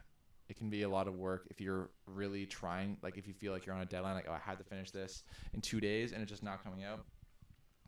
it 0.49 0.57
can 0.57 0.71
be 0.71 0.81
a 0.81 0.89
lot 0.89 1.07
of 1.07 1.13
work 1.13 1.45
if 1.51 1.61
you're 1.61 1.91
really 2.07 2.47
trying 2.47 2.97
like 3.03 3.19
if 3.19 3.27
you 3.27 3.33
feel 3.35 3.53
like 3.53 3.67
you're 3.67 3.75
on 3.75 3.81
a 3.81 3.85
deadline 3.85 4.13
like 4.13 4.27
oh 4.29 4.33
i 4.33 4.37
had 4.37 4.59
to 4.59 4.63
finish 4.63 4.91
this 4.91 5.23
in 5.53 5.61
two 5.61 5.79
days 5.79 6.11
and 6.11 6.21
it's 6.21 6.29
just 6.29 6.43
not 6.43 6.63
coming 6.63 6.83
out 6.83 7.03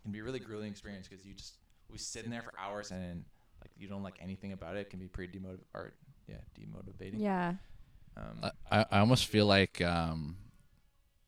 can 0.08 0.14
be 0.14 0.20
a 0.20 0.24
really 0.24 0.40
grueling 0.40 0.72
experience 0.72 1.06
because 1.06 1.26
you 1.26 1.34
just 1.34 1.56
we 1.92 1.98
sit 1.98 2.24
in 2.24 2.32
there 2.32 2.42
for 2.42 2.54
hours 2.58 2.92
and 2.92 3.26
like 3.62 3.72
you 3.76 3.90
don't 3.90 4.04
like 4.04 4.16
anything 4.22 4.54
about 4.54 4.78
it, 4.78 4.80
it 4.80 4.90
can 4.90 5.00
be 5.00 5.08
pretty 5.08 5.38
demotiv 5.38 5.60
or 5.74 5.92
yeah 6.30 6.38
demotivating. 6.58 7.20
Yeah. 7.20 7.56
um, 8.16 8.50
I, 8.72 8.86
I 8.90 9.00
almost 9.00 9.26
feel 9.26 9.46
like 9.46 9.82
um 9.82 10.38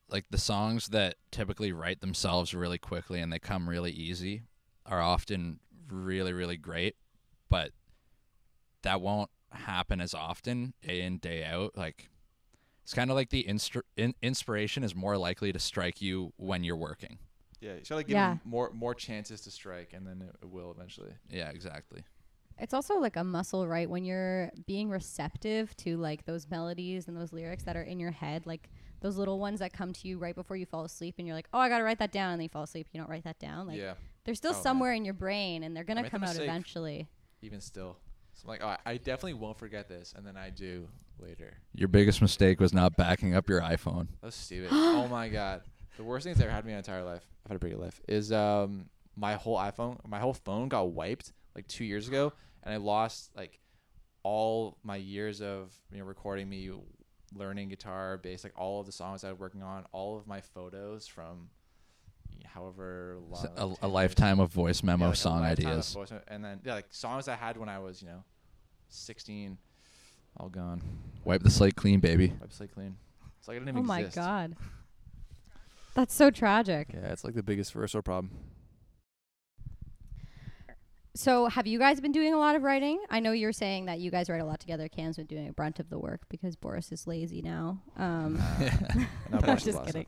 like 0.07 0.23
the 0.29 0.37
songs 0.37 0.87
that 0.87 1.15
typically 1.29 1.73
write 1.73 1.99
themselves 1.99 2.53
really 2.53 2.77
quickly 2.77 3.19
and 3.19 3.33
they 3.33 3.37
come 3.37 3.67
really 3.67 3.91
easy 3.91 4.43
are 4.85 5.01
often 5.01 5.59
really 5.91 6.31
really 6.31 6.57
great 6.57 6.95
but 7.49 7.71
that 8.83 9.01
won't 9.01 9.29
happen 9.51 9.99
as 9.99 10.13
often 10.13 10.73
day 10.81 11.01
in 11.01 11.17
day 11.17 11.43
out. 11.43 11.75
Like 11.75 12.07
it's 12.83 12.93
kind 12.93 13.09
of 13.11 13.17
like 13.17 13.29
the 13.29 13.43
instru- 13.43 13.81
in- 13.97 14.15
inspiration 14.21 14.85
is 14.85 14.95
more 14.95 15.17
likely 15.17 15.51
to 15.51 15.59
strike 15.59 16.01
you 16.01 16.31
when 16.37 16.63
you're 16.63 16.77
working 16.77 17.17
yeah 17.61 17.73
you 17.75 17.81
gotta 17.87 18.03
give 18.03 18.11
Yeah. 18.15 18.29
them 18.29 18.41
more 18.45 18.71
more 18.73 18.93
chances 18.95 19.41
to 19.41 19.51
strike 19.51 19.93
and 19.93 20.05
then 20.07 20.21
it, 20.21 20.35
it 20.41 20.49
will 20.49 20.71
eventually 20.71 21.11
yeah 21.29 21.49
exactly 21.49 22.03
It's 22.61 22.73
also 22.73 22.95
like 22.99 23.15
a 23.15 23.23
muscle, 23.23 23.65
right? 23.67 23.89
When 23.89 24.03
you're 24.03 24.51
being 24.67 24.89
receptive 24.89 25.73
to 25.77 25.95
like 25.95 26.25
those 26.25 26.49
melodies 26.49 27.07
and 27.07 27.15
those 27.15 27.31
lyrics 27.31 27.63
that 27.63 27.77
are 27.77 27.83
in 27.83 28.01
your 28.01 28.11
head, 28.11 28.45
like 28.45 28.69
those 28.99 29.15
little 29.15 29.39
ones 29.39 29.59
that 29.59 29.71
come 29.71 29.93
to 29.93 30.07
you 30.09 30.17
right 30.19 30.35
before 30.35 30.57
you 30.57 30.65
fall 30.65 30.83
asleep 30.83 31.15
and 31.19 31.25
you're 31.25 31.37
like, 31.37 31.47
"Oh, 31.53 31.59
I 31.59 31.69
got 31.69 31.77
to 31.77 31.85
write 31.85 31.99
that 31.99 32.11
down." 32.11 32.31
And 32.33 32.39
then 32.39 32.43
you 32.43 32.49
fall 32.49 32.63
asleep, 32.63 32.87
you 32.91 32.99
don't 32.99 33.09
write 33.09 33.23
that 33.23 33.39
down. 33.39 33.65
Like 33.67 33.77
yeah 33.77 33.93
they're 34.25 34.35
still 34.35 34.51
Oh, 34.51 34.55
man. 34.55 34.63
somewhere 34.63 34.91
in 34.93 35.05
your 35.05 35.13
brain 35.13 35.63
and 35.63 35.73
they're 35.73 35.85
going 35.85 35.95
to 35.97 36.03
make 36.03 36.11
a 36.11 36.15
come 36.15 36.23
out 36.23 36.31
mistake. 36.35 36.49
eventually. 36.49 37.07
even 37.41 37.61
still 37.61 37.95
so 38.33 38.41
I'm 38.43 38.49
like 38.49 38.61
oh, 38.61 38.67
I- 38.67 38.91
I 38.91 38.97
definitely 38.97 39.35
won't 39.35 39.57
forget 39.57 39.87
this 39.87 40.13
and 40.17 40.27
then 40.27 40.35
I 40.35 40.49
do 40.49 40.89
later 41.17 41.59
your 41.73 41.87
biggest 41.87 42.21
mistake 42.21 42.59
was 42.59 42.73
not 42.73 42.97
backing 42.97 43.33
up 43.35 43.47
your 43.47 43.61
iphone 43.61 44.07
That 44.19 44.25
was 44.27 44.35
stupid. 44.35 44.67
oh 44.73 45.07
my 45.07 45.29
god. 45.29 45.61
The 45.99 46.05
worst 46.05 46.23
thing 46.23 46.31
that's 46.31 46.41
ever 46.41 46.49
happened 46.49 46.63
to 46.63 46.67
me 46.67 46.71
in 46.73 46.75
my 46.77 46.79
entire 46.79 47.03
life, 47.03 47.25
I've 47.45 47.49
had 47.51 47.55
a 47.57 47.59
pretty 47.59 47.75
good 47.75 47.83
life, 47.83 47.99
is 48.07 48.31
um 48.31 48.85
my 49.17 49.33
whole 49.33 49.57
iPhone 49.57 49.97
my 50.07 50.17
whole 50.19 50.33
phone 50.33 50.69
got 50.69 50.91
wiped 50.91 51.33
like 51.57 51.67
two 51.67 51.83
years 51.83 52.07
ago 52.07 52.31
and 52.63 52.73
I 52.73 52.77
lost 52.77 53.31
like 53.35 53.59
all 54.23 54.77
my 54.81 54.95
years 54.95 55.41
of 55.41 55.73
you 55.91 55.97
know 55.99 56.05
recording 56.05 56.47
me 56.47 56.71
learning 57.35 57.67
guitar, 57.67 58.17
bass, 58.17 58.45
like 58.45 58.57
all 58.57 58.79
of 58.79 58.85
the 58.85 58.93
songs 58.93 59.25
I 59.25 59.29
was 59.31 59.39
working 59.41 59.61
on, 59.61 59.83
all 59.91 60.17
of 60.17 60.25
my 60.25 60.39
photos 60.39 61.05
from 61.05 61.49
however 62.45 63.17
long 63.29 63.45
S- 63.45 63.51
a, 63.57 63.85
a 63.85 63.87
lifetime 63.89 64.39
of 64.39 64.51
voice 64.53 64.81
Yeah, 64.81 64.87
memo 64.87 65.07
like 65.07 65.15
song 65.17 65.43
ideas 65.43 65.91
voice- 65.93 66.13
and 66.29 66.43
then 66.45 66.61
yeah, 66.63 66.75
like 66.75 66.87
songs 66.91 67.27
I 67.27 67.35
had 67.35 67.57
when 67.57 67.67
I 67.67 67.79
was, 67.79 68.01
you 68.01 68.07
know, 68.07 68.23
sixteen, 68.87 69.57
all 70.37 70.47
gone. 70.47 70.81
wipe 71.25 71.43
the 71.43 71.51
slate 71.51 71.75
clean 71.75 71.99
baby 71.99 72.29
wipe 72.39 72.49
the 72.51 72.55
slate 72.55 72.73
clean. 72.73 72.95
It's 73.37 73.49
like 73.49 73.55
I 73.55 73.59
didn't 73.59 73.67
even 73.69 73.75
Oh 73.75 73.79
even 73.79 73.87
my 73.87 73.99
exist. 73.99 74.15
god. 74.15 74.55
That's 75.95 76.13
so 76.13 76.29
tragic. 76.29 76.89
Yeah, 76.93 77.11
it's 77.11 77.23
like 77.23 77.33
the 77.33 77.43
biggest 77.43 77.73
first 77.73 77.93
world 77.93 78.05
problem. 78.05 78.31
So, 81.15 81.47
have 81.47 81.67
you 81.67 81.79
guys 81.79 81.99
been 81.99 82.11
doing 82.11 82.33
a 82.33 82.37
lot 82.37 82.55
of 82.55 82.63
writing? 82.63 83.03
I 83.09 83.19
know 83.19 83.31
you're 83.31 83.51
saying 83.51 83.85
that 83.85 83.99
you 83.99 84.09
guys 84.11 84.29
write 84.29 84.41
a 84.41 84.45
lot 84.45 84.59
together. 84.59 84.87
Cam's 84.87 85.17
been 85.17 85.25
doing 85.25 85.49
a 85.49 85.51
brunt 85.51 85.79
of 85.79 85.89
the 85.89 85.97
work 85.99 86.21
because 86.29 86.55
Boris 86.55 86.91
is 86.91 87.07
lazy 87.07 87.41
now. 87.41 87.81
Um, 87.97 88.39
I'm 89.33 89.39
Boris 89.41 89.63
does 89.63 89.75
a 89.75 89.79
just 89.79 89.85
kidding. 89.85 90.05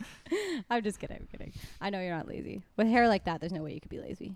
I'm 0.70 0.82
just 0.82 0.98
kidding. 1.00 1.18
I'm 1.18 1.26
kidding. 1.26 1.52
I 1.80 1.90
know 1.90 2.00
you're 2.00 2.14
not 2.14 2.28
lazy. 2.28 2.62
With 2.76 2.86
hair 2.86 3.08
like 3.08 3.24
that, 3.24 3.40
there's 3.40 3.52
no 3.52 3.62
way 3.62 3.74
you 3.74 3.80
could 3.80 3.90
be 3.90 4.00
lazy. 4.00 4.34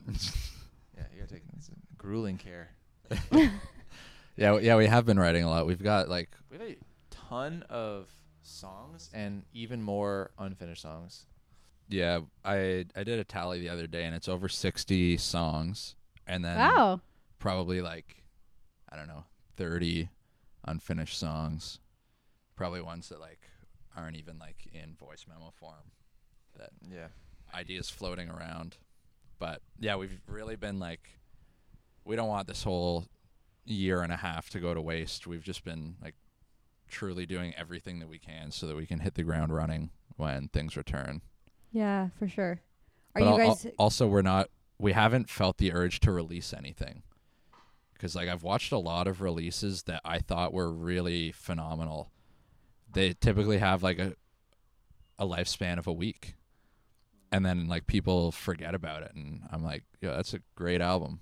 Yeah, 0.96 1.04
you're 1.16 1.26
taking 1.26 1.48
grueling 1.96 2.36
care. 2.36 2.70
yeah 4.36 4.48
w- 4.48 4.66
yeah 4.66 4.76
we 4.76 4.86
have 4.86 5.06
been 5.06 5.18
writing 5.18 5.42
a 5.42 5.48
lot 5.48 5.66
we've 5.66 5.82
got 5.82 6.10
like 6.10 6.28
We 6.50 6.58
have 6.58 6.68
a 6.68 6.76
ton 7.10 7.64
of 7.70 8.06
songs 8.50 9.10
and 9.12 9.44
even 9.52 9.82
more 9.82 10.30
unfinished 10.38 10.82
songs. 10.82 11.26
Yeah, 11.88 12.20
I 12.44 12.84
I 12.94 13.04
did 13.04 13.18
a 13.18 13.24
tally 13.24 13.60
the 13.60 13.68
other 13.70 13.86
day, 13.86 14.04
and 14.04 14.14
it's 14.14 14.28
over 14.28 14.48
sixty 14.48 15.16
songs, 15.16 15.94
and 16.26 16.44
then 16.44 16.56
wow. 16.58 17.00
probably 17.38 17.80
like 17.80 18.24
I 18.90 18.96
don't 18.96 19.08
know 19.08 19.24
thirty 19.56 20.10
unfinished 20.66 21.18
songs, 21.18 21.78
probably 22.56 22.82
ones 22.82 23.08
that 23.08 23.20
like 23.20 23.40
aren't 23.96 24.16
even 24.16 24.38
like 24.38 24.68
in 24.72 24.94
voice 24.96 25.24
memo 25.28 25.50
form, 25.56 25.92
that 26.58 26.70
Yeah. 26.90 27.08
ideas 27.54 27.88
floating 27.90 28.28
around. 28.28 28.76
But 29.38 29.62
yeah, 29.78 29.96
we've 29.96 30.20
really 30.26 30.56
been 30.56 30.78
like, 30.78 31.08
we 32.04 32.16
don't 32.16 32.28
want 32.28 32.48
this 32.48 32.64
whole 32.64 33.06
year 33.64 34.02
and 34.02 34.12
a 34.12 34.16
half 34.16 34.50
to 34.50 34.60
go 34.60 34.74
to 34.74 34.80
waste. 34.80 35.26
We've 35.26 35.42
just 35.42 35.64
been 35.64 35.96
like 36.02 36.14
truly 36.88 37.26
doing 37.26 37.54
everything 37.56 37.98
that 38.00 38.08
we 38.08 38.18
can 38.18 38.50
so 38.50 38.66
that 38.66 38.76
we 38.76 38.86
can 38.86 39.00
hit 39.00 39.14
the 39.14 39.22
ground 39.22 39.54
running 39.54 39.90
when 40.16 40.48
things 40.48 40.76
return. 40.76 41.22
Yeah, 41.72 42.08
for 42.18 42.28
sure. 42.28 42.60
Are 43.14 43.20
But 43.20 43.22
you 43.22 43.26
al- 43.26 43.40
al- 43.40 43.48
guys? 43.54 43.66
also 43.78 44.06
we're 44.06 44.22
not 44.22 44.48
we 44.78 44.92
haven't 44.92 45.28
felt 45.28 45.58
the 45.58 45.72
urge 45.72 46.00
to 46.00 46.12
release 46.12 46.52
anything 46.52 47.02
because 47.94 48.14
like 48.14 48.28
i've 48.28 48.44
watched 48.44 48.70
a 48.70 48.78
lot 48.78 49.08
of 49.08 49.20
releases 49.20 49.82
that 49.84 50.00
i 50.04 50.20
thought 50.20 50.52
were 50.52 50.70
really 50.70 51.32
phenomenal 51.32 52.12
they 52.92 53.12
typically 53.14 53.58
have 53.58 53.82
like 53.82 53.98
a 53.98 54.14
a 55.18 55.26
lifespan 55.26 55.78
of 55.78 55.88
a 55.88 55.92
week 55.92 56.36
and 57.32 57.44
then 57.44 57.66
like 57.66 57.88
people 57.88 58.30
forget 58.30 58.72
about 58.72 59.02
it 59.02 59.10
and 59.16 59.40
i'm 59.50 59.64
like 59.64 59.82
yeah 60.00 60.10
that's 60.14 60.32
a 60.34 60.40
great 60.54 60.80
album 60.80 61.18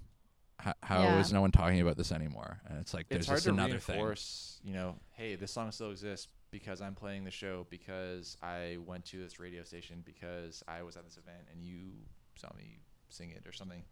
H- 0.67 0.75
how 0.83 1.19
is 1.19 1.31
Yeah. 1.31 1.35
no 1.37 1.41
one 1.43 1.53
talking 1.53 1.81
about 1.81 1.97
this 1.97 2.11
anymore 2.13 2.61
and 2.69 2.79
it's 2.79 2.93
like 2.95 3.09
there's 3.09 3.21
it's 3.21 3.27
hard 3.29 3.37
just 3.37 3.45
to 3.47 3.53
another 3.53 3.79
thing 3.79 3.97
reinforce, 3.97 4.61
you 4.65 4.73
know, 4.73 4.97
hey, 5.13 5.37
this 5.37 5.53
song 5.53 5.71
still 5.73 5.91
exists 5.91 6.29
because 6.51 6.81
I'm 6.81 6.95
playing 6.95 7.25
the 7.25 7.31
show, 7.31 7.67
because 7.71 8.37
I 8.43 8.79
went 8.87 9.05
to 9.07 9.19
this 9.19 9.39
radio 9.39 9.63
station, 9.65 10.03
because 10.07 10.63
I 10.67 10.83
was 10.83 10.97
at 10.97 11.05
this 11.05 11.17
event 11.19 11.47
and 11.53 11.63
you 11.63 11.91
saw 12.37 12.49
me 12.57 12.79
sing 13.09 13.31
it 13.31 13.47
or 13.47 13.53
something. 13.53 13.83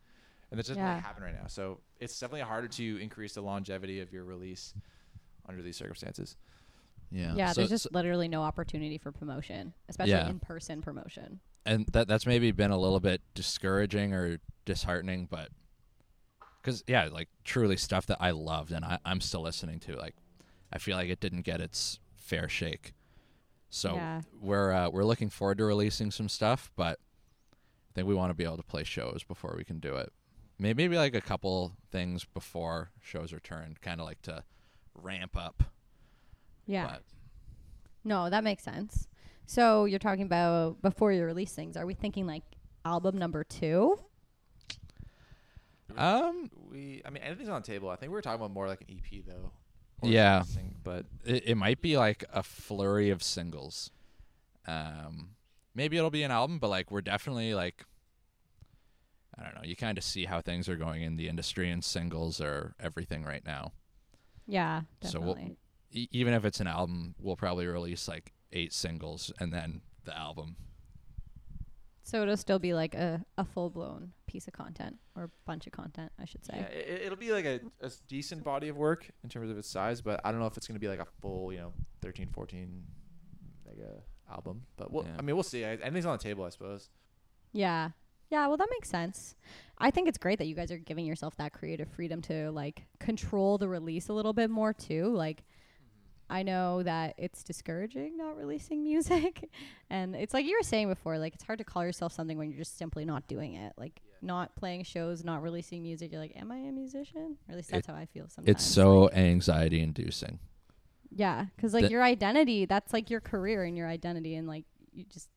And 0.51 0.59
that 0.59 0.67
doesn't 0.67 0.81
Yeah. 0.83 1.01
happen 1.01 1.23
right 1.23 1.35
now. 1.35 1.47
So 1.49 1.81
it's 2.01 2.19
definitely 2.19 2.43
harder 2.43 2.69
to 2.69 2.97
increase 2.99 3.35
the 3.35 3.43
longevity 3.43 4.01
of 4.01 4.13
your 4.13 4.25
release 4.25 4.75
under 5.47 5.63
these 5.63 5.77
circumstances. 5.77 6.37
yeah 7.11 7.35
yeah, 7.37 7.53
So- 7.53 7.61
there's 7.61 7.71
just 7.71 7.85
so- 7.85 7.91
literally 7.93 8.29
no 8.29 8.43
opportunity 8.43 8.99
for 8.99 9.13
promotion, 9.13 9.75
especially 9.89 10.13
Yeah. 10.13 10.29
in-person 10.31 10.81
promotion. 10.83 11.41
and 11.67 11.87
that 11.89 12.09
that's 12.09 12.27
maybe 12.27 12.51
been 12.51 12.71
a 12.71 12.77
little 12.79 13.01
bit 13.01 13.23
discouraging 13.35 14.13
or 14.13 14.39
disheartening, 14.65 15.27
but 15.27 15.51
because 16.65 16.83
yeah, 16.87 17.09
like 17.13 17.29
truly 17.45 17.77
stuff 17.77 18.07
that 18.07 18.17
I 18.21 18.31
loved 18.31 18.73
and 18.73 18.85
I, 18.85 18.99
I'm 19.05 19.21
still 19.21 19.43
listening 19.43 19.81
to. 19.81 19.97
Like, 19.97 20.15
I 20.73 20.79
feel 20.79 20.97
like 20.97 21.11
it 21.11 21.21
didn't 21.21 21.43
get 21.43 21.61
its 21.61 22.01
fair 22.17 22.49
shake. 22.49 22.95
So 23.71 23.95
Yeah. 23.97 24.23
we're 24.41 24.73
uh, 24.73 24.89
we're 24.91 25.05
looking 25.05 25.29
forward 25.29 25.59
to 25.59 25.65
releasing 25.65 26.11
some 26.11 26.29
stuff, 26.29 26.71
but 26.77 26.99
I 27.53 27.91
think 27.95 28.09
we 28.09 28.15
want 28.15 28.31
to 28.31 28.35
be 28.35 28.45
able 28.45 28.57
to 28.57 28.63
play 28.63 28.85
shows 28.85 29.23
before 29.23 29.55
we 29.57 29.65
can 29.65 29.79
do 29.79 29.97
it. 29.97 30.13
Maybe 30.59 30.85
maybe 30.85 30.97
like 30.97 31.15
a 31.15 31.21
couple 31.21 31.73
things 31.91 32.25
before 32.25 32.91
shows 33.03 33.33
return, 33.33 33.77
kind 33.83 34.01
of 34.01 34.07
like 34.07 34.23
to 34.23 34.43
ramp 34.95 35.37
up. 35.37 35.65
Yeah. 36.67 36.87
But 36.87 37.03
No, 38.05 38.31
that 38.31 38.43
makes 38.45 38.63
sense. 38.63 39.09
So 39.47 39.85
you're 39.85 39.99
talking 39.99 40.25
about 40.25 40.81
before 40.81 41.13
you 41.13 41.25
release 41.25 41.53
things. 41.53 41.77
Are 41.77 41.85
we 41.85 41.93
thinking 41.95 42.27
like 42.27 42.45
album 42.85 43.19
number 43.19 43.45
two? 43.45 43.99
Um, 45.97 46.51
We, 46.71 47.03
I 47.05 47.11
mean, 47.11 47.23
anything's 47.23 47.49
on 47.49 47.63
the 47.63 47.67
table. 47.67 47.89
I 47.91 47.97
think 47.97 48.11
we 48.11 48.15
were 48.15 48.23
talking 48.23 48.41
about 48.41 48.53
more 48.53 48.67
like 48.69 48.81
an 48.83 48.89
EP 48.91 49.25
though. 49.27 49.51
Yeah. 50.03 50.43
sing- 50.43 50.75
but 50.83 51.07
It, 51.25 51.49
it 51.51 51.55
might 51.57 51.81
be 51.81 51.97
like 51.97 52.25
a 52.33 52.43
flurry 52.43 53.11
of 53.11 53.23
singles. 53.23 53.91
Um, 54.67 55.31
maybe 55.75 55.97
it'll 55.97 56.11
be 56.11 56.23
an 56.23 56.31
album, 56.31 56.59
but 56.59 56.69
like 56.69 56.91
we're 56.91 57.01
definitely 57.01 57.55
like, 57.55 57.85
I 59.39 59.43
don't 59.45 59.55
know. 59.55 59.63
You 59.65 59.77
kind 59.77 59.99
of 59.99 60.05
see 60.05 60.25
how 60.27 60.41
things 60.41 60.69
are 60.69 60.77
going 60.77 61.03
in 61.03 61.17
the 61.17 61.29
industry, 61.29 61.71
and 61.71 61.83
singles 61.85 62.41
are 62.41 62.75
everything 62.79 63.25
right 63.25 63.45
now. 63.45 63.73
Yeah, 64.47 64.83
So 65.03 65.21
we'll- 65.21 65.35
definitely. 65.35 65.57
E- 65.93 66.09
even 66.11 66.35
if 66.35 66.45
it's 66.45 66.61
an 66.61 66.67
album, 66.67 67.15
we'll 67.21 67.37
probably 67.37 67.67
release 67.67 68.09
like 68.09 68.33
eight 68.53 68.73
singles 68.73 69.33
and 69.41 69.53
then 69.53 69.81
the 70.05 70.17
album. 70.17 70.57
So 72.05 72.21
it'll 72.23 72.37
still 72.37 72.59
be 72.59 72.75
like 72.75 72.95
a, 72.95 73.25
a 73.39 73.47
full 73.47 73.71
blown 73.71 74.13
piece 74.27 74.47
of 74.47 74.53
content 74.53 74.99
or 75.17 75.31
bunch 75.47 75.67
of 75.67 75.73
content, 75.73 76.13
I 76.21 76.27
should 76.27 76.45
say. 76.45 76.55
yeah, 76.55 76.67
it, 76.67 77.03
it'll 77.07 77.17
be 77.17 77.33
like 77.33 77.47
a, 77.47 77.61
a, 77.81 77.91
decent 78.09 78.45
body 78.45 78.69
of 78.69 78.77
work 78.77 79.11
in 79.23 79.31
terms 79.31 79.51
of 79.51 79.57
its 79.57 79.71
size, 79.71 80.03
but 80.03 80.21
I 80.23 80.31
don't 80.31 80.39
know 80.39 80.47
if 80.47 80.59
it's 80.59 80.67
gonna 80.67 80.79
be 80.79 80.89
like 80.89 81.01
a 81.01 81.07
full, 81.23 81.51
you 81.51 81.61
know, 81.61 81.73
13, 82.03 82.29
14 82.29 82.83
mega 83.67 84.03
album. 84.31 84.65
But 84.77 84.93
we'll, 84.93 85.05
Yeah. 85.05 85.17
I 85.19 85.23
mean, 85.23 85.35
we'll 85.35 85.45
see. 85.45 85.65
I, 85.65 85.77
anything's 85.77 86.05
on 86.05 86.19
the 86.19 86.23
table, 86.23 86.45
I 86.45 86.51
suppose. 86.51 86.91
Yeah. 87.53 87.91
Yeah, 88.31 88.49
well 88.49 88.59
that 88.59 88.69
makes 88.71 88.91
sense. 88.91 89.35
I 89.79 89.91
think 89.91 90.07
it's 90.07 90.19
great 90.19 90.39
that 90.41 90.47
you 90.47 90.55
guys 90.55 90.71
are 90.71 90.79
giving 90.79 91.07
yourself 91.07 91.37
that 91.37 91.55
creative 91.55 91.89
freedom 91.89 92.21
to 92.23 92.51
like 92.51 92.85
control 93.01 93.57
the 93.57 93.69
release 93.69 94.09
a 94.09 94.13
little 94.13 94.35
bit 94.35 94.51
more 94.51 94.75
too. 94.75 95.15
Like 95.15 95.45
I 96.29 96.43
know 96.43 96.83
that 96.83 97.15
it's 97.19 97.43
discouraging 97.43 98.17
not 98.17 98.37
releasing 98.37 98.83
music 98.83 99.51
and 99.91 100.17
it's 100.17 100.33
like 100.33 100.47
you 100.47 100.57
were 100.59 100.65
saying 100.65 100.89
before, 100.89 101.19
like 101.19 101.35
it's 101.35 101.45
hard 101.45 101.59
to 101.59 101.65
call 101.65 101.85
yourself 101.85 102.13
something 102.13 102.39
when 102.39 102.51
you're 102.51 102.59
just 102.59 102.79
simply 102.79 103.05
not 103.05 103.27
doing 103.29 103.55
it. 103.55 103.73
Like 103.77 104.01
not 104.23 104.57
playing 104.57 104.85
shows, 104.85 105.23
not 105.23 105.43
releasing 105.43 105.83
music, 105.83 106.13
you're 106.13 106.21
like, 106.21 106.37
Am 106.37 106.51
I 106.51 106.57
a 106.57 106.73
musician? 106.73 107.37
Or 107.49 107.53
at 107.53 107.57
least 107.57 107.71
that's 107.71 107.87
how 107.87 107.95
I 107.95 108.07
feel 108.07 108.29
sometimes. 108.29 108.57
It's 108.57 108.65
so 108.65 109.03
like- 109.03 109.17
anxiety 109.17 109.81
inducing. 109.81 110.39
Yeah, 111.11 111.47
because 111.55 111.75
like 111.75 111.85
The- 111.85 111.91
your 111.91 112.03
identity, 112.03 112.65
that's 112.65 112.93
like 112.93 113.11
your 113.11 113.21
career 113.21 113.65
and 113.65 113.77
your 113.77 113.87
identity, 113.87 114.35
and 114.35 114.49
like 114.49 114.65
you 114.93 115.05
just, 115.05 115.29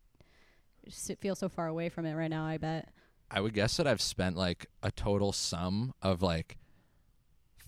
just 0.85 1.11
feel 1.19 1.35
so 1.35 1.49
far 1.49 1.67
away 1.67 1.89
from 1.89 2.05
it 2.05 2.15
right 2.15 2.29
now. 2.29 2.45
I 2.45 2.57
bet. 2.57 2.89
I 3.29 3.41
would 3.41 3.53
guess 3.53 3.77
that 3.77 3.85
I've 3.85 4.01
spent 4.01 4.37
like 4.37 4.67
a 4.81 4.89
total 4.89 5.33
sum 5.33 5.93
of 6.01 6.21
like 6.21 6.57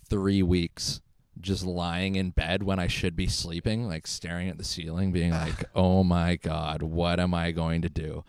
three 0.08 0.42
weeks 0.42 1.00
just 1.40 1.64
lying 1.64 2.16
in 2.16 2.30
bed 2.30 2.62
when 2.62 2.78
I 2.78 2.86
should 2.86 3.16
be 3.16 3.26
sleeping, 3.26 3.86
like 3.88 4.06
staring 4.06 4.48
at 4.48 4.58
the 4.58 4.64
ceiling, 4.64 5.12
being 5.12 5.30
like, 5.32 5.64
oh 5.74 6.02
my 6.04 6.36
God, 6.36 6.82
what 6.82 7.18
am 7.20 7.34
I 7.34 7.50
going 7.52 7.82
to 7.82 7.88
do? 7.88 8.24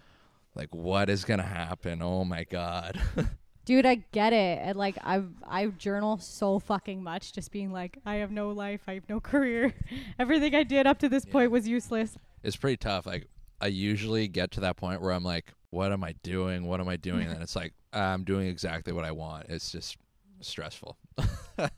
Like, 0.55 0.73
what 0.75 1.09
is 1.09 1.23
going 1.25 1.39
to 1.39 1.45
happen? 1.45 2.01
Oh 2.01 2.25
my 2.25 2.43
God. 2.43 2.99
Dude, 3.65 3.85
I 3.85 4.03
get 4.11 4.33
it. 4.33 4.59
And 4.63 4.75
like 4.77 4.97
I've 5.03 5.29
I 5.47 5.67
journal 5.67 6.17
so 6.17 6.57
fucking 6.59 7.01
much, 7.03 7.31
just 7.31 7.51
being 7.51 7.71
like, 7.71 7.99
I 8.05 8.15
have 8.15 8.31
no 8.31 8.49
life, 8.51 8.81
I 8.87 8.95
have 8.95 9.07
no 9.07 9.19
career. 9.31 9.73
Everything 10.19 10.55
I 10.55 10.63
did 10.63 10.87
up 10.87 10.97
to 10.99 11.09
this 11.09 11.25
Yeah. 11.25 11.31
point 11.33 11.51
was 11.51 11.67
useless. 11.67 12.17
it's 12.43 12.55
pretty 12.55 12.77
tough. 12.77 13.05
Like, 13.05 13.27
I 13.61 13.67
usually 13.67 14.27
get 14.27 14.49
to 14.51 14.61
that 14.61 14.77
point 14.77 15.01
where 15.01 15.11
I'm 15.11 15.23
like, 15.23 15.53
what 15.69 15.91
am 15.91 16.03
I 16.03 16.15
doing? 16.23 16.65
What 16.65 16.79
am 16.79 16.87
I 16.89 16.97
doing? 16.97 17.27
And 17.29 17.41
it's 17.43 17.55
like, 17.55 17.73
I'm 17.93 18.23
doing 18.23 18.47
exactly 18.47 18.91
what 18.93 19.05
I 19.05 19.11
want. 19.11 19.45
It's 19.49 19.71
just 19.71 19.95
stressful. 20.41 20.97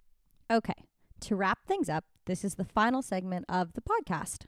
Okay, 0.51 0.73
to 1.23 1.35
wrap 1.35 1.65
things 1.65 1.89
up, 1.89 2.05
this 2.25 2.43
is 2.43 2.55
the 2.55 2.65
final 2.65 3.01
segment 3.01 3.45
of 3.49 3.73
the 3.73 3.81
podcast. 3.81 4.45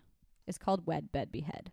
It's 0.47 0.57
called 0.57 0.85
Wed 0.85 1.11
Bed 1.11 1.31
Behead. 1.31 1.71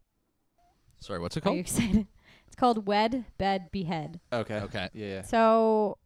Sorry, 1.01 1.19
what's 1.19 1.37
it 1.37 1.47
Are 1.47 1.51
you 1.55 1.63
called? 1.65 1.79
excited? 1.81 2.07
It's 2.47 2.57
called 2.57 2.87
Wed 2.87 3.25
Bed 3.39 3.71
Behead. 3.73 4.21
Okay. 4.33 4.57
Okay. 4.57 4.89
Yeah, 4.93 5.07
yeah. 5.07 5.23
So 5.23 5.99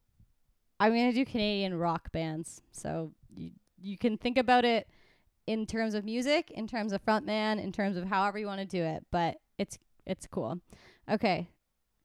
I'm 0.78 0.92
gonna 0.92 1.12
do 1.12 1.24
Canadian 1.24 1.74
rock 1.76 2.12
bands. 2.12 2.62
So 2.72 3.12
you 3.34 3.51
you 3.80 3.99
can 3.99 4.16
think 4.16 4.38
about 4.38 4.64
it 4.64 4.88
in 5.47 5.66
terms 5.66 5.94
of 5.94 6.05
music, 6.05 6.51
in 6.51 6.66
terms 6.66 6.92
of 6.92 7.05
frontman, 7.05 7.62
in 7.62 7.72
terms 7.72 7.97
of 7.97 8.05
however 8.05 8.38
you 8.38 8.47
want 8.47 8.61
to 8.61 8.66
do 8.66 8.82
it, 8.82 9.05
but 9.11 9.40
it's 9.59 9.78
it's 10.07 10.26
cool. 10.26 10.61
Okay, 11.11 11.49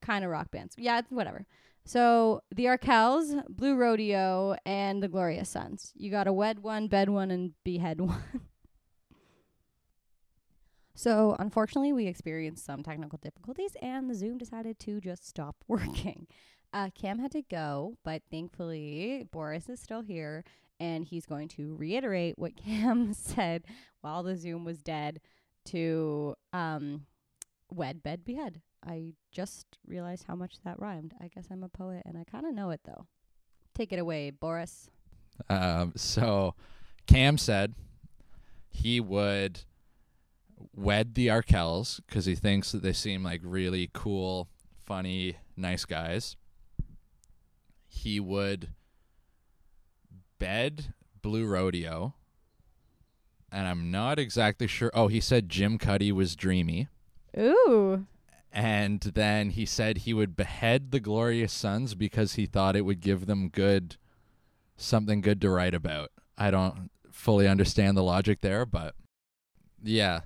kind 0.01 0.25
of 0.25 0.31
rock 0.31 0.51
bands. 0.51 0.75
Yeah, 0.77 1.01
whatever. 1.09 1.45
So 1.83 2.41
the 2.53 2.65
Arkells, 2.65 3.43
Blue 3.49 3.75
Rodeo, 3.75 4.55
and 4.65 5.01
the 5.01 5.07
Glorious 5.07 5.49
Sons. 5.49 5.91
You 5.95 6.11
got 6.11 6.27
a 6.27 6.33
wed 6.33 6.59
one, 6.59 6.87
bed 6.87 7.09
one, 7.09 7.31
and 7.31 7.53
behead 7.63 7.99
one. 8.01 8.21
So, 11.01 11.35
unfortunately, 11.39 11.93
we 11.93 12.05
experienced 12.05 12.63
some 12.63 12.83
technical 12.83 13.17
difficulties 13.17 13.75
and 13.81 14.07
the 14.07 14.13
Zoom 14.13 14.37
decided 14.37 14.77
to 14.81 15.01
just 15.01 15.27
stop 15.27 15.55
working. 15.67 16.27
Uh, 16.73 16.89
Cam 16.93 17.17
had 17.17 17.31
to 17.31 17.41
go, 17.41 17.97
but 18.03 18.21
thankfully, 18.29 19.27
Boris 19.31 19.67
is 19.67 19.79
still 19.79 20.01
here 20.01 20.43
and 20.79 21.05
he's 21.05 21.25
going 21.25 21.47
to 21.47 21.75
reiterate 21.75 22.37
what 22.37 22.55
Cam 22.65 23.13
said 23.13 23.63
while 24.01 24.21
the 24.21 24.35
Zoom 24.35 24.63
was 24.63 24.83
dead 24.83 25.21
to 25.65 26.35
um, 26.53 27.07
wed, 27.71 28.03
bed, 28.03 28.23
behead. 28.23 28.61
I 28.85 29.13
just 29.31 29.65
realized 29.85 30.25
how 30.27 30.35
much 30.35 30.55
that 30.63 30.79
rhymed. 30.79 31.13
I 31.21 31.27
guess 31.27 31.47
I'm 31.51 31.63
a 31.63 31.69
poet 31.69 32.03
and 32.05 32.17
I 32.17 32.23
kind 32.23 32.45
of 32.45 32.53
know 32.53 32.69
it 32.71 32.81
though. 32.85 33.05
Take 33.73 33.93
it 33.93 33.99
away, 33.99 34.31
Boris. 34.31 34.89
Um, 35.49 35.93
so 35.95 36.55
Cam 37.07 37.37
said 37.37 37.73
he 38.69 38.99
would 38.99 39.61
wed 40.75 41.15
the 41.15 41.27
Arkells 41.27 41.99
because 42.05 42.25
he 42.25 42.35
thinks 42.35 42.71
that 42.71 42.83
they 42.83 42.93
seem 42.93 43.23
like 43.23 43.41
really 43.43 43.89
cool, 43.93 44.47
funny, 44.83 45.37
nice 45.55 45.85
guys. 45.85 46.35
He 47.87 48.19
would 48.19 48.69
bed 50.39 50.93
Blue 51.21 51.45
Rodeo. 51.45 52.15
And 53.51 53.67
I'm 53.67 53.91
not 53.91 54.17
exactly 54.17 54.67
sure. 54.67 54.91
Oh, 54.93 55.07
he 55.07 55.19
said 55.19 55.49
Jim 55.49 55.77
Cuddy 55.77 56.11
was 56.11 56.35
dreamy. 56.35 56.87
Ooh. 57.37 58.05
And 58.53 58.99
then 58.99 59.51
he 59.51 59.65
said 59.65 59.99
he 59.99 60.13
would 60.13 60.35
behead 60.35 60.91
the 60.91 60.99
Glorious 60.99 61.53
Sons 61.53 61.95
because 61.95 62.33
he 62.33 62.45
thought 62.45 62.75
it 62.75 62.85
would 62.85 62.99
give 62.99 63.25
them 63.25 63.47
good, 63.47 63.95
something 64.75 65.21
good 65.21 65.39
to 65.41 65.49
write 65.49 65.73
about. 65.73 66.11
I 66.37 66.51
don't 66.51 66.91
fully 67.11 67.47
understand 67.47 67.95
the 67.95 68.03
logic 68.03 68.41
there, 68.41 68.65
but 68.65 68.95
yeah. 69.81 70.21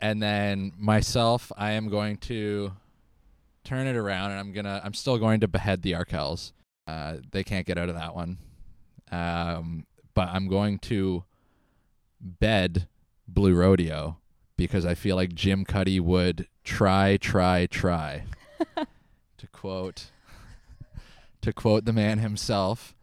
And 0.00 0.22
then 0.22 0.72
myself, 0.76 1.50
I 1.56 1.72
am 1.72 1.88
going 1.88 2.18
to 2.18 2.72
turn 3.64 3.86
it 3.86 3.96
around, 3.96 4.30
and 4.30 4.40
I'm 4.40 4.52
gonna, 4.52 4.80
I'm 4.84 4.94
still 4.94 5.18
going 5.18 5.40
to 5.40 5.48
behead 5.48 5.82
the 5.82 5.92
Arkells. 5.92 6.52
Uh, 6.86 7.16
they 7.32 7.42
can't 7.42 7.66
get 7.66 7.78
out 7.78 7.88
of 7.88 7.96
that 7.96 8.14
one. 8.14 8.38
Um, 9.10 9.86
but 10.14 10.28
I'm 10.28 10.48
going 10.48 10.78
to 10.80 11.24
bed 12.20 12.86
Blue 13.26 13.54
Rodeo 13.54 14.18
because 14.56 14.86
I 14.86 14.94
feel 14.94 15.16
like 15.16 15.34
Jim 15.34 15.64
Cuddy 15.64 16.00
would 16.00 16.46
try, 16.66 17.16
try, 17.16 17.66
try. 17.66 18.24
to 19.38 19.46
quote 19.52 20.10
to 21.40 21.52
quote 21.52 21.84
the 21.84 21.92
man 21.92 22.18
himself. 22.18 22.94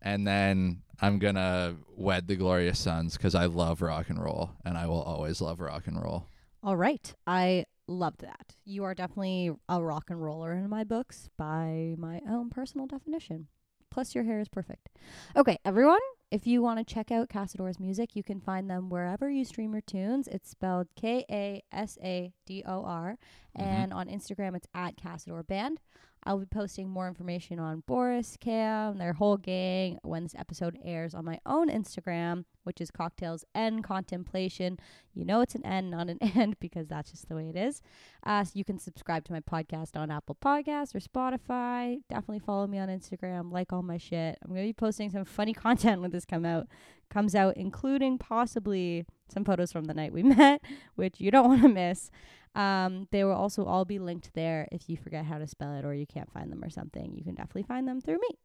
And 0.00 0.26
then 0.26 0.82
I'm 1.00 1.18
gonna 1.18 1.76
wed 1.96 2.26
the 2.26 2.36
Glorious 2.36 2.80
Sons 2.80 3.16
because 3.16 3.34
I 3.34 3.44
love 3.46 3.82
rock 3.82 4.08
and 4.08 4.20
roll 4.20 4.50
and 4.64 4.76
I 4.76 4.86
will 4.86 5.02
always 5.02 5.40
love 5.40 5.60
rock 5.60 5.86
and 5.86 6.02
roll. 6.02 6.26
All 6.64 6.76
right. 6.76 7.14
I 7.26 7.66
loved 7.86 8.22
that. 8.22 8.56
You 8.64 8.84
are 8.84 8.94
definitely 8.94 9.50
a 9.68 9.82
rock 9.82 10.10
and 10.10 10.22
roller 10.22 10.52
in 10.52 10.68
my 10.68 10.84
books 10.84 11.28
by 11.36 11.94
my 11.98 12.20
own 12.28 12.50
personal 12.50 12.86
definition. 12.86 13.48
Plus, 13.90 14.14
your 14.14 14.24
hair 14.24 14.40
is 14.40 14.48
perfect. 14.48 14.88
Okay, 15.36 15.58
everyone, 15.66 16.00
if 16.32 16.46
you 16.46 16.62
want 16.62 16.78
to 16.78 16.94
check 16.94 17.10
out 17.12 17.28
Kasador's 17.28 17.78
music, 17.78 18.16
you 18.16 18.22
can 18.22 18.40
find 18.40 18.68
them 18.70 18.88
wherever 18.88 19.28
you 19.28 19.44
stream 19.44 19.72
your 19.72 19.82
tunes. 19.82 20.26
It's 20.28 20.48
spelled 20.48 20.88
K 20.96 21.26
A 21.30 21.62
S 21.70 21.98
A 22.02 22.32
D 22.46 22.62
O 22.66 22.84
R. 22.84 23.18
Mhm. 23.56 23.62
And 23.62 23.92
on 23.92 24.08
Instagram, 24.08 24.56
it's 24.56 24.66
at 24.74 24.96
Kasador 24.96 25.46
Band. 25.46 25.80
I'll 26.24 26.38
be 26.38 26.46
posting 26.46 26.88
more 26.88 27.08
information 27.08 27.58
on 27.58 27.82
Boris, 27.86 28.36
Cam, 28.40 28.98
their 28.98 29.12
whole 29.12 29.36
gang 29.36 29.98
when 30.02 30.22
this 30.22 30.36
episode 30.38 30.78
airs 30.84 31.14
on 31.14 31.24
my 31.24 31.40
own 31.44 31.68
Instagram, 31.68 32.44
which 32.62 32.80
is 32.80 32.92
Cocktails 32.92 33.44
and 33.54 33.82
Contemplation. 33.82 34.78
You 35.14 35.24
know 35.24 35.40
it's 35.40 35.56
an 35.56 35.66
N, 35.66 35.90
not 35.90 36.08
an 36.08 36.18
N, 36.36 36.54
because 36.60 36.86
that's 36.86 37.10
just 37.10 37.28
the 37.28 37.34
way 37.34 37.48
it 37.48 37.56
is. 37.56 37.82
Uh, 38.24 38.44
so 38.44 38.52
you 38.54 38.64
can 38.64 38.78
subscribe 38.78 39.24
to 39.24 39.32
my 39.32 39.40
podcast 39.40 39.96
on 39.96 40.12
Apple 40.12 40.36
Podcasts 40.40 40.94
or 40.94 41.00
Spotify. 41.00 41.98
Definitely 42.08 42.38
follow 42.38 42.68
me 42.68 42.78
on 42.78 42.88
Instagram. 42.88 43.52
Like 43.52 43.72
all 43.72 43.82
my 43.82 43.98
shit. 43.98 44.38
I'm 44.42 44.50
gonna 44.50 44.62
be 44.62 44.72
posting 44.72 45.10
some 45.10 45.24
funny 45.24 45.52
content 45.54 46.02
when 46.02 46.12
this 46.12 46.24
come 46.24 46.44
out 46.44 46.68
comes 47.10 47.34
out, 47.34 47.56
including 47.56 48.16
possibly 48.16 49.04
some 49.32 49.44
photos 49.44 49.72
from 49.72 49.84
the 49.86 49.94
night 49.94 50.12
we 50.12 50.22
met, 50.22 50.62
which 50.94 51.20
you 51.20 51.30
don't 51.30 51.48
want 51.48 51.62
to 51.62 51.68
miss. 51.68 52.10
Um, 52.54 53.08
they 53.10 53.24
will 53.24 53.32
also 53.32 53.64
all 53.64 53.84
be 53.84 53.98
linked 53.98 54.34
there 54.34 54.68
if 54.70 54.88
you 54.88 54.96
forget 54.96 55.24
how 55.24 55.38
to 55.38 55.46
spell 55.46 55.74
it 55.74 55.84
or 55.84 55.94
you 55.94 56.06
can't 56.06 56.30
find 56.30 56.52
them 56.52 56.62
or 56.62 56.70
something. 56.70 57.14
You 57.16 57.24
can 57.24 57.34
definitely 57.34 57.62
find 57.62 57.88
them 57.88 58.00
through 58.00 58.18
me. 58.18 58.38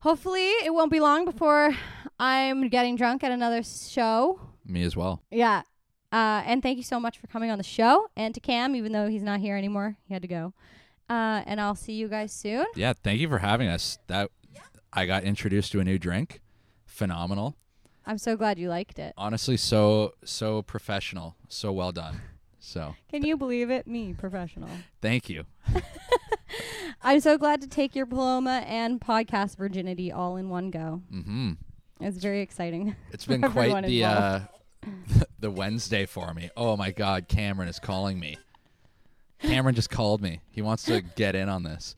Hopefully, 0.00 0.48
it 0.64 0.72
won't 0.72 0.90
be 0.90 1.00
long 1.00 1.24
before 1.24 1.74
I'm 2.18 2.68
getting 2.68 2.96
drunk 2.96 3.22
at 3.24 3.32
another 3.32 3.62
show. 3.62 4.40
Me 4.66 4.82
as 4.82 4.96
well. 4.96 5.22
Yeah. 5.30 5.62
Uh, 6.12 6.42
and 6.46 6.62
thank 6.62 6.76
you 6.76 6.84
so 6.84 7.00
much 7.00 7.18
for 7.18 7.26
coming 7.26 7.50
on 7.50 7.58
the 7.58 7.64
show. 7.64 8.06
And 8.16 8.34
to 8.34 8.40
Cam, 8.40 8.76
even 8.76 8.92
though 8.92 9.08
he's 9.08 9.22
not 9.22 9.40
here 9.40 9.56
anymore, 9.56 9.96
he 10.06 10.14
had 10.14 10.22
to 10.22 10.28
go. 10.28 10.52
Uh, 11.08 11.42
and 11.46 11.60
I'll 11.60 11.74
see 11.74 11.94
you 11.94 12.08
guys 12.08 12.32
soon. 12.32 12.66
Yeah, 12.76 12.92
thank 12.92 13.20
you 13.20 13.28
for 13.28 13.38
having 13.38 13.68
us. 13.68 13.98
That 14.06 14.30
I 14.92 15.06
got 15.06 15.24
introduced 15.24 15.72
to 15.72 15.80
a 15.80 15.84
new 15.84 15.98
drink. 15.98 16.40
Phenomenal. 16.86 17.56
I'm 18.06 18.18
so 18.18 18.36
glad 18.36 18.58
you 18.58 18.68
liked 18.68 18.98
it. 18.98 19.14
Honestly, 19.16 19.56
so 19.56 20.14
so 20.24 20.62
professional, 20.62 21.36
so 21.48 21.72
well 21.72 21.92
done. 21.92 22.20
So 22.58 22.94
Can 23.10 23.24
you 23.24 23.36
believe 23.36 23.70
it? 23.70 23.86
Me, 23.86 24.12
professional. 24.14 24.68
thank 25.00 25.28
you. 25.28 25.44
I'm 27.02 27.20
so 27.20 27.36
glad 27.36 27.60
to 27.62 27.66
take 27.68 27.94
your 27.94 28.06
diploma 28.06 28.62
and 28.66 29.00
podcast 29.00 29.56
virginity 29.56 30.10
all 30.12 30.36
in 30.36 30.48
one 30.48 30.70
go. 30.70 31.02
hmm 31.10 31.52
It's 32.00 32.18
very 32.18 32.40
exciting. 32.40 32.94
It's 33.12 33.26
been 33.26 33.42
quite 33.42 33.84
the 33.86 34.04
uh, 34.04 34.40
the 35.38 35.50
Wednesday 35.50 36.06
for 36.06 36.32
me. 36.34 36.50
Oh 36.56 36.76
my 36.76 36.90
God, 36.90 37.28
Cameron 37.28 37.68
is 37.68 37.78
calling 37.78 38.18
me. 38.20 38.36
Cameron 39.40 39.74
just 39.74 39.90
called 39.90 40.22
me. 40.22 40.40
He 40.50 40.62
wants 40.62 40.84
to 40.84 41.02
get 41.02 41.34
in 41.34 41.48
on 41.48 41.62
this. 41.64 41.96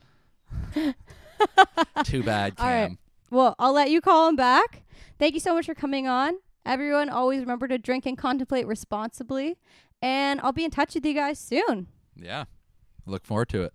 Too 2.04 2.22
bad, 2.22 2.54
All 2.58 2.66
right. 2.66 2.86
Cam. 2.88 2.98
Well, 3.30 3.54
I'll 3.58 3.72
let 3.72 3.90
you 3.90 4.00
call 4.00 4.28
him 4.28 4.36
back. 4.36 4.82
Thank 5.18 5.34
you 5.34 5.40
so 5.40 5.54
much 5.54 5.66
for 5.66 5.74
coming 5.74 6.06
on. 6.06 6.34
Everyone, 6.64 7.08
always 7.08 7.40
remember 7.40 7.68
to 7.68 7.78
drink 7.78 8.06
and 8.06 8.18
contemplate 8.18 8.66
responsibly. 8.66 9.56
And 10.02 10.40
I'll 10.40 10.52
be 10.52 10.64
in 10.64 10.70
touch 10.70 10.94
with 10.94 11.06
you 11.06 11.14
guys 11.14 11.38
soon. 11.38 11.86
Yeah, 12.16 12.44
look 13.06 13.24
forward 13.24 13.48
to 13.50 13.62
it. 13.62 13.72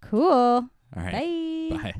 Cool. 0.00 0.68
All 0.96 1.02
right, 1.02 1.70
Bye. 1.70 1.76
bye. 1.76 1.94